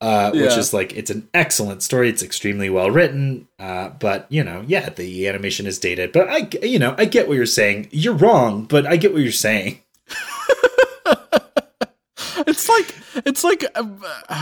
uh, 0.00 0.30
which 0.32 0.56
is 0.56 0.74
like 0.74 0.94
it's 0.94 1.10
an 1.10 1.28
excellent 1.32 1.82
story. 1.82 2.10
It's 2.10 2.22
extremely 2.22 2.68
well 2.68 2.90
written, 2.90 3.48
uh, 3.58 3.90
but 3.98 4.26
you 4.28 4.44
know, 4.44 4.62
yeah, 4.66 4.90
the 4.90 5.26
animation 5.28 5.66
is 5.66 5.78
dated. 5.78 6.12
But 6.12 6.28
I, 6.28 6.48
you 6.62 6.78
know, 6.78 6.94
I 6.98 7.06
get 7.06 7.26
what 7.28 7.36
you're 7.36 7.46
saying. 7.46 7.88
You're 7.90 8.14
wrong, 8.14 8.64
but 8.64 8.86
I 8.86 8.96
get 8.96 9.12
what 9.12 9.22
you're 9.22 9.32
saying. 9.32 9.80
It's 12.46 12.68
like 12.68 12.94
it's 13.26 13.44
like 13.44 13.64
uh, 13.74 13.84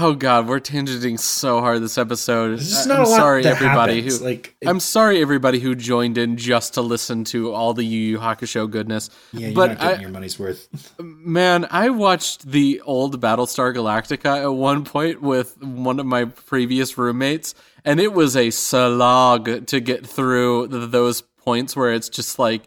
oh 0.00 0.14
god, 0.14 0.46
we're 0.48 0.60
tangenting 0.60 1.18
so 1.18 1.60
hard 1.60 1.82
this 1.82 1.98
episode. 1.98 2.60
I, 2.60 2.94
i'm 2.98 3.06
sorry 3.06 3.44
everybody 3.44 3.96
happens. 4.02 4.18
who 4.18 4.24
like. 4.24 4.56
it- 4.60 4.68
I'm 4.68 4.80
sorry 4.80 5.20
everybody 5.20 5.58
who 5.60 5.74
joined 5.74 6.18
in 6.18 6.36
just 6.36 6.74
to 6.74 6.82
listen 6.82 7.24
to 7.24 7.52
all 7.52 7.74
the 7.74 7.84
Yu 7.84 7.98
Yu 7.98 8.18
Hakusho 8.18 8.70
goodness. 8.70 9.10
yeah, 9.32 9.48
you're 9.48 9.54
but 9.54 9.66
not 9.70 9.80
getting 9.80 9.98
I, 9.98 10.00
your 10.02 10.10
money's 10.10 10.38
worth. 10.38 10.68
man, 11.00 11.66
I 11.70 11.90
watched 11.90 12.46
the 12.50 12.80
old 12.84 13.20
Battlestar 13.20 13.74
Galactica 13.74 14.42
at 14.44 14.46
one 14.52 14.84
point 14.84 15.20
with 15.22 15.60
one 15.62 15.98
of 16.00 16.06
my 16.06 16.24
previous 16.26 16.96
roommates, 16.98 17.54
and 17.84 18.00
it 18.00 18.12
was 18.12 18.36
a 18.36 18.50
slog 18.50 19.66
to 19.66 19.80
get 19.80 20.06
through 20.06 20.68
th- 20.68 20.90
those 20.90 21.22
points 21.22 21.74
where 21.76 21.92
it's 21.92 22.08
just 22.08 22.38
like, 22.38 22.62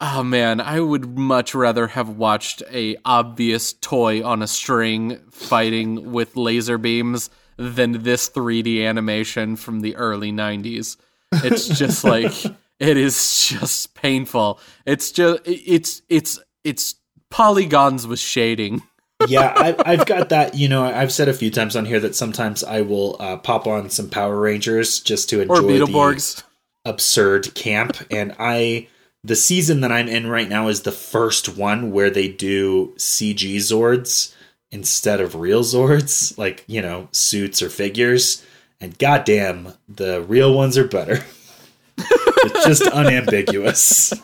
oh 0.00 0.22
man, 0.22 0.60
I 0.60 0.80
would 0.80 1.18
much 1.18 1.54
rather 1.54 1.86
have 1.88 2.08
watched 2.08 2.62
a 2.70 2.96
obvious 3.04 3.72
toy 3.72 4.24
on 4.24 4.42
a 4.42 4.46
string 4.46 5.18
fighting 5.30 6.12
with 6.12 6.36
laser 6.36 6.78
beams 6.78 7.30
than 7.56 8.02
this 8.02 8.30
3D 8.30 8.86
animation 8.86 9.56
from 9.56 9.80
the 9.80 9.96
early 9.96 10.32
90s. 10.32 10.96
It's 11.32 11.68
just 11.68 12.04
like 12.04 12.32
it 12.78 12.96
is 12.96 13.48
just 13.48 13.94
painful. 13.94 14.58
It's 14.86 15.12
just 15.12 15.40
it's 15.44 16.02
it's 16.08 16.40
it's 16.64 16.94
polygons 17.30 18.06
with 18.06 18.18
shading. 18.18 18.82
yeah, 19.28 19.52
I, 19.56 19.76
I've 19.84 20.06
got 20.06 20.30
that. 20.30 20.54
You 20.54 20.68
know, 20.68 20.84
I've 20.84 21.12
said 21.12 21.28
a 21.28 21.34
few 21.34 21.50
times 21.50 21.76
on 21.76 21.84
here 21.84 22.00
that 22.00 22.16
sometimes 22.16 22.64
I 22.64 22.80
will 22.80 23.16
uh, 23.20 23.36
pop 23.36 23.66
on 23.66 23.90
some 23.90 24.08
Power 24.08 24.40
Rangers 24.40 25.00
just 25.00 25.28
to 25.30 25.40
enjoy 25.40 25.54
the 25.86 26.42
absurd 26.84 27.54
camp. 27.54 27.98
And 28.10 28.34
I, 28.38 28.88
the 29.22 29.36
season 29.36 29.80
that 29.82 29.92
I'm 29.92 30.08
in 30.08 30.26
right 30.28 30.48
now 30.48 30.68
is 30.68 30.82
the 30.82 30.92
first 30.92 31.48
one 31.56 31.90
where 31.92 32.10
they 32.10 32.28
do 32.28 32.94
CG 32.96 33.56
Zords 33.56 34.34
instead 34.70 35.20
of 35.20 35.34
real 35.34 35.62
Zords, 35.62 36.36
like 36.38 36.64
you 36.66 36.80
know, 36.82 37.08
suits 37.12 37.60
or 37.62 37.68
figures. 37.70 38.44
And 38.80 38.98
goddamn, 38.98 39.74
the 39.88 40.22
real 40.22 40.54
ones 40.54 40.78
are 40.78 40.86
better. 40.88 41.18
it's 41.98 42.64
just 42.66 42.82
unambiguous. 42.86 44.14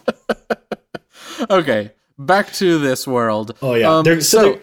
Okay, 1.51 1.91
back 2.19 2.51
to 2.55 2.79
this 2.79 3.07
world. 3.07 3.57
Oh 3.61 3.75
yeah, 3.75 3.99
Um, 3.99 4.05
They're- 4.05 4.23
so, 4.23 4.61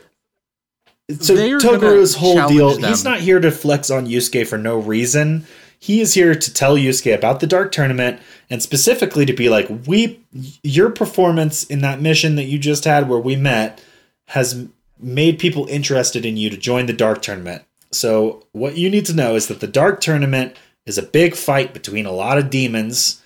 so 1.20 1.36
Toguro's 1.36 2.16
whole 2.16 2.48
deal. 2.48 2.72
them. 2.72 2.90
He's 2.90 3.04
not 3.04 3.20
here 3.20 3.40
to 3.40 3.52
flex 3.52 3.92
on 3.92 4.08
Yusuke 4.08 4.48
for 4.48 4.58
no 4.58 4.80
reason. 4.80 5.46
He 5.84 6.00
is 6.00 6.14
here 6.14 6.34
to 6.34 6.54
tell 6.54 6.78
Yusuke 6.78 7.14
about 7.14 7.42
the 7.42 7.46
Dark 7.46 7.74
Tournament 7.74 8.22
and 8.50 8.64
specifically 8.64 9.26
to 9.26 9.34
be 9.34 9.50
like, 9.50 9.68
we, 9.86 10.24
your 10.64 10.90
performance 10.90 11.66
in 11.66 11.82
that 11.82 12.00
mission 12.00 12.36
that 12.38 12.46
you 12.46 12.58
just 12.58 12.86
had 12.86 13.10
where 13.10 13.20
we 13.20 13.36
met 13.36 13.84
has 14.30 14.66
made 14.98 15.40
people 15.40 15.66
interested 15.68 16.26
in 16.26 16.38
you 16.38 16.50
to 16.50 16.56
join 16.56 16.86
the 16.86 16.94
Dark 16.94 17.22
Tournament. 17.22 17.64
So 17.92 18.48
what 18.54 18.78
you 18.78 18.90
need 18.90 19.06
to 19.08 19.14
know 19.14 19.36
is 19.36 19.48
that 19.50 19.60
the 19.60 19.68
Dark 19.68 20.00
Tournament 20.00 20.56
is 20.86 20.98
a 20.98 21.04
big 21.04 21.36
fight 21.36 21.74
between 21.74 22.06
a 22.06 22.14
lot 22.14 22.38
of 22.38 22.50
demons 22.50 23.22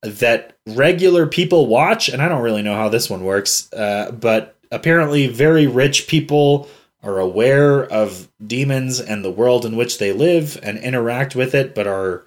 that 0.00 0.56
regular 0.66 1.26
people 1.26 1.66
watch, 1.66 2.08
and 2.08 2.22
I 2.22 2.28
don't 2.28 2.42
really 2.42 2.62
know 2.62 2.74
how 2.74 2.88
this 2.88 3.10
one 3.10 3.22
works, 3.22 3.70
uh, 3.74 4.12
but 4.12 4.56
apparently, 4.72 5.26
very 5.26 5.66
rich 5.66 6.08
people 6.08 6.70
are 7.02 7.18
aware 7.18 7.84
of 7.84 8.28
demons 8.44 9.00
and 9.00 9.24
the 9.24 9.30
world 9.30 9.64
in 9.64 9.76
which 9.76 9.98
they 9.98 10.12
live 10.12 10.58
and 10.62 10.78
interact 10.78 11.36
with 11.36 11.54
it, 11.54 11.74
but 11.74 11.86
are 11.86 12.24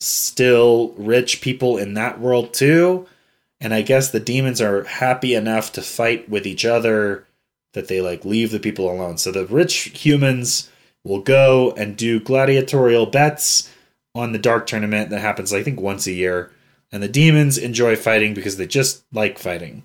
still 0.00 0.92
rich 0.96 1.40
people 1.40 1.76
in 1.78 1.94
that 1.94 2.20
world 2.20 2.52
too. 2.52 3.06
And 3.60 3.72
I 3.72 3.82
guess 3.82 4.10
the 4.10 4.20
demons 4.20 4.60
are 4.60 4.82
happy 4.84 5.34
enough 5.34 5.72
to 5.72 5.82
fight 5.82 6.28
with 6.28 6.46
each 6.46 6.64
other 6.64 7.26
that 7.74 7.88
they 7.88 8.00
like 8.00 8.24
leave 8.24 8.50
the 8.50 8.58
people 8.58 8.90
alone. 8.90 9.18
So 9.18 9.30
the 9.30 9.46
rich 9.46 9.92
humans 10.04 10.68
will 11.04 11.20
go 11.20 11.72
and 11.76 11.96
do 11.96 12.20
gladiatorial 12.20 13.06
bets 13.06 13.72
on 14.14 14.32
the 14.32 14.38
dark 14.38 14.66
tournament 14.66 15.10
that 15.10 15.20
happens 15.20 15.52
I 15.52 15.62
think 15.62 15.80
once 15.80 16.06
a 16.06 16.12
year. 16.12 16.50
And 16.90 17.02
the 17.02 17.08
demons 17.08 17.56
enjoy 17.56 17.96
fighting 17.96 18.34
because 18.34 18.56
they 18.56 18.66
just 18.66 19.04
like 19.12 19.38
fighting. 19.38 19.84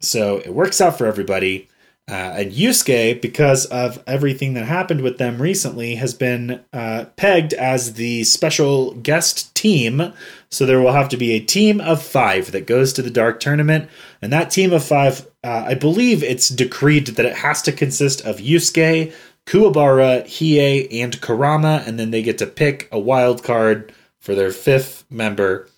So 0.00 0.38
it 0.38 0.54
works 0.54 0.80
out 0.80 0.98
for 0.98 1.06
everybody. 1.06 1.68
Uh, 2.06 2.36
and 2.36 2.52
Yusuke, 2.52 3.22
because 3.22 3.64
of 3.66 4.02
everything 4.06 4.52
that 4.54 4.66
happened 4.66 5.00
with 5.00 5.16
them 5.16 5.40
recently, 5.40 5.94
has 5.94 6.12
been 6.12 6.62
uh, 6.72 7.06
pegged 7.16 7.54
as 7.54 7.94
the 7.94 8.24
special 8.24 8.92
guest 8.96 9.54
team. 9.54 10.12
So 10.50 10.66
there 10.66 10.80
will 10.80 10.92
have 10.92 11.08
to 11.10 11.16
be 11.16 11.32
a 11.32 11.40
team 11.40 11.80
of 11.80 12.02
five 12.02 12.52
that 12.52 12.66
goes 12.66 12.92
to 12.92 13.02
the 13.02 13.10
Dark 13.10 13.40
Tournament. 13.40 13.88
And 14.20 14.30
that 14.34 14.50
team 14.50 14.74
of 14.74 14.84
five, 14.84 15.26
uh, 15.42 15.64
I 15.66 15.74
believe 15.74 16.22
it's 16.22 16.50
decreed 16.50 17.06
that 17.06 17.24
it 17.24 17.36
has 17.36 17.62
to 17.62 17.72
consist 17.72 18.20
of 18.26 18.36
Yusuke, 18.36 19.14
Kuwabara, 19.46 20.24
Hiei, 20.24 20.86
and 21.02 21.18
Kurama. 21.22 21.84
And 21.86 21.98
then 21.98 22.10
they 22.10 22.22
get 22.22 22.36
to 22.38 22.46
pick 22.46 22.86
a 22.92 22.98
wild 22.98 23.42
card 23.42 23.94
for 24.20 24.34
their 24.34 24.50
fifth 24.50 25.06
member. 25.10 25.68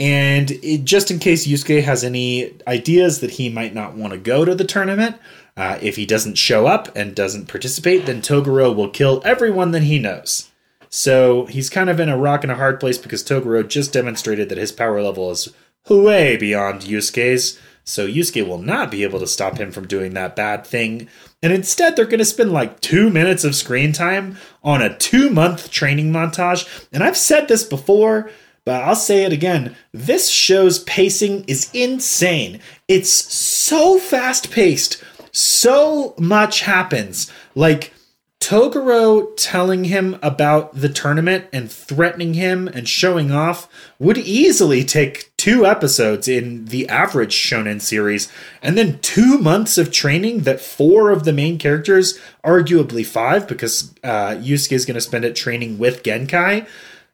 And 0.00 0.50
it, 0.50 0.84
just 0.84 1.10
in 1.10 1.18
case 1.18 1.46
Yusuke 1.46 1.82
has 1.84 2.02
any 2.02 2.54
ideas 2.66 3.20
that 3.20 3.32
he 3.32 3.50
might 3.50 3.74
not 3.74 3.94
want 3.94 4.14
to 4.14 4.18
go 4.18 4.44
to 4.44 4.54
the 4.54 4.64
tournament, 4.64 5.16
uh, 5.56 5.78
if 5.82 5.96
he 5.96 6.06
doesn't 6.06 6.38
show 6.38 6.66
up 6.66 6.94
and 6.96 7.14
doesn't 7.14 7.48
participate, 7.48 8.06
then 8.06 8.22
Toguro 8.22 8.74
will 8.74 8.88
kill 8.88 9.22
everyone 9.24 9.72
that 9.72 9.82
he 9.82 9.98
knows. 9.98 10.50
So 10.88 11.46
he's 11.46 11.70
kind 11.70 11.88
of 11.88 12.00
in 12.00 12.08
a 12.08 12.18
rock 12.18 12.42
and 12.42 12.52
a 12.52 12.56
hard 12.56 12.80
place 12.80 12.98
because 12.98 13.22
Toguro 13.22 13.66
just 13.66 13.92
demonstrated 13.92 14.48
that 14.48 14.58
his 14.58 14.72
power 14.72 15.00
level 15.02 15.30
is 15.30 15.52
way 15.88 16.36
beyond 16.36 16.82
Yusuke's. 16.82 17.58
So 17.84 18.06
Yusuke 18.06 18.46
will 18.46 18.58
not 18.58 18.90
be 18.90 19.04
able 19.04 19.20
to 19.20 19.26
stop 19.26 19.58
him 19.58 19.70
from 19.72 19.86
doing 19.86 20.14
that 20.14 20.36
bad 20.36 20.66
thing. 20.66 21.08
And 21.42 21.52
instead, 21.52 21.96
they're 21.96 22.04
going 22.04 22.18
to 22.18 22.24
spend 22.24 22.52
like 22.52 22.80
two 22.80 23.08
minutes 23.08 23.44
of 23.44 23.54
screen 23.54 23.92
time 23.92 24.36
on 24.62 24.82
a 24.82 24.96
two 24.96 25.30
month 25.30 25.70
training 25.70 26.12
montage. 26.12 26.86
And 26.92 27.02
I've 27.02 27.16
said 27.16 27.48
this 27.48 27.64
before, 27.64 28.30
but 28.64 28.82
I'll 28.82 28.96
say 28.96 29.24
it 29.24 29.32
again. 29.32 29.76
This 29.92 30.28
show's 30.28 30.80
pacing 30.80 31.44
is 31.44 31.70
insane. 31.72 32.60
It's 32.88 33.10
so 33.12 33.98
fast 33.98 34.50
paced 34.50 35.02
so 35.32 36.14
much 36.18 36.60
happens. 36.60 37.30
Like 37.54 37.92
Toguro 38.40 39.28
telling 39.36 39.84
him 39.84 40.18
about 40.22 40.74
the 40.74 40.88
tournament 40.88 41.44
and 41.52 41.70
threatening 41.70 42.34
him 42.34 42.68
and 42.68 42.88
showing 42.88 43.30
off 43.30 43.68
would 43.98 44.16
easily 44.16 44.82
take 44.82 45.30
two 45.36 45.66
episodes 45.66 46.26
in 46.26 46.64
the 46.64 46.88
average 46.88 47.34
shonen 47.34 47.80
series, 47.80 48.32
and 48.62 48.78
then 48.78 48.98
two 49.00 49.38
months 49.38 49.76
of 49.76 49.92
training 49.92 50.40
that 50.40 50.60
four 50.60 51.10
of 51.10 51.24
the 51.24 51.34
main 51.34 51.58
characters, 51.58 52.18
arguably 52.42 53.04
five, 53.04 53.46
because 53.46 53.94
uh, 54.02 54.30
Yusuke 54.30 54.72
is 54.72 54.86
going 54.86 54.94
to 54.94 55.00
spend 55.00 55.24
it 55.24 55.36
training 55.36 55.78
with 55.78 56.02
Genkai, 56.02 56.66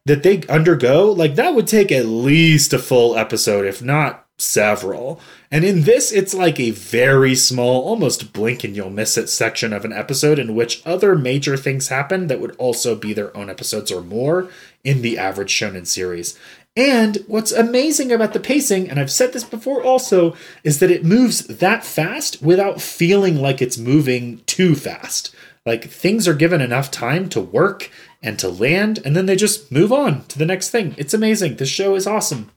that 0.05 0.23
they 0.23 0.43
undergo. 0.49 1.11
Like 1.11 1.35
that 1.35 1.55
would 1.55 1.67
take 1.67 1.91
at 1.91 2.07
least 2.07 2.73
a 2.73 2.79
full 2.79 3.17
episode, 3.17 3.67
if 3.67 3.83
not 3.83 4.26
several. 4.39 5.21
And 5.51 5.65
in 5.65 5.83
this, 5.83 6.13
it's 6.13 6.35
like 6.35 6.61
a 6.61 6.71
very 6.71 7.35
small, 7.35 7.83
almost 7.83 8.33
blink 8.33 8.65
and 8.65 8.77
you'll 8.77 8.91
miss 8.91 9.17
it 9.17 9.29
section 9.29 9.73
of 9.73 9.85
an 9.85 9.93
episode 9.93 10.39
in 10.39 10.55
which 10.55 10.83
other 10.87 11.17
major 11.17 11.57
things 11.57 11.89
happen 11.89 12.27
that 12.27 12.41
would 12.41 12.55
also 12.57 12.95
be 12.95 13.13
their 13.13 13.35
own 13.37 13.49
episodes 13.49 13.91
or 13.91 14.03
more 14.03 14.51
in 14.85 15.03
the 15.03 15.19
average 15.19 15.53
shonen 15.53 15.87
series. 15.87 16.39
And 16.77 17.25
what's 17.27 17.53
amazing 17.53 18.13
about 18.13 18.35
the 18.35 18.41
pacing, 18.41 18.91
and 18.91 19.01
I've 19.01 19.11
said 19.11 19.33
this 19.33 19.45
before 19.45 19.83
also, 19.83 20.37
is 20.63 20.79
that 20.81 20.91
it 20.91 21.07
moves 21.07 21.47
that 21.47 21.85
fast 21.85 22.43
without 22.43 22.83
feeling 22.83 23.37
like 23.37 23.63
it's 23.63 23.79
moving 23.79 24.43
too 24.45 24.75
fast. 24.75 25.35
Like 25.65 25.89
things 25.89 26.29
are 26.29 26.35
given 26.35 26.61
enough 26.61 26.91
time 26.91 27.31
to 27.31 27.41
work 27.41 27.91
and 28.23 28.39
to 28.39 28.51
land, 28.51 29.01
and 29.07 29.17
then 29.17 29.25
they 29.25 29.37
just 29.37 29.73
move 29.73 29.91
on 29.91 30.27
to 30.27 30.39
the 30.39 30.45
next 30.45 30.69
thing. 30.69 30.95
It's 30.99 31.15
amazing. 31.15 31.57
This 31.57 31.71
show 31.71 31.95
is 31.95 32.07
awesome. 32.07 32.51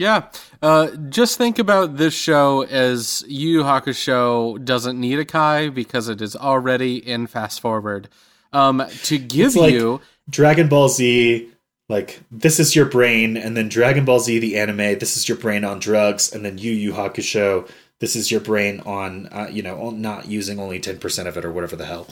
Yeah. 0.00 0.28
Uh, 0.62 0.88
just 1.08 1.38
think 1.38 1.58
about 1.58 1.96
this 1.96 2.14
show 2.14 2.62
as 2.62 3.24
Yu 3.28 3.48
Yu 3.48 3.62
Hakusho 3.62 4.64
doesn't 4.64 4.98
need 4.98 5.18
a 5.18 5.24
Kai 5.24 5.68
because 5.68 6.08
it 6.08 6.20
is 6.20 6.34
already 6.34 6.96
in 6.96 7.26
fast 7.26 7.60
forward. 7.60 8.08
Um, 8.52 8.82
to 9.04 9.18
give 9.18 9.56
like 9.56 9.72
you 9.72 10.00
Dragon 10.30 10.68
Ball 10.68 10.88
Z, 10.88 11.48
like 11.88 12.20
this 12.30 12.58
is 12.58 12.74
your 12.74 12.86
brain, 12.86 13.36
and 13.36 13.56
then 13.56 13.68
Dragon 13.68 14.04
Ball 14.04 14.20
Z 14.20 14.38
the 14.38 14.56
anime, 14.58 14.98
this 14.98 15.16
is 15.16 15.28
your 15.28 15.38
brain 15.38 15.64
on 15.64 15.78
drugs, 15.78 16.32
and 16.32 16.44
then 16.44 16.58
Yu 16.58 16.72
Yu 16.72 16.92
Hakusho, 16.92 17.68
this 18.00 18.16
is 18.16 18.30
your 18.30 18.40
brain 18.40 18.80
on, 18.80 19.26
uh, 19.32 19.48
you 19.50 19.62
know, 19.62 19.90
not 19.90 20.28
using 20.28 20.58
only 20.58 20.80
ten 20.80 20.98
percent 20.98 21.28
of 21.28 21.36
it 21.36 21.44
or 21.44 21.52
whatever 21.52 21.76
the 21.76 21.86
hell. 21.86 22.06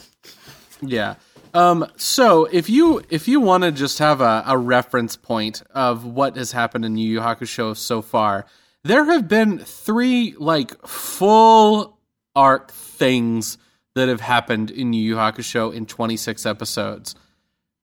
Yeah. 0.81 1.15
Um, 1.55 1.91
so 1.97 2.45
if 2.47 2.69
you 2.69 3.03
if 3.09 3.29
you 3.29 3.41
want 3.41 3.65
to 3.65 3.73
just 3.73 3.99
have 3.99 4.21
a, 4.21 4.45
a 4.47 4.59
reference 4.59 5.17
point 5.17 5.63
of 5.75 6.05
what 6.05 6.37
has 6.37 6.53
happened 6.53 6.85
in 6.85 6.97
Yu 6.97 7.15
Yu 7.15 7.21
Hakusho 7.21 7.77
so 7.77 8.03
far, 8.03 8.45
there 8.85 9.05
have 9.05 9.27
been 9.27 9.59
three 9.59 10.35
like 10.39 10.87
full 10.87 11.99
arc 12.35 12.73
things 12.73 13.57
that 13.95 14.09
have 14.09 14.21
happened 14.21 14.71
in 14.71 14.93
Yu 14.93 15.03
Yu 15.03 15.17
Hakusho 15.17 15.73
in 15.73 15.87
26 15.87 16.45
episodes. 16.45 17.15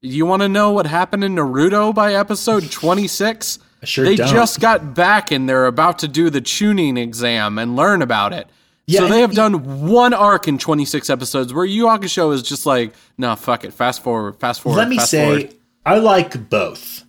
You 0.02 0.26
want 0.26 0.44
to 0.44 0.50
know 0.50 0.72
what 0.72 0.86
happened 0.86 1.24
in 1.24 1.36
Naruto 1.36 1.96
by 1.96 2.14
episode 2.14 2.70
26? 2.70 3.58
sure 3.84 4.06
they 4.06 4.16
don't. 4.16 4.30
just 4.30 4.60
got 4.60 4.94
back 4.94 5.32
and 5.32 5.48
they're 5.48 5.66
about 5.66 6.00
to 6.00 6.08
do 6.08 6.30
the 6.30 6.42
Chunin 6.42 6.98
exam 6.98 7.58
and 7.58 7.76
learn 7.76 8.02
about 8.02 8.34
it. 8.34 8.48
Yeah, 8.86 9.02
so 9.02 9.08
they 9.08 9.22
have 9.22 9.34
done 9.34 9.88
one 9.88 10.14
arc 10.14 10.48
in 10.48 10.58
26 10.58 11.10
episodes 11.10 11.54
where 11.54 11.64
Yu 11.64 11.84
Yu 11.84 11.86
Hakusho 11.86 12.34
is 12.34 12.44
just 12.44 12.66
like, 12.66 12.94
nah, 13.18 13.36
fuck 13.36 13.64
it, 13.64 13.74
fast 13.74 14.04
forward, 14.04 14.36
fast 14.38 14.62
forward. 14.62 14.78
Let 14.78 14.90
me 14.90 15.00
say, 15.00 15.26
forward. 15.26 15.56
I 15.86 16.00
like 16.00 16.50
both. 16.50 17.06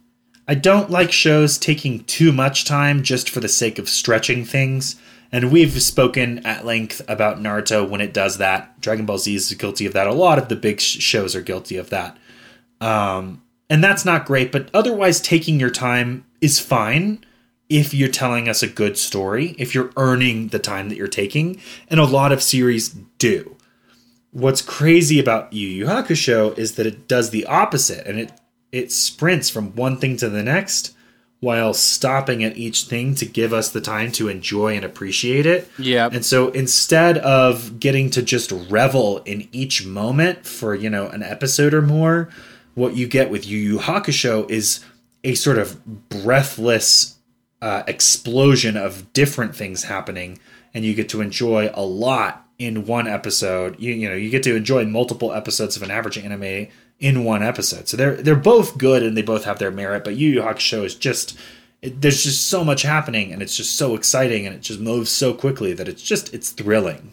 I 0.47 0.55
don't 0.55 0.91
like 0.91 1.11
shows 1.11 1.59
taking 1.59 2.05
too 2.05 2.31
much 2.31 2.65
time 2.65 3.03
just 3.03 3.29
for 3.31 3.41
the 3.41 3.49
sake 3.49 3.79
of 3.79 3.89
stretching 3.89 4.45
things. 4.45 4.97
And 5.33 5.51
we've 5.51 5.83
spoken 5.83 6.45
at 6.47 6.65
length 6.65 7.03
about 7.09 7.41
Naruto 7.41 7.89
when 7.89 8.01
it 8.01 8.15
does 8.15 8.39
that. 8.39 8.81
Dragon 8.81 9.05
Ball 9.05 9.19
Z 9.19 9.35
is 9.35 9.53
guilty 9.55 9.85
of 9.85 9.93
that. 9.95 10.07
A 10.07 10.13
lot 10.13 10.39
of 10.39 10.49
the 10.49 10.55
big 10.55 10.81
sh- 10.81 11.01
shows 11.01 11.35
are 11.35 11.41
guilty 11.41 11.77
of 11.77 11.91
that. 11.91 12.17
Um, 12.81 13.43
and 13.69 13.83
that's 13.83 14.05
not 14.05 14.27
great, 14.27 14.53
but 14.53 14.69
otherwise, 14.73 15.21
taking 15.21 15.59
your 15.59 15.71
time 15.71 16.25
is 16.41 16.61
fine 16.61 17.25
if 17.75 17.93
you're 17.93 18.09
telling 18.09 18.49
us 18.49 18.63
a 18.63 18.69
good 18.69 18.97
story, 18.97 19.57
if 19.59 19.75
you're 19.75 19.91
earning 19.97 20.49
the 20.49 20.59
time 20.59 20.89
that 20.89 20.97
you're 20.97 21.09
taking. 21.09 21.61
And 21.89 21.99
a 21.99 22.05
lot 22.05 22.33
of 22.33 22.43
series 22.43 22.91
do 23.19 23.57
what's 24.35 24.61
crazy 24.61 25.21
about 25.21 25.53
Yu 25.53 25.69
Yu 25.69 25.87
Hakusho 25.87 26.59
is 26.59 26.75
that 26.75 26.87
it 26.87 27.07
does 27.07 27.31
the 27.31 27.47
opposite 27.47 28.07
and 28.07 28.19
it 28.19 28.33
it 28.73 28.91
sprints 28.91 29.49
from 29.49 29.75
one 29.77 29.97
thing 29.97 30.17
to 30.17 30.29
the 30.29 30.43
next 30.43 30.95
while 31.39 31.73
stopping 31.73 32.43
at 32.43 32.57
each 32.57 32.85
thing 32.85 33.15
to 33.15 33.25
give 33.25 33.53
us 33.53 33.71
the 33.71 33.81
time 33.81 34.11
to 34.11 34.29
enjoy 34.29 34.75
and 34.75 34.85
appreciate 34.85 35.47
it. 35.47 35.71
Yeah. 35.79 36.09
And 36.11 36.25
so 36.25 36.49
instead 36.49 37.19
of 37.19 37.79
getting 37.79 38.11
to 38.11 38.23
just 38.23 38.51
revel 38.69 39.19
in 39.19 39.47
each 39.53 39.87
moment 39.87 40.47
for, 40.47 40.75
you 40.75 40.91
know, 40.91 41.07
an 41.09 41.23
episode 41.23 41.73
or 41.73 41.83
more, 41.83 42.31
what 42.75 42.97
you 42.97 43.07
get 43.07 43.31
with 43.31 43.47
Yu 43.47 43.59
Yu 43.59 43.79
Hakusho 43.79 44.51
is 44.51 44.85
a 45.23 45.35
sort 45.35 45.59
of 45.59 46.09
breathless 46.09 47.14
uh, 47.65 47.83
explosion 47.87 48.77
of 48.77 49.13
different 49.13 49.57
things 49.57 49.85
happening, 49.85 50.39
and 50.75 50.85
you 50.85 50.93
get 50.95 51.09
to 51.11 51.21
enjoy 51.21 51.71
a 51.75 51.85
lot 51.85 52.47
in 52.59 52.87
one 52.87 53.07
episode. 53.09 53.71
You, 53.81 53.93
you 53.95 54.09
know, 54.09 54.15
you 54.15 54.31
get 54.31 54.43
to 54.45 54.55
enjoy 54.55 54.85
multiple 54.85 55.33
episodes 55.33 55.77
of 55.77 55.83
an 55.83 55.91
average 55.91 56.19
anime 56.19 56.67
in 57.01 57.25
one 57.25 57.43
episode. 57.43 57.89
So 57.89 57.97
they're 57.97 58.17
they're 58.17 58.37
both 58.55 58.77
good 58.79 59.03
and 59.03 59.17
they 59.17 59.23
both 59.23 59.45
have 59.45 59.59
their 59.59 59.71
merit. 59.71 60.05
But 60.05 60.17
Yu 60.17 60.29
Yu 60.31 60.43
Hakusho 60.43 60.85
is 60.85 60.95
just 60.95 61.39
it, 61.83 62.01
there's 62.01 62.23
just 62.23 62.47
so 62.49 62.65
much 62.65 62.83
happening, 62.83 63.33
and 63.33 63.41
it's 63.43 63.57
just 63.57 63.77
so 63.77 63.95
exciting, 63.95 64.47
and 64.47 64.55
it 64.55 64.61
just 64.63 64.81
moves 64.81 65.11
so 65.11 65.33
quickly 65.35 65.73
that 65.73 65.89
it's 65.89 66.03
just 66.03 66.33
it's 66.35 66.51
thrilling. 66.51 67.13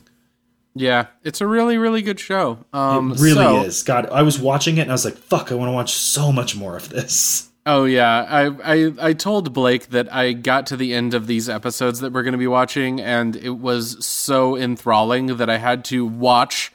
Yeah, 0.73 1.07
it's 1.23 1.41
a 1.41 1.47
really, 1.47 1.77
really 1.77 2.01
good 2.01 2.19
show. 2.19 2.59
Um, 2.71 3.11
It 3.11 3.19
really 3.19 3.35
so- 3.43 3.63
is. 3.65 3.83
God, 3.83 4.07
I 4.09 4.21
was 4.21 4.39
watching 4.39 4.77
it 4.77 4.81
and 4.83 4.91
I 4.91 4.93
was 4.93 5.03
like, 5.05 5.17
"Fuck, 5.17 5.51
I 5.51 5.55
want 5.55 5.67
to 5.69 5.73
watch 5.73 5.91
so 5.93 6.31
much 6.31 6.55
more 6.55 6.75
of 6.77 6.89
this." 6.89 7.49
Oh 7.65 7.83
yeah, 7.85 8.25
I, 8.27 8.47
I 8.63 8.93
I 8.99 9.13
told 9.13 9.53
Blake 9.53 9.89
that 9.89 10.11
I 10.11 10.33
got 10.33 10.65
to 10.67 10.77
the 10.77 10.95
end 10.95 11.13
of 11.13 11.27
these 11.27 11.47
episodes 11.47 11.99
that 11.99 12.11
we're 12.11 12.23
going 12.23 12.31
to 12.31 12.39
be 12.39 12.47
watching, 12.47 12.99
and 12.99 13.35
it 13.35 13.51
was 13.59 14.03
so 14.03 14.57
enthralling 14.57 15.37
that 15.37 15.49
I 15.49 15.57
had 15.57 15.85
to 15.85 16.03
watch 16.03 16.71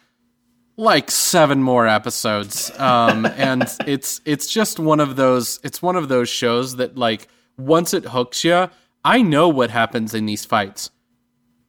like 0.77 1.11
seven 1.11 1.61
more 1.61 1.89
episodes. 1.89 2.71
Um, 2.79 3.27
and 3.37 3.65
it's 3.87 4.21
it's 4.25 4.47
just 4.47 4.79
one 4.79 5.01
of 5.01 5.17
those 5.17 5.59
it's 5.65 5.83
one 5.83 5.97
of 5.97 6.09
those 6.09 6.29
shows 6.29 6.77
that 6.77 6.97
like 6.97 7.27
once 7.59 7.93
it 7.93 8.05
hooks 8.05 8.45
you, 8.45 8.71
I 9.05 9.23
know 9.23 9.49
what 9.49 9.71
happens 9.71 10.15
in 10.15 10.27
these 10.27 10.45
fights, 10.45 10.91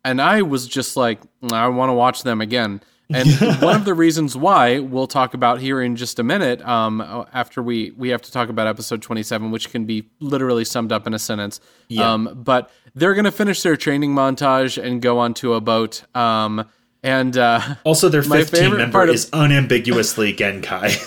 and 0.06 0.22
I 0.22 0.44
was 0.44 0.68
just 0.68 0.96
like, 0.96 1.22
I 1.52 1.68
want 1.70 1.90
to 1.90 1.94
watch 1.94 2.22
them 2.22 2.40
again. 2.40 2.82
And 3.14 3.30
one 3.62 3.76
of 3.76 3.86
the 3.86 3.94
reasons 3.94 4.36
why 4.36 4.80
we'll 4.80 5.08
talk 5.08 5.34
about 5.34 5.62
here 5.62 5.82
in 5.82 5.96
just 5.96 6.20
a 6.20 6.24
minute, 6.24 6.62
um, 6.68 7.02
after 7.34 7.64
we 7.64 7.92
we 7.92 8.10
have 8.10 8.22
to 8.24 8.32
talk 8.32 8.50
about 8.50 8.68
episode 8.68 9.02
twenty 9.02 9.24
seven, 9.24 9.50
which 9.52 9.70
can 9.72 9.86
be 9.86 10.10
literally 10.20 10.66
summed 10.66 10.92
up 10.92 11.08
in 11.08 11.14
a 11.14 11.20
sentence. 11.20 11.60
Um, 12.00 12.30
but 12.36 12.70
they're 12.96 13.14
going 13.14 13.26
to 13.26 13.32
finish 13.32 13.62
their 13.62 13.78
training 13.78 14.14
montage 14.14 14.82
and 14.82 15.02
go 15.02 15.20
onto 15.20 15.54
a 15.54 15.62
boat. 15.62 16.04
Um, 16.16 16.66
And 17.04 17.38
uh, 17.38 17.76
Also, 17.86 18.10
their 18.10 18.24
My 18.24 18.38
fifth 18.40 18.52
team 18.52 18.64
favorite 18.64 18.78
member 18.80 18.92
part 18.92 19.10
of- 19.10 19.16
is 19.16 19.30
unambiguously 19.32 20.34
Genkai. 20.34 20.98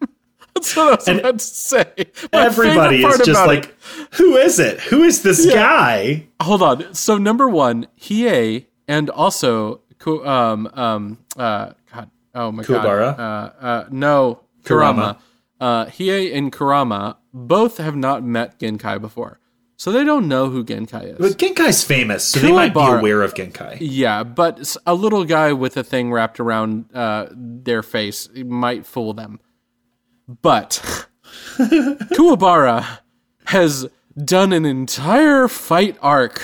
that's 0.54 0.74
what 0.74 0.86
I 0.86 0.90
was 0.96 1.08
about 1.20 1.38
to 1.38 1.44
say. 1.44 1.84
My 2.32 2.46
Everybody 2.46 3.04
is 3.04 3.18
just 3.18 3.46
like, 3.46 3.64
it- 3.66 3.74
who 4.14 4.36
is 4.36 4.58
it? 4.58 4.80
Who 4.80 5.02
is 5.04 5.22
this 5.22 5.46
guy? 5.46 6.26
hold 6.42 6.62
on. 6.62 6.92
So 6.94 7.18
number 7.18 7.48
one, 7.48 7.86
Hiei, 8.00 8.66
and 8.88 9.08
also 9.10 9.82
Ku- 10.00 10.26
um 10.26 10.68
um 10.74 11.18
uh 11.36 11.72
God, 11.94 12.10
oh 12.34 12.50
my 12.50 12.62
Kuwabara? 12.64 13.16
god, 13.16 13.20
uh, 13.20 13.64
uh 13.64 13.84
no 13.90 14.40
Kurama, 14.64 15.18
uh 15.60 15.84
Hiei 15.86 16.34
and 16.34 16.50
Kurama 16.50 17.18
both 17.32 17.76
have 17.76 17.94
not 17.94 18.24
met 18.24 18.58
Genkai 18.58 19.00
before, 19.00 19.38
so 19.76 19.92
they 19.92 20.02
don't 20.02 20.26
know 20.26 20.48
who 20.50 20.64
Genkai 20.64 21.12
is. 21.12 21.18
But 21.18 21.38
Genkai's 21.38 21.84
famous, 21.84 22.24
so 22.26 22.40
they 22.40 22.50
might 22.50 22.74
be 22.74 22.80
aware 22.80 23.22
of 23.22 23.34
Genkai. 23.34 23.76
Yeah, 23.80 24.24
but 24.24 24.74
a 24.86 24.94
little 24.94 25.24
guy 25.24 25.52
with 25.52 25.76
a 25.76 25.84
thing 25.84 26.10
wrapped 26.12 26.40
around 26.40 26.86
uh, 26.94 27.26
their 27.32 27.82
face 27.82 28.28
might 28.34 28.84
fool 28.86 29.12
them. 29.12 29.38
But 30.42 30.80
Kuwabara 31.58 32.98
has 33.46 33.86
done 34.16 34.52
an 34.52 34.64
entire 34.64 35.46
fight 35.48 35.96
arc 36.00 36.42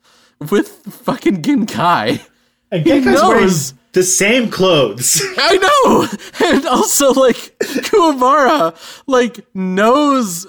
with 0.50 0.68
fucking 0.86 1.42
Genkai. 1.42 2.26
And 2.70 2.84
Genkai's 2.84 3.06
knows. 3.06 3.28
wearing 3.28 3.78
the 3.92 4.02
same 4.02 4.50
clothes. 4.50 5.22
I 5.38 5.56
know, 5.56 6.46
and 6.48 6.66
also 6.66 7.12
like 7.12 7.36
Kuwabara 7.88 8.76
like 9.06 9.44
knows 9.54 10.46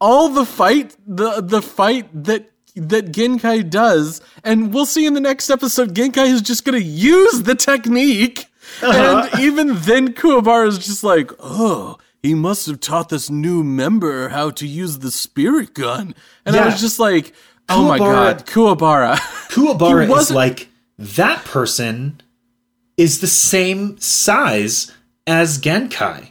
all 0.00 0.28
the 0.28 0.44
fight 0.44 0.96
the 1.06 1.40
the 1.40 1.62
fight 1.62 2.08
that 2.24 2.50
that 2.76 3.12
Genkai 3.12 3.68
does, 3.68 4.20
and 4.44 4.72
we'll 4.72 4.86
see 4.86 5.06
in 5.06 5.14
the 5.14 5.20
next 5.20 5.50
episode. 5.50 5.94
Genkai 5.94 6.26
is 6.26 6.42
just 6.42 6.64
gonna 6.64 6.78
use 6.78 7.42
the 7.42 7.54
technique, 7.54 8.46
uh-huh. 8.82 9.28
and 9.32 9.40
even 9.40 9.74
then, 9.80 10.12
Kuwabara 10.12 10.68
is 10.68 10.78
just 10.78 11.04
like, 11.04 11.30
oh. 11.40 11.98
He 12.24 12.36
must 12.36 12.68
have 12.68 12.78
taught 12.78 13.08
this 13.08 13.30
new 13.30 13.64
member 13.64 14.28
how 14.28 14.50
to 14.50 14.64
use 14.64 15.00
the 15.00 15.10
spirit 15.10 15.74
gun. 15.74 16.14
And 16.46 16.54
I 16.54 16.66
was 16.66 16.80
just 16.80 17.00
like, 17.00 17.32
oh 17.68 17.84
my 17.88 17.98
god, 17.98 18.46
Kuwabara. 18.46 19.16
Kuwabara 19.48 20.08
is 20.20 20.30
like, 20.30 20.68
that 21.02 21.44
person 21.44 22.20
is 22.96 23.20
the 23.20 23.26
same 23.26 23.98
size 23.98 24.92
as 25.26 25.60
Genkai. 25.60 26.30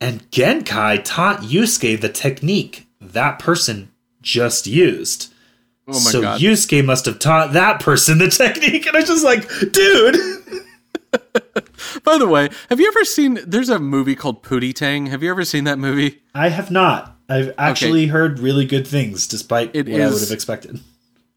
And 0.00 0.30
Genkai 0.30 1.02
taught 1.04 1.40
Yusuke 1.40 2.00
the 2.00 2.08
technique 2.08 2.86
that 3.00 3.38
person 3.38 3.90
just 4.22 4.66
used. 4.66 5.32
Oh 5.88 5.92
my 5.92 5.94
god. 5.94 6.02
so 6.02 6.20
god. 6.20 6.40
Yusuke 6.40 6.84
must 6.84 7.06
have 7.06 7.18
taught 7.18 7.52
that 7.52 7.80
person 7.80 8.18
the 8.18 8.28
technique. 8.30 8.86
And 8.86 8.96
I 8.96 9.00
was 9.00 9.08
just 9.08 9.24
like, 9.24 9.48
dude. 9.72 10.16
By 12.04 12.18
the 12.18 12.28
way, 12.28 12.48
have 12.68 12.80
you 12.80 12.88
ever 12.88 13.04
seen? 13.04 13.38
There's 13.46 13.68
a 13.68 13.78
movie 13.78 14.14
called 14.14 14.42
Pootie 14.42 14.74
Tang. 14.74 15.06
Have 15.06 15.22
you 15.22 15.30
ever 15.30 15.44
seen 15.44 15.64
that 15.64 15.78
movie? 15.78 16.22
I 16.34 16.48
have 16.48 16.70
not. 16.70 17.16
I've 17.28 17.54
actually 17.58 18.06
heard 18.06 18.38
really 18.38 18.66
good 18.66 18.86
things, 18.86 19.26
despite 19.26 19.74
It 19.74 19.88
what 19.88 20.00
I 20.00 20.10
would 20.10 20.20
have 20.20 20.30
expected. 20.30 20.80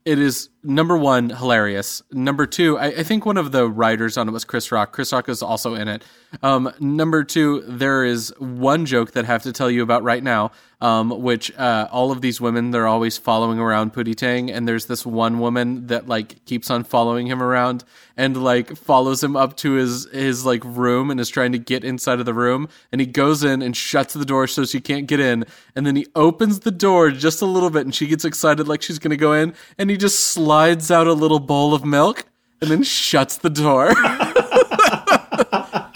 It 0.06 0.20
is 0.20 0.50
number 0.64 0.98
one 0.98 1.30
hilarious. 1.30 2.02
Number 2.12 2.46
two, 2.46 2.78
I, 2.78 2.88
I 2.88 3.04
think 3.04 3.26
one 3.26 3.38
of 3.38 3.52
the 3.52 3.70
writers 3.70 4.18
on 4.18 4.28
it 4.28 4.32
was 4.32 4.44
Chris 4.44 4.72
Rock. 4.72 4.92
Chris 4.92 5.14
Rock 5.14 5.30
is 5.30 5.42
also 5.42 5.76
in 5.76 5.88
it. 5.88 6.04
Um, 6.44 6.72
number 6.80 7.24
two, 7.24 7.62
there 7.68 8.04
is 8.04 8.34
one 8.38 8.86
joke 8.86 9.12
that 9.12 9.26
I 9.26 9.28
have 9.28 9.44
to 9.44 9.54
tell 9.54 9.72
you 9.72 9.82
about 9.82 10.04
right 10.04 10.24
now, 10.24 10.52
um, 10.82 11.22
which 11.22 11.52
uh, 11.58 11.88
all 11.92 12.12
of 12.12 12.22
these 12.22 12.40
women 12.40 12.72
they're 12.72 12.88
always 12.88 13.18
following 13.18 13.60
around 13.60 13.94
Pootie 13.94 14.16
Tang, 14.16 14.52
and 14.52 14.68
there's 14.68 14.86
this 14.86 15.06
one 15.06 15.40
woman 15.40 15.88
that 15.88 16.08
like 16.08 16.46
keeps 16.46 16.70
on 16.70 16.84
following 16.84 17.28
him 17.28 17.42
around 17.42 17.84
and 18.16 18.42
like 18.44 18.76
follows 18.78 19.24
him 19.24 19.36
up 19.36 19.58
to 19.58 19.74
his 19.74 20.06
his 20.12 20.46
like 20.46 20.64
room 20.64 21.10
and 21.10 21.20
is 21.20 21.30
trying 21.30 21.52
to 21.52 21.58
get 21.58 21.84
inside 21.84 22.20
of 22.20 22.26
the 22.26 22.34
room, 22.34 22.70
and 22.92 23.02
he 23.02 23.08
goes 23.08 23.44
in 23.44 23.62
and 23.62 23.76
shuts 23.76 24.14
the 24.14 24.26
door 24.26 24.46
so 24.46 24.66
she 24.66 24.80
can't 24.80 25.08
get 25.08 25.20
in, 25.20 25.46
and 25.76 25.86
then 25.86 25.96
he 25.96 26.06
opens 26.16 26.60
the 26.60 26.72
door 26.72 27.10
just 27.12 27.42
a 27.42 27.46
little 27.46 27.70
bit, 27.72 27.86
and 27.86 27.96
she 27.96 28.08
gets 28.08 28.24
excited 28.24 28.68
like 28.68 28.82
she's 28.82 29.00
gonna 29.00 29.18
go 29.18 29.34
in, 29.34 29.54
and 29.78 29.90
he 29.90 29.98
just 29.98 30.20
slides 30.50 30.90
out 30.90 31.06
a 31.06 31.14
little 31.14 31.38
bowl 31.38 31.76
of 31.76 31.86
milk 31.86 32.26
and 32.60 32.72
then 32.72 32.82
shuts 32.82 33.38
the 33.38 33.52
door. 33.52 33.94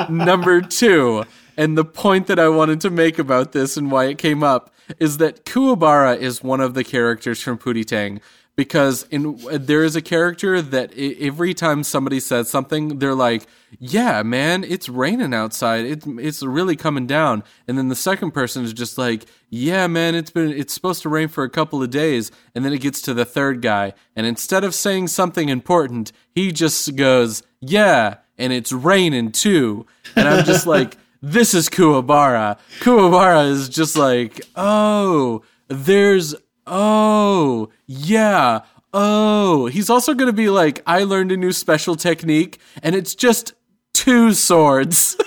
Number 0.12 0.62
two, 0.62 1.24
and 1.58 1.76
the 1.76 1.84
point 1.84 2.28
that 2.28 2.38
I 2.38 2.50
wanted 2.50 2.80
to 2.82 2.92
make 2.92 3.18
about 3.18 3.52
this 3.54 3.78
and 3.78 3.90
why 3.90 4.06
it 4.06 4.20
came 4.20 4.44
up 4.44 4.72
is 5.00 5.18
that 5.18 5.44
Kuwabara 5.44 6.16
is 6.20 6.44
one 6.44 6.62
of 6.62 6.76
the 6.76 6.84
characters 6.84 7.42
from 7.42 7.58
Pootie 7.58 7.84
Tang 7.84 8.22
because 8.56 9.04
in 9.10 9.40
there 9.52 9.84
is 9.84 9.96
a 9.96 10.02
character 10.02 10.62
that 10.62 10.92
every 10.98 11.54
time 11.54 11.84
somebody 11.84 12.20
says 12.20 12.50
something, 12.50 13.00
they're 13.00 13.16
like, 13.16 13.48
"Yeah, 13.80 14.24
man, 14.24 14.64
it's 14.64 14.88
raining 14.90 15.34
outside. 15.34 15.86
It's 15.86 16.06
it's 16.08 16.44
really 16.44 16.76
coming 16.76 17.08
down." 17.08 17.44
And 17.68 17.78
then 17.78 17.90
the 17.90 17.96
second 17.96 18.32
person 18.32 18.64
is 18.64 18.74
just 18.74 18.98
like, 18.98 19.26
"Yeah, 19.50 19.88
man, 19.88 20.16
it's 20.16 20.32
been 20.32 20.52
it's 20.52 20.74
supposed 20.74 21.02
to 21.04 21.10
rain 21.10 21.28
for 21.28 21.44
a 21.44 21.50
couple 21.50 21.82
of 21.82 21.90
days." 21.90 22.32
And 22.54 22.64
then 22.64 22.74
it 22.74 22.82
gets 22.82 23.02
to 23.04 23.14
the 23.14 23.26
third 23.26 23.62
guy, 23.62 23.94
and 24.16 24.26
instead 24.26 24.64
of 24.64 24.76
saying 24.76 25.08
something 25.08 25.50
important, 25.50 26.12
he 26.34 26.52
just 26.52 26.96
goes, 26.96 27.44
"Yeah." 27.60 28.18
and 28.38 28.52
it's 28.54 28.72
raining 28.72 29.32
too. 29.32 29.86
And 30.16 30.28
I'm 30.28 30.46
just 30.46 30.66
like, 30.66 30.98
this 31.22 31.54
is 31.54 31.70
Kuwabara. 31.70 32.58
Kuwabara 32.80 33.50
is 33.50 33.70
just 33.70 33.96
like, 33.96 34.42
oh, 34.56 35.44
there's, 35.68 36.36
oh, 36.68 37.70
yeah, 37.86 38.62
oh. 38.94 39.68
He's 39.68 39.90
also 39.90 40.14
going 40.14 40.28
to 40.28 40.34
be 40.34 40.50
like, 40.50 40.82
I 40.86 41.04
learned 41.04 41.32
a 41.32 41.38
new 41.38 41.52
special 41.52 41.96
technique, 41.96 42.60
and 42.82 42.96
it's 42.96 43.16
just 43.16 43.54
two 43.94 44.34
swords. 44.34 45.16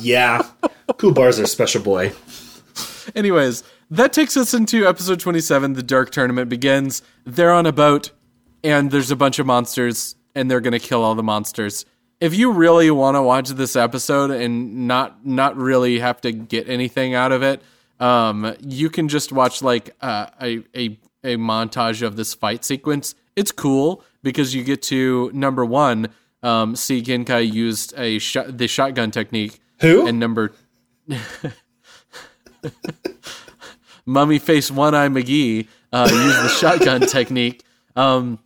Yeah. 0.00 0.42
Cool 0.96 1.12
bars 1.12 1.38
are 1.38 1.46
special 1.46 1.82
boy. 1.82 2.12
Anyways, 3.14 3.62
that 3.90 4.12
takes 4.12 4.36
us 4.36 4.52
into 4.54 4.86
episode 4.86 5.20
27. 5.20 5.74
The 5.74 5.82
Dark 5.82 6.10
Tournament 6.10 6.48
begins. 6.48 7.02
They're 7.24 7.52
on 7.52 7.66
a 7.66 7.72
boat, 7.72 8.10
and 8.64 8.90
there's 8.90 9.10
a 9.10 9.16
bunch 9.16 9.38
of 9.38 9.46
monsters, 9.46 10.16
and 10.34 10.50
they're 10.50 10.60
going 10.60 10.72
to 10.72 10.78
kill 10.80 11.02
all 11.02 11.14
the 11.14 11.22
monsters. 11.22 11.84
If 12.20 12.34
you 12.34 12.50
really 12.52 12.90
want 12.90 13.16
to 13.16 13.22
watch 13.22 13.50
this 13.50 13.76
episode 13.76 14.30
and 14.30 14.88
not 14.88 15.24
not 15.26 15.56
really 15.56 15.98
have 15.98 16.20
to 16.22 16.32
get 16.32 16.68
anything 16.68 17.14
out 17.14 17.30
of 17.30 17.42
it, 17.42 17.62
um, 18.00 18.54
you 18.60 18.90
can 18.90 19.08
just 19.08 19.32
watch 19.32 19.62
like 19.62 19.94
uh, 20.00 20.26
a 20.40 20.62
a 20.74 20.98
a 21.24 21.36
montage 21.36 22.02
of 22.02 22.16
this 22.16 22.34
fight 22.34 22.64
sequence. 22.64 23.14
It's 23.34 23.52
cool 23.52 24.04
because 24.22 24.54
you 24.54 24.64
get 24.64 24.82
to 24.82 25.30
number 25.34 25.64
one, 25.64 26.08
um, 26.42 26.76
see 26.76 27.02
Genkai 27.02 27.52
used 27.52 27.94
a 27.96 28.18
shot 28.18 28.56
the 28.58 28.68
shotgun 28.68 29.10
technique, 29.10 29.60
Who? 29.80 30.06
and 30.06 30.18
number 30.18 30.52
Mummy 34.06 34.38
Face 34.38 34.70
One 34.70 34.94
Eye 34.94 35.08
McGee 35.08 35.66
uh, 35.92 36.08
used 36.10 36.42
the 36.42 36.48
shotgun 36.48 37.00
technique. 37.08 37.62
Um, 37.94 38.38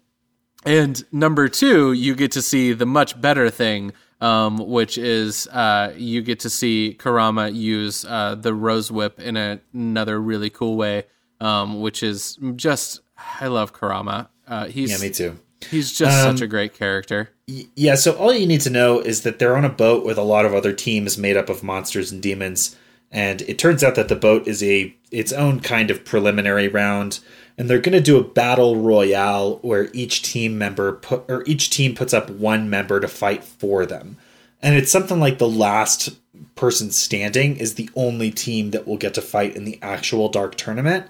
and 0.64 1.02
number 1.12 1.48
two, 1.48 1.92
you 1.92 2.14
get 2.14 2.32
to 2.32 2.42
see 2.42 2.72
the 2.72 2.86
much 2.86 3.20
better 3.20 3.50
thing, 3.50 3.92
um, 4.20 4.58
which 4.58 4.98
is 4.98 5.46
uh, 5.48 5.92
you 5.96 6.22
get 6.22 6.40
to 6.40 6.50
see 6.50 6.94
Kurama 6.98 7.48
use 7.48 8.04
uh, 8.04 8.34
the 8.34 8.54
Rose 8.54 8.90
Whip 8.92 9.18
in 9.20 9.36
a, 9.36 9.60
another 9.72 10.20
really 10.20 10.50
cool 10.50 10.76
way, 10.76 11.04
um, 11.40 11.80
which 11.80 12.02
is 12.02 12.38
just 12.56 13.00
I 13.40 13.46
love 13.46 13.72
Kurama. 13.72 14.28
Uh, 14.46 14.66
he's 14.66 14.90
Yeah, 14.90 14.98
me 15.08 15.12
too. 15.12 15.38
he's 15.70 15.92
just 15.92 16.22
such 16.22 16.40
a 16.40 16.46
great 16.46 16.74
character. 16.74 17.30
Yeah, 17.46 17.94
so 17.96 18.16
all 18.16 18.32
you 18.32 18.46
need 18.46 18.60
to 18.62 18.70
know 18.70 19.00
is 19.00 19.22
that 19.22 19.38
they're 19.38 19.56
on 19.56 19.64
a 19.64 19.68
boat 19.70 20.04
with 20.04 20.18
a 20.18 20.22
lot 20.22 20.44
of 20.44 20.54
other 20.54 20.72
teams 20.72 21.18
made 21.18 21.36
up 21.36 21.48
of 21.48 21.62
monsters 21.62 22.12
and 22.12 22.22
demons, 22.22 22.76
and 23.10 23.42
it 23.42 23.58
turns 23.58 23.82
out 23.82 23.94
that 23.96 24.08
the 24.08 24.16
boat 24.16 24.46
is 24.46 24.62
a 24.62 24.94
its 25.10 25.32
own 25.32 25.60
kind 25.60 25.90
of 25.90 26.04
preliminary 26.04 26.68
round, 26.68 27.20
and 27.60 27.68
they're 27.68 27.78
going 27.78 27.92
to 27.92 28.00
do 28.00 28.16
a 28.16 28.24
battle 28.24 28.76
royale 28.76 29.58
where 29.58 29.90
each 29.92 30.22
team 30.22 30.56
member 30.56 30.92
put 30.92 31.26
or 31.28 31.44
each 31.46 31.68
team 31.68 31.94
puts 31.94 32.14
up 32.14 32.30
one 32.30 32.70
member 32.70 32.98
to 33.00 33.06
fight 33.06 33.44
for 33.44 33.84
them. 33.84 34.16
And 34.62 34.76
it's 34.76 34.90
something 34.90 35.20
like 35.20 35.36
the 35.36 35.46
last 35.46 36.16
person 36.54 36.90
standing 36.90 37.58
is 37.58 37.74
the 37.74 37.90
only 37.94 38.30
team 38.30 38.70
that 38.70 38.86
will 38.86 38.96
get 38.96 39.12
to 39.12 39.20
fight 39.20 39.56
in 39.56 39.66
the 39.66 39.78
actual 39.82 40.30
dark 40.30 40.54
tournament. 40.54 41.06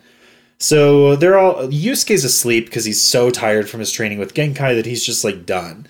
So 0.59 1.15
they're 1.15 1.39
all 1.39 1.69
Yusuke's 1.69 2.25
asleep 2.25 2.65
because 2.65 2.85
he's 2.85 3.01
so 3.01 3.31
tired 3.31 3.71
from 3.71 3.79
his 3.79 3.93
training 3.93 4.19
with 4.19 4.35
Genkai 4.35 4.75
that 4.75 4.87
he's 4.87 5.07
just 5.07 5.23
like 5.23 5.47
done. 5.47 5.87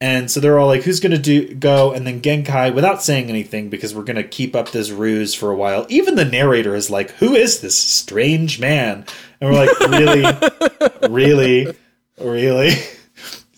And 0.00 0.30
so 0.30 0.40
they're 0.40 0.58
all 0.58 0.66
like, 0.66 0.82
"Who's 0.82 1.00
gonna 1.00 1.16
do 1.16 1.54
go?" 1.54 1.92
And 1.92 2.06
then 2.06 2.20
Genkai, 2.20 2.74
without 2.74 3.02
saying 3.02 3.30
anything, 3.30 3.70
because 3.70 3.94
we're 3.94 4.02
gonna 4.04 4.22
keep 4.22 4.54
up 4.54 4.70
this 4.70 4.90
ruse 4.90 5.34
for 5.34 5.50
a 5.50 5.56
while. 5.56 5.86
Even 5.88 6.16
the 6.16 6.24
narrator 6.24 6.74
is 6.74 6.90
like, 6.90 7.12
"Who 7.12 7.34
is 7.34 7.60
this 7.60 7.78
strange 7.78 8.60
man?" 8.60 9.06
And 9.40 9.50
we're 9.50 9.56
like, 9.64 9.80
"Really, 9.80 10.26
really, 11.08 11.74
really." 12.20 12.72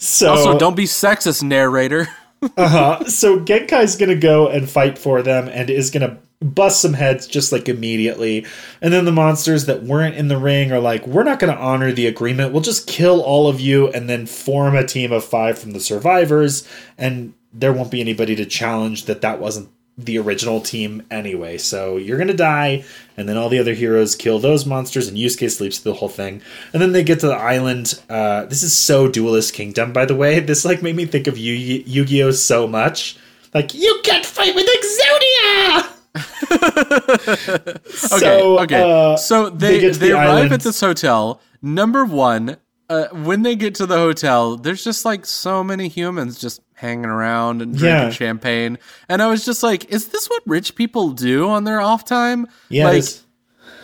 So 0.00 0.30
Also, 0.30 0.58
don't 0.58 0.76
be 0.76 0.84
sexist, 0.84 1.42
narrator. 1.42 2.08
uh-huh. 2.56 3.06
So 3.06 3.40
Genkai's 3.40 3.96
gonna 3.96 4.14
go 4.14 4.46
and 4.46 4.70
fight 4.70 4.96
for 4.96 5.22
them, 5.22 5.48
and 5.48 5.68
is 5.68 5.90
gonna 5.90 6.18
bust 6.40 6.80
some 6.80 6.94
heads 6.94 7.26
just 7.26 7.52
like 7.52 7.68
immediately. 7.68 8.46
And 8.80 8.92
then 8.92 9.04
the 9.04 9.12
monsters 9.12 9.66
that 9.66 9.82
weren't 9.82 10.14
in 10.14 10.28
the 10.28 10.38
ring 10.38 10.72
are 10.72 10.80
like, 10.80 11.06
we're 11.06 11.24
not 11.24 11.38
going 11.38 11.54
to 11.54 11.60
honor 11.60 11.92
the 11.92 12.06
agreement. 12.06 12.52
We'll 12.52 12.62
just 12.62 12.86
kill 12.86 13.20
all 13.20 13.48
of 13.48 13.60
you 13.60 13.88
and 13.88 14.08
then 14.08 14.26
form 14.26 14.76
a 14.76 14.86
team 14.86 15.12
of 15.12 15.24
five 15.24 15.58
from 15.58 15.72
the 15.72 15.80
survivors. 15.80 16.68
And 16.96 17.34
there 17.52 17.72
won't 17.72 17.90
be 17.90 18.00
anybody 18.00 18.36
to 18.36 18.46
challenge 18.46 19.06
that 19.06 19.22
that 19.22 19.40
wasn't 19.40 19.70
the 19.96 20.16
original 20.16 20.60
team 20.60 21.02
anyway. 21.10 21.58
So 21.58 21.96
you're 21.96 22.18
gonna 22.18 22.32
die, 22.32 22.84
and 23.16 23.28
then 23.28 23.36
all 23.36 23.48
the 23.48 23.58
other 23.58 23.74
heroes 23.74 24.14
kill 24.14 24.38
those 24.38 24.64
monsters, 24.64 25.08
and 25.08 25.16
Yusuke 25.16 25.50
sleeps 25.50 25.78
through 25.78 25.92
the 25.92 25.98
whole 25.98 26.08
thing. 26.08 26.40
And 26.72 26.80
then 26.80 26.92
they 26.92 27.02
get 27.02 27.18
to 27.20 27.26
the 27.26 27.34
island. 27.34 28.00
Uh, 28.08 28.44
this 28.44 28.62
is 28.62 28.76
so 28.76 29.08
Duelist 29.08 29.54
Kingdom, 29.54 29.92
by 29.92 30.04
the 30.04 30.14
way. 30.14 30.38
This 30.48 30.64
like 30.64 30.82
made 30.82 30.94
me 30.96 31.04
think 31.04 31.26
of 31.26 31.36
Yu 31.36 31.52
Yu 31.84 32.04
Gi 32.04 32.22
Oh 32.22 32.30
so 32.30 32.68
much. 32.68 33.18
Like 33.52 33.74
you 33.74 34.00
can't 34.04 34.24
fight 34.24 34.54
with 34.54 34.66
Exodia. 34.66 35.97
so, 37.86 38.58
okay, 38.58 38.62
okay. 38.62 39.12
Uh, 39.12 39.16
so 39.16 39.50
they 39.50 39.80
they, 39.80 39.90
they 39.90 40.08
the 40.08 40.12
arrive 40.12 40.28
island. 40.28 40.52
at 40.52 40.60
this 40.60 40.80
hotel. 40.80 41.40
Number 41.60 42.04
one, 42.04 42.56
uh, 42.88 43.08
when 43.08 43.42
they 43.42 43.56
get 43.56 43.74
to 43.76 43.86
the 43.86 43.98
hotel, 43.98 44.56
there's 44.56 44.82
just 44.82 45.04
like 45.04 45.26
so 45.26 45.62
many 45.62 45.88
humans 45.88 46.40
just 46.40 46.62
hanging 46.74 47.06
around 47.06 47.60
and 47.60 47.76
drinking 47.76 48.04
yeah. 48.04 48.10
champagne. 48.10 48.78
And 49.08 49.20
I 49.20 49.28
was 49.28 49.44
just 49.44 49.62
like, 49.62 49.92
is 49.92 50.08
this 50.08 50.28
what 50.28 50.42
rich 50.46 50.74
people 50.74 51.10
do 51.10 51.48
on 51.48 51.64
their 51.64 51.80
off 51.80 52.04
time? 52.04 52.46
Yeah. 52.68 52.88
Like, 52.88 53.04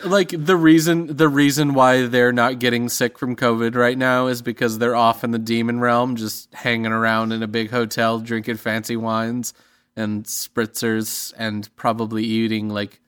like 0.04 0.28
the 0.36 0.56
reason 0.56 1.16
the 1.16 1.28
reason 1.28 1.72
why 1.72 2.06
they're 2.06 2.32
not 2.32 2.58
getting 2.58 2.88
sick 2.88 3.18
from 3.18 3.36
COVID 3.36 3.74
right 3.74 3.96
now 3.96 4.26
is 4.26 4.42
because 4.42 4.78
they're 4.78 4.96
off 4.96 5.24
in 5.24 5.30
the 5.30 5.38
demon 5.38 5.80
realm, 5.80 6.16
just 6.16 6.52
hanging 6.54 6.92
around 6.92 7.32
in 7.32 7.42
a 7.42 7.46
big 7.46 7.70
hotel, 7.70 8.18
drinking 8.18 8.58
fancy 8.58 8.96
wines 8.96 9.54
and 9.96 10.24
spritzers, 10.24 11.32
and 11.36 11.74
probably 11.76 12.24
eating 12.24 12.68
like, 12.68 13.00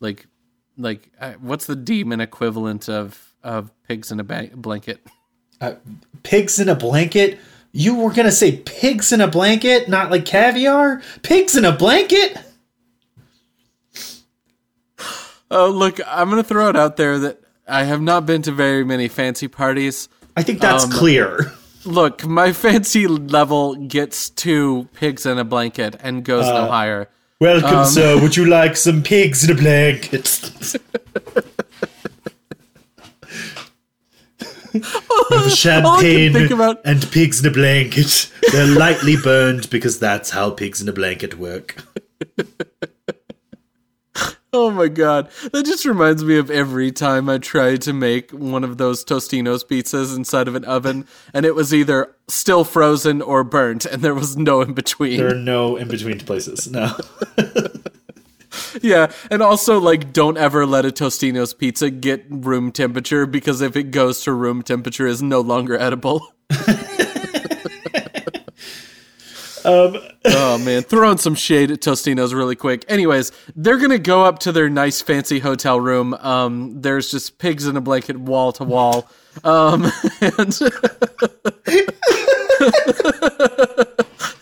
like, 0.00 0.26
like 0.76 1.10
uh, 1.20 1.32
what's 1.40 1.66
the 1.66 1.76
demon 1.76 2.20
equivalent 2.20 2.88
of 2.88 3.34
of 3.42 3.70
pigs 3.88 4.10
in 4.12 4.20
a 4.20 4.24
ba- 4.24 4.50
blanket? 4.54 5.06
Uh, 5.60 5.74
pigs 6.22 6.58
in 6.58 6.68
a 6.68 6.74
blanket. 6.74 7.38
You 7.72 7.96
were 7.96 8.12
gonna 8.12 8.32
say 8.32 8.56
pigs 8.56 9.12
in 9.12 9.20
a 9.20 9.28
blanket, 9.28 9.88
not 9.88 10.10
like 10.10 10.24
caviar? 10.24 11.02
Pigs 11.22 11.56
in 11.56 11.64
a 11.64 11.72
blanket? 11.76 12.36
Oh, 15.52 15.68
look, 15.68 15.98
I'm 16.06 16.30
gonna 16.30 16.44
throw 16.44 16.68
it 16.68 16.76
out 16.76 16.96
there 16.96 17.18
that 17.18 17.40
I 17.66 17.82
have 17.82 18.00
not 18.00 18.24
been 18.24 18.40
to 18.42 18.52
very 18.52 18.84
many 18.84 19.08
fancy 19.08 19.48
parties. 19.48 20.08
I 20.36 20.44
think 20.44 20.60
that's 20.60 20.84
um, 20.84 20.92
clear. 20.92 21.52
Look, 21.84 22.26
my 22.26 22.52
fancy 22.64 23.06
level 23.06 23.74
gets 23.74 24.30
to 24.30 24.88
pigs 24.94 25.26
in 25.26 25.38
a 25.38 25.44
blanket 25.44 25.96
and 26.00 26.24
goes 26.24 26.46
uh, 26.46 26.64
no 26.64 26.70
higher. 26.70 27.08
Welcome, 27.40 27.78
um, 27.78 27.86
sir. 27.86 28.20
Would 28.20 28.36
you 28.36 28.44
like 28.46 28.76
some 28.76 29.02
pigs 29.02 29.44
in 29.48 29.56
a 29.56 29.58
blanket? 29.58 30.24
with 34.72 35.52
champagne 35.52 36.52
about- 36.52 36.80
and 36.84 37.10
pigs 37.10 37.40
in 37.40 37.50
a 37.50 37.52
blanket. 37.52 38.30
They're 38.52 38.66
lightly 38.66 39.16
burned 39.16 39.70
because 39.70 39.98
that's 39.98 40.30
how 40.30 40.50
pigs 40.50 40.80
in 40.80 40.88
a 40.88 40.92
blanket 40.92 41.38
work. 41.38 41.76
Oh 44.52 44.70
my 44.70 44.88
god. 44.88 45.30
That 45.52 45.64
just 45.64 45.84
reminds 45.84 46.24
me 46.24 46.36
of 46.36 46.50
every 46.50 46.90
time 46.90 47.28
I 47.28 47.38
tried 47.38 47.82
to 47.82 47.92
make 47.92 48.32
one 48.32 48.64
of 48.64 48.78
those 48.78 49.04
Totino's 49.04 49.62
pizzas 49.62 50.16
inside 50.16 50.48
of 50.48 50.54
an 50.54 50.64
oven 50.64 51.06
and 51.32 51.46
it 51.46 51.54
was 51.54 51.72
either 51.72 52.14
still 52.28 52.64
frozen 52.64 53.22
or 53.22 53.44
burnt 53.44 53.86
and 53.86 54.02
there 54.02 54.14
was 54.14 54.36
no 54.36 54.60
in 54.60 54.74
between. 54.74 55.18
There 55.18 55.32
are 55.32 55.34
no 55.34 55.76
in 55.76 55.88
between 55.88 56.18
places. 56.20 56.68
No. 56.70 56.96
yeah, 58.82 59.12
and 59.30 59.42
also 59.42 59.78
like 59.80 60.12
don't 60.12 60.36
ever 60.36 60.66
let 60.66 60.84
a 60.84 60.90
Tostino's 60.90 61.54
pizza 61.54 61.90
get 61.90 62.24
room 62.28 62.72
temperature 62.72 63.26
because 63.26 63.60
if 63.60 63.76
it 63.76 63.90
goes 63.90 64.22
to 64.22 64.32
room 64.32 64.62
temperature, 64.62 65.06
is 65.06 65.22
no 65.22 65.40
longer 65.40 65.78
edible. 65.78 66.34
um, 69.64 69.96
oh 70.26 70.58
man, 70.58 70.82
throwing 70.82 71.18
some 71.18 71.34
shade 71.34 71.70
at 71.70 71.80
Tostino's 71.80 72.34
really 72.34 72.56
quick. 72.56 72.84
Anyways, 72.88 73.32
they're 73.56 73.78
gonna 73.78 73.98
go 73.98 74.24
up 74.24 74.40
to 74.40 74.52
their 74.52 74.68
nice 74.68 75.00
fancy 75.00 75.38
hotel 75.38 75.80
room. 75.80 76.14
Um, 76.14 76.80
there's 76.80 77.10
just 77.10 77.38
pigs 77.38 77.66
in 77.66 77.76
a 77.76 77.80
blanket 77.80 78.18
wall 78.18 78.52
to 78.52 78.64
wall. 78.64 79.08
Um, 79.44 79.90
and 80.20 80.52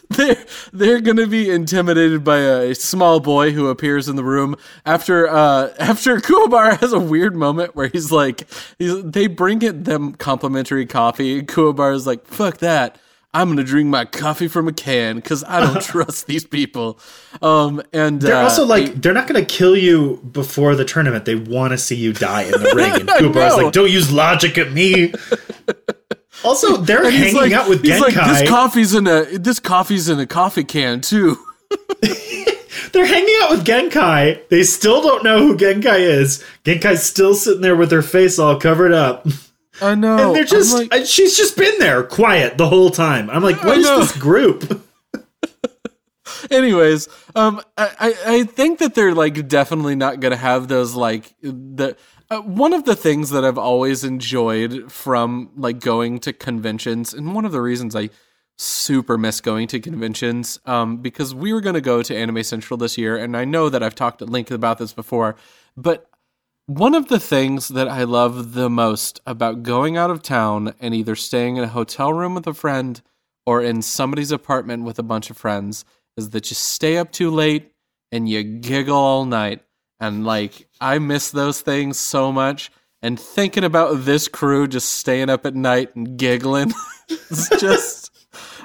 they're 0.08 0.36
they're 0.72 1.00
to 1.16 1.26
be 1.26 1.50
intimidated 1.50 2.24
by 2.24 2.38
a 2.38 2.74
small 2.74 3.20
boy 3.20 3.52
who 3.52 3.68
appears 3.68 4.08
in 4.08 4.16
the 4.16 4.24
room 4.24 4.56
after 4.86 5.28
uh 5.28 5.72
after 5.78 6.16
Kuwabara 6.18 6.80
has 6.80 6.92
a 6.92 6.98
weird 6.98 7.36
moment 7.36 7.76
where 7.76 7.88
he's 7.88 8.10
like 8.10 8.48
he's, 8.78 9.02
they 9.02 9.26
bring 9.26 9.62
it 9.62 9.84
them 9.84 10.14
complimentary 10.14 10.86
coffee. 10.86 11.42
Kuwabara's 11.42 12.06
like 12.06 12.26
fuck 12.26 12.58
that. 12.58 12.98
I'm 13.34 13.48
gonna 13.48 13.64
drink 13.64 13.88
my 13.88 14.04
coffee 14.06 14.48
from 14.48 14.68
a 14.68 14.72
can 14.72 15.16
because 15.16 15.44
I 15.44 15.60
don't 15.60 15.82
trust 15.82 16.26
these 16.26 16.44
people. 16.44 16.98
Um, 17.42 17.82
and 17.92 18.20
they're 18.20 18.36
uh, 18.36 18.44
also 18.44 18.64
like 18.64 19.00
they're 19.02 19.12
not 19.12 19.26
gonna 19.26 19.44
kill 19.44 19.76
you 19.76 20.16
before 20.32 20.74
the 20.74 20.84
tournament. 20.84 21.24
They 21.26 21.34
want 21.34 21.72
to 21.72 21.78
see 21.78 21.96
you 21.96 22.12
die 22.12 22.42
in 22.42 22.52
the 22.52 22.72
ring. 22.74 22.92
And 22.92 23.08
Kuwabara's 23.08 23.56
like, 23.56 23.72
"Don't 23.72 23.90
use 23.90 24.12
logic 24.12 24.58
at 24.58 24.72
me." 24.72 25.12
Also, 26.44 26.76
they're 26.76 27.04
and 27.04 27.12
hanging 27.12 27.34
like, 27.34 27.50
out 27.50 27.68
with 27.68 27.82
Genkai. 27.82 28.00
Like, 28.00 28.14
this 28.14 28.48
coffee's 28.48 28.94
in 28.94 29.08
a 29.08 29.24
this 29.38 29.58
coffee's 29.58 30.08
in 30.08 30.20
a 30.20 30.26
coffee 30.26 30.62
can 30.62 31.00
too. 31.00 31.36
they're 32.92 33.06
hanging 33.06 33.34
out 33.42 33.50
with 33.50 33.66
Genkai. 33.66 34.48
They 34.48 34.62
still 34.62 35.02
don't 35.02 35.24
know 35.24 35.38
who 35.38 35.56
Genkai 35.56 35.98
is. 35.98 36.44
Genkai's 36.64 37.02
still 37.02 37.34
sitting 37.34 37.60
there 37.60 37.74
with 37.74 37.90
her 37.90 38.02
face 38.02 38.38
all 38.38 38.58
covered 38.60 38.92
up. 38.92 39.26
I 39.80 39.94
know. 39.94 40.28
And 40.28 40.36
they're 40.36 40.44
just 40.44 40.74
like, 40.74 41.06
she's 41.06 41.36
just 41.36 41.56
been 41.56 41.78
there 41.78 42.02
quiet 42.02 42.58
the 42.58 42.68
whole 42.68 42.90
time. 42.90 43.30
I'm 43.30 43.42
like, 43.42 43.62
what 43.62 43.78
is 43.78 43.86
this 43.86 44.16
group? 44.16 44.84
Anyways, 46.50 47.08
um, 47.34 47.60
I, 47.76 48.14
I 48.26 48.42
think 48.44 48.78
that 48.78 48.94
they're 48.94 49.14
like 49.14 49.48
definitely 49.48 49.96
not 49.96 50.20
gonna 50.20 50.36
have 50.36 50.68
those 50.68 50.94
like 50.94 51.34
the 51.42 51.96
uh, 52.30 52.40
one 52.40 52.72
of 52.72 52.84
the 52.84 52.94
things 52.94 53.30
that 53.30 53.44
I've 53.44 53.58
always 53.58 54.04
enjoyed 54.04 54.92
from 54.92 55.50
like 55.56 55.80
going 55.80 56.18
to 56.20 56.32
conventions, 56.32 57.14
and 57.14 57.34
one 57.34 57.44
of 57.44 57.52
the 57.52 57.60
reasons 57.60 57.96
I 57.96 58.10
super 58.56 59.16
miss 59.16 59.40
going 59.40 59.68
to 59.68 59.80
conventions, 59.80 60.58
um, 60.66 60.98
because 60.98 61.34
we 61.34 61.52
were 61.52 61.60
going 61.60 61.74
to 61.74 61.80
go 61.80 62.02
to 62.02 62.16
Anime 62.16 62.42
Central 62.42 62.76
this 62.76 62.98
year, 62.98 63.16
and 63.16 63.36
I 63.36 63.44
know 63.44 63.68
that 63.68 63.82
I've 63.82 63.94
talked 63.94 64.20
at 64.20 64.28
length 64.28 64.50
about 64.50 64.78
this 64.78 64.92
before, 64.92 65.36
but 65.76 66.07
one 66.68 66.94
of 66.94 67.08
the 67.08 67.18
things 67.18 67.68
that 67.68 67.88
I 67.88 68.04
love 68.04 68.52
the 68.52 68.68
most 68.68 69.22
about 69.24 69.62
going 69.62 69.96
out 69.96 70.10
of 70.10 70.20
town 70.20 70.74
and 70.78 70.94
either 70.94 71.16
staying 71.16 71.56
in 71.56 71.64
a 71.64 71.68
hotel 71.68 72.12
room 72.12 72.34
with 72.34 72.46
a 72.46 72.52
friend 72.52 73.00
or 73.46 73.62
in 73.62 73.80
somebody's 73.80 74.30
apartment 74.30 74.84
with 74.84 74.98
a 74.98 75.02
bunch 75.02 75.30
of 75.30 75.38
friends 75.38 75.86
is 76.18 76.28
that 76.30 76.50
you 76.50 76.54
stay 76.54 76.98
up 76.98 77.10
too 77.10 77.30
late 77.30 77.72
and 78.12 78.28
you 78.28 78.42
giggle 78.42 78.98
all 78.98 79.24
night 79.24 79.62
and 79.98 80.26
like 80.26 80.68
I 80.78 80.98
miss 80.98 81.30
those 81.30 81.62
things 81.62 81.98
so 81.98 82.30
much. 82.30 82.70
And 83.00 83.18
thinking 83.18 83.64
about 83.64 84.04
this 84.04 84.28
crew 84.28 84.68
just 84.68 84.92
staying 84.92 85.30
up 85.30 85.46
at 85.46 85.54
night 85.54 85.96
and 85.96 86.18
giggling 86.18 86.74
is 87.30 87.48
just 87.58 87.97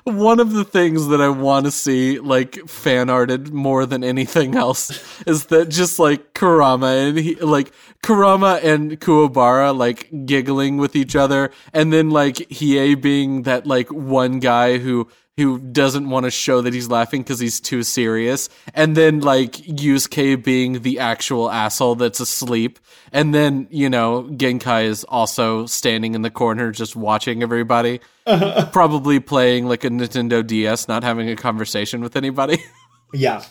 one 0.05 0.39
of 0.39 0.51
the 0.51 0.65
things 0.65 1.07
that 1.07 1.21
I 1.21 1.29
want 1.29 1.65
to 1.65 1.71
see 1.71 2.19
like 2.19 2.55
fan 2.67 3.09
arted 3.09 3.53
more 3.53 3.85
than 3.85 4.03
anything 4.03 4.55
else 4.55 4.91
is 5.25 5.45
that 5.45 5.69
just 5.69 5.97
like 5.99 6.33
Kurama 6.33 6.87
and 6.87 7.17
he, 7.17 7.35
like 7.35 7.71
Kurama 8.01 8.59
and 8.63 8.99
Kuwabara 8.99 9.75
like 9.75 10.09
giggling 10.25 10.77
with 10.77 10.95
each 10.95 11.15
other 11.15 11.51
and 11.71 11.93
then 11.93 12.09
like 12.09 12.35
Hiei 12.35 12.99
being 12.99 13.43
that 13.43 13.65
like 13.65 13.89
one 13.91 14.39
guy 14.39 14.77
who 14.77 15.07
who 15.37 15.57
doesn't 15.57 16.09
want 16.09 16.25
to 16.25 16.31
show 16.31 16.61
that 16.61 16.73
he's 16.73 16.89
laughing 16.89 17.21
because 17.21 17.39
he's 17.39 17.59
too 17.59 17.83
serious, 17.83 18.49
and 18.73 18.95
then 18.95 19.19
like 19.19 19.53
Yusuke 19.53 20.43
being 20.43 20.81
the 20.81 20.99
actual 20.99 21.49
asshole 21.49 21.95
that's 21.95 22.19
asleep, 22.19 22.79
and 23.11 23.33
then 23.33 23.67
you 23.71 23.89
know 23.89 24.23
Genkai 24.23 24.85
is 24.85 25.03
also 25.05 25.65
standing 25.65 26.13
in 26.13 26.21
the 26.21 26.29
corner 26.29 26.71
just 26.71 26.95
watching 26.95 27.41
everybody, 27.41 27.99
uh-huh. 28.27 28.69
probably 28.73 29.19
playing 29.19 29.67
like 29.67 29.83
a 29.83 29.89
Nintendo 29.89 30.45
DS, 30.45 30.87
not 30.87 31.03
having 31.03 31.29
a 31.29 31.35
conversation 31.35 32.01
with 32.01 32.15
anybody. 32.15 32.63
yeah. 33.13 33.43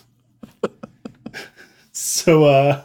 so 1.91 2.45
uh 2.45 2.83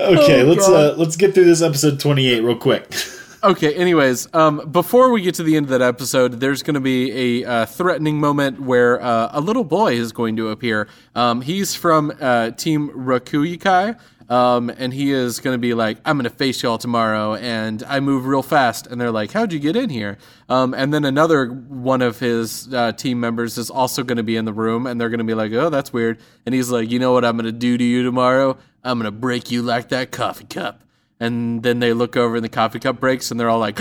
okay, 0.00 0.42
oh, 0.42 0.46
let's 0.46 0.68
uh 0.68 0.94
let's 0.96 1.16
get 1.16 1.34
through 1.34 1.44
this 1.44 1.62
episode 1.62 2.00
28 2.00 2.40
real 2.40 2.56
quick. 2.56 2.90
Okay. 3.44 3.74
Anyways, 3.74 4.26
um, 4.32 4.70
before 4.72 5.10
we 5.10 5.20
get 5.20 5.34
to 5.34 5.42
the 5.42 5.54
end 5.54 5.66
of 5.66 5.70
that 5.70 5.82
episode, 5.82 6.40
there's 6.40 6.62
going 6.62 6.76
to 6.76 6.80
be 6.80 7.42
a 7.42 7.46
uh, 7.46 7.66
threatening 7.66 8.18
moment 8.18 8.58
where 8.58 9.02
uh, 9.02 9.28
a 9.32 9.40
little 9.42 9.64
boy 9.64 9.92
is 9.92 10.12
going 10.12 10.36
to 10.36 10.48
appear. 10.48 10.88
Um, 11.14 11.42
he's 11.42 11.74
from 11.74 12.10
uh, 12.22 12.52
Team 12.52 12.88
Rokuyukai, 12.88 13.98
Um, 14.30 14.70
and 14.70 14.94
he 14.94 15.12
is 15.12 15.40
going 15.40 15.52
to 15.52 15.58
be 15.58 15.74
like, 15.74 15.98
I'm 16.06 16.16
going 16.16 16.24
to 16.24 16.30
face 16.30 16.62
y'all 16.62 16.78
tomorrow, 16.78 17.34
and 17.34 17.82
I 17.82 18.00
move 18.00 18.24
real 18.24 18.42
fast. 18.42 18.86
And 18.86 18.98
they're 18.98 19.10
like, 19.10 19.32
How'd 19.32 19.52
you 19.52 19.58
get 19.58 19.76
in 19.76 19.90
here? 19.90 20.16
Um, 20.48 20.72
and 20.72 20.94
then 20.94 21.04
another 21.04 21.44
one 21.48 22.00
of 22.00 22.20
his 22.20 22.72
uh, 22.72 22.92
team 22.92 23.20
members 23.20 23.58
is 23.58 23.68
also 23.68 24.02
going 24.02 24.16
to 24.16 24.22
be 24.22 24.36
in 24.36 24.46
the 24.46 24.54
room, 24.54 24.86
and 24.86 24.98
they're 24.98 25.10
going 25.10 25.18
to 25.18 25.24
be 25.24 25.34
like, 25.34 25.52
Oh, 25.52 25.68
that's 25.68 25.92
weird. 25.92 26.18
And 26.46 26.54
he's 26.54 26.70
like, 26.70 26.90
You 26.90 26.98
know 26.98 27.12
what 27.12 27.26
I'm 27.26 27.36
going 27.36 27.44
to 27.44 27.52
do 27.52 27.76
to 27.76 27.84
you 27.84 28.04
tomorrow? 28.04 28.56
I'm 28.82 28.98
going 28.98 29.04
to 29.04 29.18
break 29.18 29.50
you 29.50 29.60
like 29.60 29.90
that 29.90 30.12
coffee 30.12 30.46
cup. 30.46 30.80
And 31.20 31.62
then 31.62 31.78
they 31.78 31.92
look 31.92 32.16
over, 32.16 32.36
and 32.36 32.44
the 32.44 32.48
coffee 32.48 32.80
cup 32.80 33.00
breaks, 33.00 33.30
and 33.30 33.38
they're 33.38 33.48
all 33.48 33.60
like, 33.60 33.78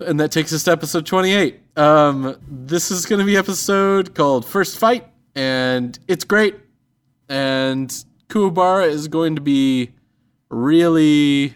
And 0.00 0.20
that 0.20 0.30
takes 0.30 0.52
us 0.52 0.64
to 0.64 0.72
episode 0.72 1.06
28. 1.06 1.60
Um, 1.76 2.36
this 2.48 2.90
is 2.90 3.06
going 3.06 3.18
to 3.18 3.24
be 3.24 3.36
episode 3.36 4.14
called 4.14 4.46
First 4.46 4.78
Fight, 4.78 5.08
and 5.34 5.98
it's 6.08 6.24
great. 6.24 6.56
And 7.28 7.88
Kuwabara 8.28 8.88
is 8.88 9.08
going 9.08 9.34
to 9.36 9.40
be 9.40 9.92
really, 10.50 11.54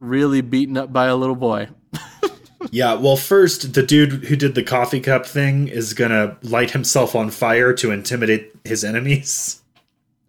really 0.00 0.40
beaten 0.40 0.76
up 0.76 0.92
by 0.92 1.06
a 1.06 1.16
little 1.16 1.36
boy. 1.36 1.68
yeah, 2.70 2.94
well, 2.94 3.16
first, 3.16 3.74
the 3.74 3.82
dude 3.82 4.24
who 4.26 4.36
did 4.36 4.54
the 4.54 4.62
coffee 4.62 5.00
cup 5.00 5.26
thing 5.26 5.68
is 5.68 5.94
gonna 5.94 6.36
light 6.42 6.72
himself 6.72 7.14
on 7.14 7.30
fire 7.30 7.72
to 7.74 7.90
intimidate 7.90 8.52
his 8.64 8.84
enemies. 8.84 9.62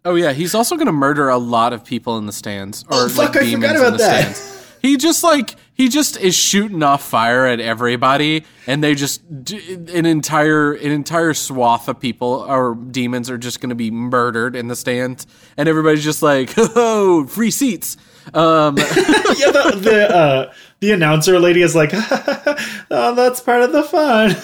Oh 0.06 0.14
yeah, 0.14 0.32
he's 0.32 0.54
also 0.54 0.76
gonna 0.76 0.92
murder 0.92 1.28
a 1.28 1.36
lot 1.36 1.72
of 1.72 1.84
people 1.84 2.16
in 2.16 2.26
the 2.26 2.32
stands. 2.32 2.84
Or, 2.84 2.90
oh 2.92 3.08
fuck! 3.08 3.34
Like, 3.34 3.42
I 3.42 3.52
forgot 3.52 3.76
about 3.76 3.98
that. 3.98 4.36
Stands. 4.36 4.56
He 4.80 4.96
just 4.96 5.24
like 5.24 5.56
he 5.74 5.88
just 5.88 6.16
is 6.16 6.36
shooting 6.36 6.84
off 6.84 7.02
fire 7.02 7.44
at 7.44 7.58
everybody, 7.58 8.44
and 8.68 8.84
they 8.84 8.94
just 8.94 9.20
an 9.28 10.06
entire 10.06 10.74
an 10.74 10.92
entire 10.92 11.34
swath 11.34 11.88
of 11.88 11.98
people 11.98 12.46
or 12.48 12.76
demons 12.76 13.28
are 13.28 13.36
just 13.36 13.60
going 13.60 13.70
to 13.70 13.74
be 13.74 13.90
murdered 13.90 14.54
in 14.54 14.68
the 14.68 14.76
stands, 14.76 15.26
and 15.56 15.68
everybody's 15.68 16.04
just 16.04 16.22
like, 16.22 16.54
"Oh, 16.56 17.26
free 17.26 17.50
seats." 17.50 17.96
Um, 18.32 18.76
yeah, 18.78 18.84
the 18.86 19.78
the, 19.80 20.16
uh, 20.16 20.52
the 20.78 20.92
announcer 20.92 21.40
lady 21.40 21.62
is 21.62 21.74
like, 21.74 21.90
"Oh, 21.92 23.14
that's 23.16 23.40
part 23.40 23.62
of 23.62 23.72
the 23.72 23.82
fun." 23.82 24.36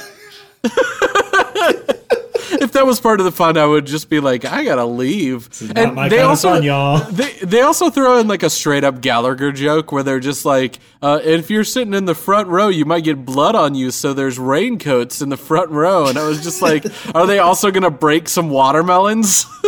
If 2.60 2.72
that 2.72 2.86
was 2.86 3.00
part 3.00 3.20
of 3.20 3.24
the 3.24 3.32
fun, 3.32 3.56
I 3.56 3.66
would 3.66 3.86
just 3.86 4.08
be 4.08 4.20
like, 4.20 4.44
I 4.44 4.64
gotta 4.64 4.84
leave. 4.84 5.48
and 5.74 6.10
they 6.10 6.20
also, 6.20 6.50
fun, 6.50 6.62
y'all. 6.62 6.98
They 7.10 7.32
they 7.42 7.60
also 7.62 7.90
throw 7.90 8.18
in 8.18 8.28
like 8.28 8.42
a 8.42 8.50
straight 8.50 8.84
up 8.84 9.00
Gallagher 9.00 9.52
joke 9.52 9.92
where 9.92 10.02
they're 10.02 10.20
just 10.20 10.44
like, 10.44 10.78
uh, 11.00 11.20
if 11.22 11.50
you're 11.50 11.64
sitting 11.64 11.94
in 11.94 12.04
the 12.04 12.14
front 12.14 12.48
row, 12.48 12.68
you 12.68 12.84
might 12.84 13.04
get 13.04 13.24
blood 13.24 13.54
on 13.54 13.74
you. 13.74 13.90
So 13.90 14.12
there's 14.12 14.38
raincoats 14.38 15.22
in 15.22 15.28
the 15.28 15.36
front 15.36 15.70
row, 15.70 16.06
and 16.06 16.18
I 16.18 16.26
was 16.26 16.42
just 16.42 16.62
like, 16.62 16.84
are 17.14 17.26
they 17.26 17.38
also 17.38 17.70
gonna 17.70 17.90
break 17.90 18.28
some 18.28 18.50
watermelons? 18.50 19.46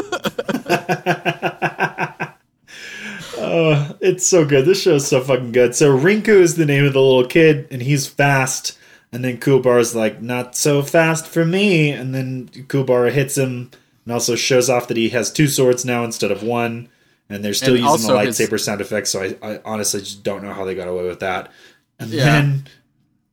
oh, 3.37 3.97
it's 4.01 4.27
so 4.27 4.45
good. 4.45 4.67
This 4.67 4.83
show 4.83 4.97
is 4.97 5.07
so 5.07 5.21
fucking 5.23 5.53
good. 5.53 5.75
So 5.75 5.97
Rinku 5.97 6.29
is 6.29 6.57
the 6.57 6.67
name 6.67 6.85
of 6.85 6.93
the 6.93 7.01
little 7.01 7.27
kid, 7.27 7.69
and 7.71 7.83
he's 7.83 8.07
fast 8.07 8.79
and 9.15 9.25
then 9.25 9.39
Kuwabara's 9.39 9.95
like, 9.95 10.21
not 10.21 10.57
so 10.57 10.83
fast 10.83 11.29
for 11.29 11.45
me. 11.45 11.91
And 11.91 12.13
then 12.13 12.49
Kuwabara 12.49 13.13
hits 13.13 13.39
him 13.39 13.71
and 14.05 14.13
also 14.13 14.35
shows 14.35 14.69
off 14.69 14.89
that 14.89 14.97
he 14.97 15.11
has 15.11 15.33
two 15.33 15.47
swords 15.47 15.85
now 15.85 16.05
instead 16.05 16.33
of 16.33 16.43
one. 16.43 16.89
And 17.29 17.45
they're 17.45 17.55
still 17.55 17.77
and 17.77 17.85
using 17.85 18.09
the 18.09 18.15
lightsaber 18.15 18.53
his... 18.53 18.65
sound 18.65 18.81
effects, 18.81 19.11
so 19.11 19.23
I, 19.23 19.37
I, 19.41 19.61
honestly 19.65 20.01
just 20.01 20.25
don't 20.25 20.43
know 20.43 20.53
how 20.53 20.65
they 20.65 20.75
got 20.75 20.89
away 20.89 21.07
with 21.07 21.21
that. 21.21 21.53
And 22.01 22.11
yeah. 22.11 22.25
then 22.25 22.65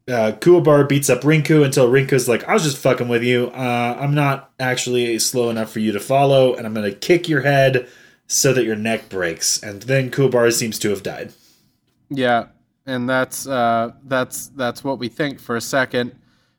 uh, 0.08 0.84
beats 0.84 1.10
up 1.10 1.22
Rinku 1.22 1.66
until 1.66 1.90
Rinku's 1.90 2.30
like, 2.30 2.48
I 2.48 2.54
was 2.54 2.64
just 2.64 2.78
fucking 2.78 3.08
with 3.08 3.24
you. 3.24 3.48
Uh, 3.48 3.98
I'm 4.00 4.14
not 4.14 4.52
actually 4.60 5.18
slow 5.18 5.50
enough 5.50 5.72
for 5.72 5.80
you 5.80 5.92
to 5.94 6.00
follow, 6.00 6.54
and 6.54 6.68
I'm 6.68 6.76
going 6.76 6.90
to 6.90 6.96
kick 6.96 7.28
your 7.28 7.42
head 7.42 7.90
so 8.28 8.54
that 8.54 8.66
your 8.66 8.76
neck 8.76 9.10
breaks. 9.10 9.62
And 9.62 9.82
then 9.82 10.12
Kuwabara 10.12 10.54
seems 10.54 10.78
to 10.80 10.92
have 10.92 11.02
died. 11.02 11.34
Yeah, 12.10 12.48
and 12.86 13.10
that's 13.10 13.48
uh, 13.48 13.92
that's 14.06 14.48
that's 14.50 14.84
what 14.84 15.00
we 15.00 15.08
think 15.08 15.40
for 15.40 15.56
a 15.56 15.62
second. 15.62 16.16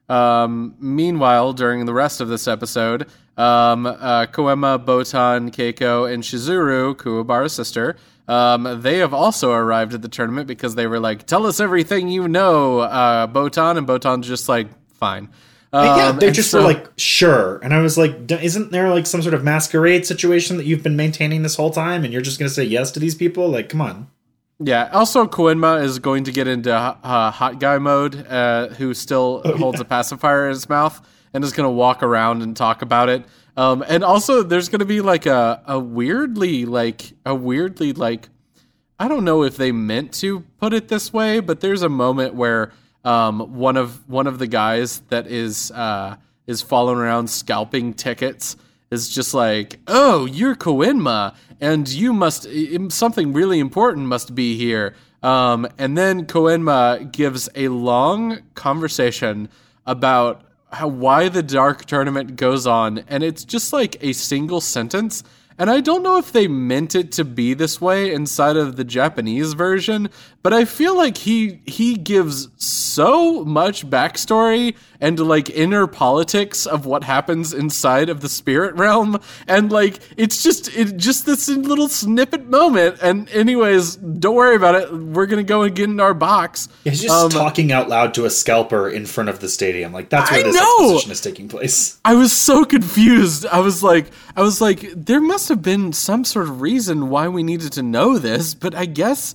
Um, 0.09 0.75
meanwhile, 0.79 1.53
during 1.53 1.87
the 1.87 1.95
rest 1.95 2.21
of 2.21 2.29
this 2.29 2.47
episode, 2.47 3.09
um, 3.37 3.87
uh, 3.87 4.27
Koenma, 4.27 4.85
Botan, 4.85 5.51
Keiko, 5.51 6.13
and 6.13 6.23
Shizuru, 6.23 6.95
Kuwabara's 6.95 7.53
sister, 7.53 7.97
um, 8.29 8.81
they 8.83 8.99
have 8.99 9.15
also 9.15 9.53
arrived 9.53 9.95
at 9.95 10.03
the 10.03 10.09
tournament 10.09 10.47
because 10.47 10.75
they 10.75 10.87
were 10.87 11.01
like, 11.01 11.27
"Tell 11.27 11.47
us 11.47 11.61
everything 11.61 12.09
you 12.09 12.29
know, 12.29 12.81
uh, 12.81 13.27
Botan," 13.27 13.79
and 13.79 13.87
Botan's 13.87 14.27
just 14.27 14.49
like, 14.49 14.69
"Fine." 14.95 15.29
yeah, 15.73 16.09
um, 16.09 16.19
they 16.19 16.31
just 16.31 16.51
so, 16.51 16.59
were 16.59 16.65
like, 16.65 16.87
"Sure," 16.99 17.59
and 17.63 17.73
I 17.73 17.81
was 17.81 17.97
like, 17.97 18.31
"Isn't 18.31 18.73
there 18.73 18.91
like 18.91 19.07
some 19.07 19.23
sort 19.23 19.35
of 19.35 19.43
masquerade 19.43 20.07
situation 20.07 20.59
that 20.59 20.67
you've 20.67 20.83
been 20.83 20.97
maintaining 20.97 21.43
this 21.43 21.57
whole 21.57 21.71
time, 21.71 22.05
and 22.05 22.13
you're 22.13 22.23
just 22.23 22.39
going 22.39 22.49
to 22.49 22.55
say 22.55 22.65
yes 22.65 22.91
to 22.93 23.01
these 23.01 23.15
people? 23.15 23.49
Like, 23.49 23.69
come 23.69 23.81
on." 23.81 24.09
Yeah. 24.65 24.91
Also, 24.93 25.27
Koenma 25.27 25.83
is 25.83 25.99
going 25.99 26.25
to 26.25 26.33
get 26.33 26.47
into 26.47 26.73
uh, 26.73 27.31
hot 27.31 27.59
guy 27.59 27.79
mode, 27.79 28.27
uh, 28.27 28.69
who 28.69 28.95
still 28.95 29.43
oh, 29.45 29.57
holds 29.57 29.79
yeah. 29.79 29.83
a 29.83 29.85
pacifier 29.85 30.47
in 30.47 30.51
his 30.51 30.69
mouth 30.69 31.01
and 31.35 31.43
is 31.43 31.53
going 31.53 31.67
to 31.67 31.73
walk 31.73 32.03
around 32.03 32.43
and 32.43 32.57
talk 32.57 32.83
about 32.83 33.09
it. 33.09 33.25
Um, 33.57 33.85
and 33.87 34.05
also, 34.05 34.43
there's 34.43 34.69
going 34.69 34.81
to 34.81 34.87
be 34.87 35.01
like 35.01 35.27
a, 35.27 35.63
a 35.67 35.79
weirdly 35.79 36.65
like 36.65 37.13
a 37.27 37.35
weirdly 37.35 37.93
like 37.93 38.29
I 38.99 39.09
don't 39.09 39.25
know 39.25 39.43
if 39.43 39.57
they 39.57 39.73
meant 39.73 40.15
to 40.15 40.41
put 40.59 40.73
it 40.73 40.89
this 40.89 41.13
way, 41.13 41.41
but 41.41 41.61
there's 41.61 41.83
a 41.83 41.89
moment 41.89 42.35
where 42.35 42.73
um, 43.05 43.59
one 43.59 43.77
of 43.77 44.09
one 44.09 44.27
of 44.27 44.39
the 44.39 44.47
guys 44.47 45.01
that 45.09 45.27
is 45.27 45.71
uh, 45.73 46.17
is 46.47 46.63
following 46.63 46.99
around 46.99 47.29
scalping 47.29 47.95
tickets 47.95 48.57
is 48.93 49.09
just 49.09 49.35
like, 49.35 49.81
"Oh, 49.89 50.27
you're 50.27 50.55
Koenma, 50.55 51.35
and 51.61 51.89
you 51.89 52.13
must 52.13 52.47
something 52.91 53.33
really 53.33 53.59
important 53.59 54.07
must 54.07 54.35
be 54.35 54.57
here." 54.57 54.95
Um, 55.23 55.67
and 55.79 55.97
then 55.99 56.27
Koenma 56.27 57.11
gives 57.11 57.49
a 57.57 57.69
long 57.69 58.41
conversation 58.55 59.49
about 59.87 60.43
how 60.73 60.89
why 60.89 61.29
the 61.29 61.43
dark 61.43 61.87
tournament 61.87 62.37
goes 62.37 62.67
on, 62.67 63.03
and 63.09 63.25
it's 63.25 63.45
just 63.45 63.73
like 63.73 63.97
a 64.01 64.13
single 64.13 64.61
sentence 64.61 65.25
and 65.59 65.71
I 65.71 65.81
don't 65.81 66.03
know 66.03 66.17
if 66.17 66.33
they 66.33 66.49
meant 66.49 66.95
it 66.95 67.13
to 67.13 67.25
be 67.25 67.55
this 67.55 67.81
way 67.81 68.13
inside 68.13 68.57
of 68.57 68.77
the 68.77 68.85
Japanese 68.85 69.53
version, 69.53 70.09
but 70.43 70.53
I 70.53 70.65
feel 70.65 70.97
like 70.97 71.17
he 71.19 71.61
he 71.67 71.95
gives 71.95 72.49
so 72.57 73.45
much 73.45 73.89
backstory 73.89 74.77
and 75.01 75.19
like 75.19 75.51
inner 75.51 75.87
politics 75.87 76.67
of 76.67 76.87
what 76.87 77.05
happens 77.05 77.53
inside 77.53 78.09
of 78.09 78.21
the 78.21 78.29
spirit 78.29 78.75
realm. 78.75 79.21
And 79.47 79.71
like 79.71 79.99
it's 80.17 80.43
just 80.43 80.75
it 80.77 80.97
just 80.97 81.27
this 81.27 81.49
little 81.49 81.89
snippet 81.89 82.47
moment. 82.47 82.99
And 83.03 83.29
anyways 83.31 83.97
don't 83.97 84.35
worry 84.35 84.57
about 84.57 84.75
it. 84.75 84.93
We're 84.93 85.27
gonna 85.27 85.43
go 85.43 85.63
and 85.63 85.75
get 85.75 85.89
in 85.89 86.01
our 86.01 86.15
box. 86.15 86.69
He's 86.85 87.03
just 87.03 87.15
um, 87.15 87.31
talking 87.31 87.73
out 87.73 87.89
loud 87.89 88.15
to 88.15 88.25
a 88.25 88.31
scalper 88.31 88.89
in 88.89 89.07
front 89.07 89.29
of 89.29 89.41
the 89.41 89.49
stadium. 89.49 89.93
Like 89.93 90.09
that's 90.09 90.31
where 90.31 90.41
I 90.41 90.43
this 90.43 90.57
know. 90.57 90.77
exposition 90.83 91.13
is 91.13 91.21
taking 91.21 91.49
place. 91.49 91.99
I 92.05 92.15
was 92.15 92.33
so 92.33 92.65
confused. 92.65 93.47
I 93.47 93.61
was 93.61 93.83
like 93.83 94.11
i 94.37 94.43
was 94.43 94.61
like 94.61 94.81
there 94.97 95.21
must 95.21 95.49
have 95.49 95.63
been 95.63 95.93
some 95.93 96.25
sort 96.25 96.49
of 96.49 96.61
reason 96.61 97.11
why 97.11 97.29
we 97.29 97.43
needed 97.43 97.73
to 97.73 97.83
know 97.83 98.19
this 98.19 98.55
but 98.55 98.75
i 98.75 98.87
guess 98.87 99.35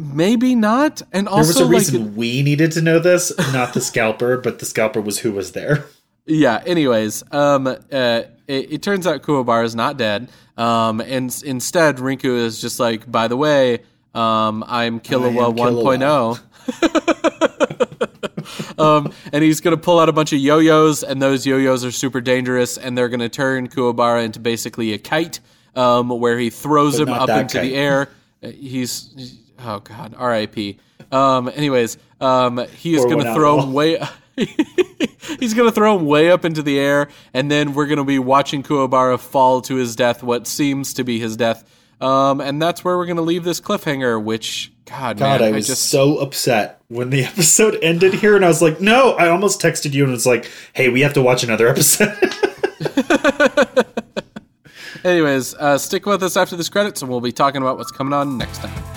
Maybe 0.00 0.54
not. 0.54 1.02
And 1.12 1.28
also, 1.28 1.60
there 1.60 1.68
was 1.68 1.88
a 1.88 1.94
reason 1.94 2.08
like, 2.08 2.16
we 2.16 2.42
needed 2.42 2.72
to 2.72 2.82
know 2.82 2.98
this, 2.98 3.32
not 3.52 3.74
the 3.74 3.80
scalper, 3.80 4.38
but 4.38 4.58
the 4.58 4.66
scalper 4.66 5.00
was 5.00 5.18
who 5.18 5.32
was 5.32 5.52
there. 5.52 5.86
Yeah. 6.26 6.62
Anyways, 6.66 7.22
um, 7.32 7.66
uh, 7.66 8.22
it, 8.48 8.72
it, 8.72 8.82
turns 8.82 9.06
out 9.06 9.22
Kuwabara 9.22 9.64
is 9.64 9.74
not 9.74 9.96
dead. 9.96 10.28
Um, 10.56 11.00
and 11.00 11.34
instead, 11.44 11.98
Rinku 11.98 12.36
is 12.36 12.60
just 12.60 12.80
like, 12.80 13.10
by 13.10 13.28
the 13.28 13.36
way, 13.36 13.80
um, 14.14 14.64
I'm 14.66 15.00
Killua 15.00 15.54
1.0. 15.54 16.40
um, 18.78 19.12
and 19.32 19.44
he's 19.44 19.60
going 19.60 19.76
to 19.76 19.80
pull 19.80 20.00
out 20.00 20.08
a 20.08 20.12
bunch 20.12 20.32
of 20.32 20.38
yo-yos, 20.38 21.02
and 21.02 21.20
those 21.20 21.46
yo-yos 21.46 21.84
are 21.84 21.90
super 21.90 22.20
dangerous, 22.20 22.78
and 22.78 22.96
they're 22.96 23.08
going 23.08 23.20
to 23.20 23.28
turn 23.28 23.68
Kuwabara 23.68 24.24
into 24.24 24.40
basically 24.40 24.94
a 24.94 24.98
kite, 24.98 25.40
um, 25.74 26.08
where 26.08 26.38
he 26.38 26.50
throws 26.50 26.98
but 26.98 27.08
him 27.08 27.14
up 27.14 27.28
into 27.28 27.58
kite. 27.58 27.62
the 27.62 27.76
air. 27.76 28.08
He's 28.40 29.38
oh 29.66 29.80
god, 29.80 30.14
R.I.P. 30.16 30.78
Um, 31.12 31.50
anyways, 31.54 31.98
um, 32.20 32.66
he 32.76 32.94
is 32.94 33.04
going 33.04 33.24
to 33.24 33.34
throw 33.34 33.60
him 33.60 33.72
way. 33.72 34.00
he's 34.36 35.54
going 35.54 35.68
to 35.68 35.72
throw 35.72 35.98
him 35.98 36.06
way 36.06 36.30
up 36.30 36.44
into 36.44 36.62
the 36.62 36.78
air, 36.78 37.08
and 37.34 37.50
then 37.50 37.74
we're 37.74 37.86
going 37.86 37.98
to 37.98 38.04
be 38.04 38.18
watching 38.18 38.62
Kuwabara 38.62 39.18
fall 39.18 39.60
to 39.62 39.76
his 39.76 39.96
death, 39.96 40.22
what 40.22 40.46
seems 40.46 40.94
to 40.94 41.04
be 41.04 41.18
his 41.18 41.36
death. 41.36 41.64
Um, 42.00 42.40
and 42.40 42.60
that's 42.60 42.84
where 42.84 42.96
we're 42.96 43.06
going 43.06 43.16
to 43.16 43.22
leave 43.22 43.44
this 43.44 43.60
cliffhanger. 43.60 44.22
Which, 44.22 44.72
God, 44.84 45.18
God, 45.18 45.40
man, 45.40 45.54
I 45.54 45.56
was 45.56 45.66
I 45.66 45.72
just... 45.72 45.88
so 45.88 46.18
upset 46.18 46.82
when 46.88 47.10
the 47.10 47.24
episode 47.26 47.78
ended 47.82 48.14
here, 48.14 48.36
and 48.36 48.44
I 48.44 48.48
was 48.48 48.62
like, 48.62 48.80
no. 48.80 49.12
I 49.12 49.28
almost 49.28 49.60
texted 49.60 49.92
you 49.94 50.04
and 50.04 50.12
was 50.12 50.26
like, 50.26 50.50
hey, 50.72 50.88
we 50.88 51.00
have 51.00 51.14
to 51.14 51.22
watch 51.22 51.42
another 51.42 51.68
episode. 51.68 52.16
Anyways, 55.04 55.54
uh, 55.54 55.78
stick 55.78 56.04
with 56.04 56.22
us 56.22 56.36
after 56.36 56.56
this 56.56 56.68
credits, 56.68 57.00
and 57.00 57.10
we'll 57.10 57.20
be 57.20 57.32
talking 57.32 57.62
about 57.62 57.78
what's 57.78 57.92
coming 57.92 58.12
on 58.12 58.36
next 58.36 58.58
time. 58.58 58.95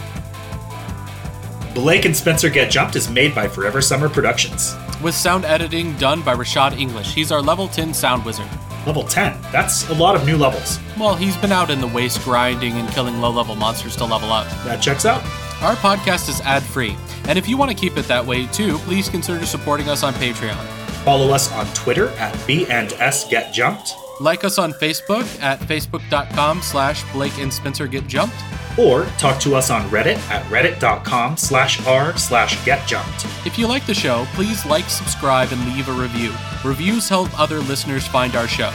Blake 1.74 2.06
and 2.06 2.16
Spencer 2.16 2.50
Get 2.50 2.72
Jumped 2.72 2.96
is 2.96 3.10
made 3.10 3.36
by 3.36 3.48
Forever 3.48 3.82
Summer 3.82 4.10
Productions. 4.10 4.76
With 5.04 5.14
sound 5.14 5.46
editing 5.46 5.96
done 5.98 6.22
by 6.22 6.36
Rashad 6.36 6.78
English. 6.78 7.14
He's 7.14 7.32
our 7.32 7.42
level 7.42 7.68
10 7.68 7.94
sound 7.94 8.26
wizard. 8.26 8.48
Level 8.88 9.04
10. 9.04 9.40
That's 9.52 9.88
a 9.90 9.94
lot 9.94 10.16
of 10.16 10.26
new 10.26 10.36
levels. 10.36 10.80
Well, 11.00 11.16
he's 11.16 11.38
been 11.38 11.52
out 11.52 11.70
in 11.70 11.80
the 11.80 11.88
waste 11.88 12.24
grinding 12.24 12.74
and 12.74 12.90
killing 12.90 13.22
low 13.22 13.30
level 13.30 13.56
monsters 13.56 13.96
to 13.98 14.06
level 14.06 14.32
up. 14.32 14.48
That 14.64 14.82
checks 14.82 15.06
out. 15.06 15.22
Our 15.62 15.76
podcast 15.76 16.28
is 16.30 16.42
ad 16.42 16.64
free, 16.64 16.96
and 17.26 17.38
if 17.38 17.48
you 17.48 17.58
want 17.58 17.70
to 17.70 17.78
keep 17.78 17.98
it 17.98 18.06
that 18.08 18.26
way 18.26 18.48
too, 18.48 18.78
please 18.80 19.10
consider 19.10 19.46
supporting 19.46 19.90
us 19.90 20.04
on 20.04 20.14
Patreon. 20.14 20.56
Follow 21.04 21.32
us 21.34 21.52
on 21.52 21.68
Twitter 21.74 22.10
at 22.12 22.36
B 22.48 22.66
and 22.68 22.94
S 22.94 23.30
Get 23.30 23.54
Jumped, 23.54 23.94
Like 24.20 24.44
us 24.44 24.58
on 24.58 24.74
Facebook 24.74 25.26
at 25.42 25.60
facebook.com 25.62 26.62
slash 26.62 27.10
Blake 27.14 27.38
and 27.40 27.52
Spencer 27.54 27.88
Get 27.88 28.06
Jumped. 28.08 28.36
or 28.78 29.06
talk 29.18 29.40
to 29.42 29.56
us 29.56 29.70
on 29.70 29.82
Reddit 29.90 30.18
at 30.30 30.44
reddit.com 30.46 31.36
slash 31.38 31.86
r 31.88 32.16
slash 32.18 32.64
get 32.66 32.86
jumped. 32.88 33.26
If 33.46 33.58
you 33.58 33.68
like 33.68 33.86
the 33.86 33.94
show, 33.94 34.26
please 34.36 34.66
like, 34.66 34.90
subscribe, 34.90 35.52
and 35.52 35.66
leave 35.74 35.90
a 35.90 35.92
review. 35.94 36.32
Reviews 36.64 37.10
help 37.10 37.38
other 37.40 37.60
listeners 37.60 38.08
find 38.08 38.36
our 38.36 38.48
show. 38.48 38.72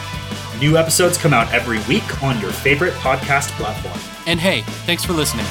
New 0.61 0.77
episodes 0.77 1.17
come 1.17 1.33
out 1.33 1.51
every 1.53 1.79
week 1.89 2.23
on 2.23 2.39
your 2.41 2.53
favorite 2.53 2.95
podcast 2.95 3.49
platform. 3.53 3.99
And 4.27 4.41
hey, 4.41 4.63
thanks 4.87 5.05
for 5.05 5.13
listening. 5.13 5.47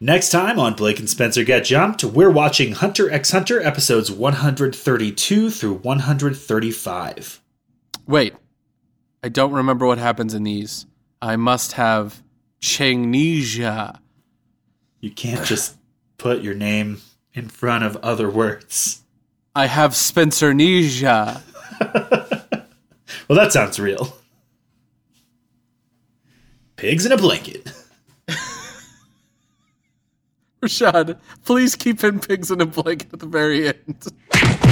Next 0.00 0.28
time 0.28 0.58
on 0.58 0.74
Blake 0.74 0.98
and 0.98 1.08
Spencer 1.08 1.42
Get 1.42 1.64
Jumped, 1.64 2.04
we're 2.04 2.30
watching 2.30 2.72
Hunter 2.72 3.10
x 3.10 3.30
Hunter 3.30 3.62
episodes 3.62 4.10
132 4.10 5.50
through 5.50 5.74
135. 5.74 7.40
Wait, 8.06 8.34
I 9.22 9.30
don't 9.30 9.52
remember 9.52 9.86
what 9.86 9.96
happens 9.96 10.34
in 10.34 10.42
these. 10.42 10.84
I 11.22 11.36
must 11.36 11.72
have 11.72 12.22
Changnesia. 12.60 14.00
You 15.00 15.10
can't 15.10 15.46
just 15.46 15.76
put 16.18 16.42
your 16.42 16.54
name 16.54 17.00
in 17.32 17.48
front 17.48 17.84
of 17.84 17.96
other 18.02 18.28
words. 18.28 19.02
I 19.54 19.66
have 19.66 19.92
Spencernesia. 19.92 21.42
Well, 23.28 23.38
that 23.38 23.52
sounds 23.52 23.80
real. 23.80 24.16
Pigs 26.76 27.04
in 27.04 27.10
a 27.10 27.16
blanket. 27.16 27.72
Rashad, 30.66 31.18
please 31.44 31.76
keep 31.76 32.02
in 32.02 32.18
pigs 32.18 32.50
in 32.50 32.60
a 32.60 32.66
blanket 32.66 33.12
at 33.12 33.20
the 33.20 33.26
very 33.26 33.68
end. 33.68 34.06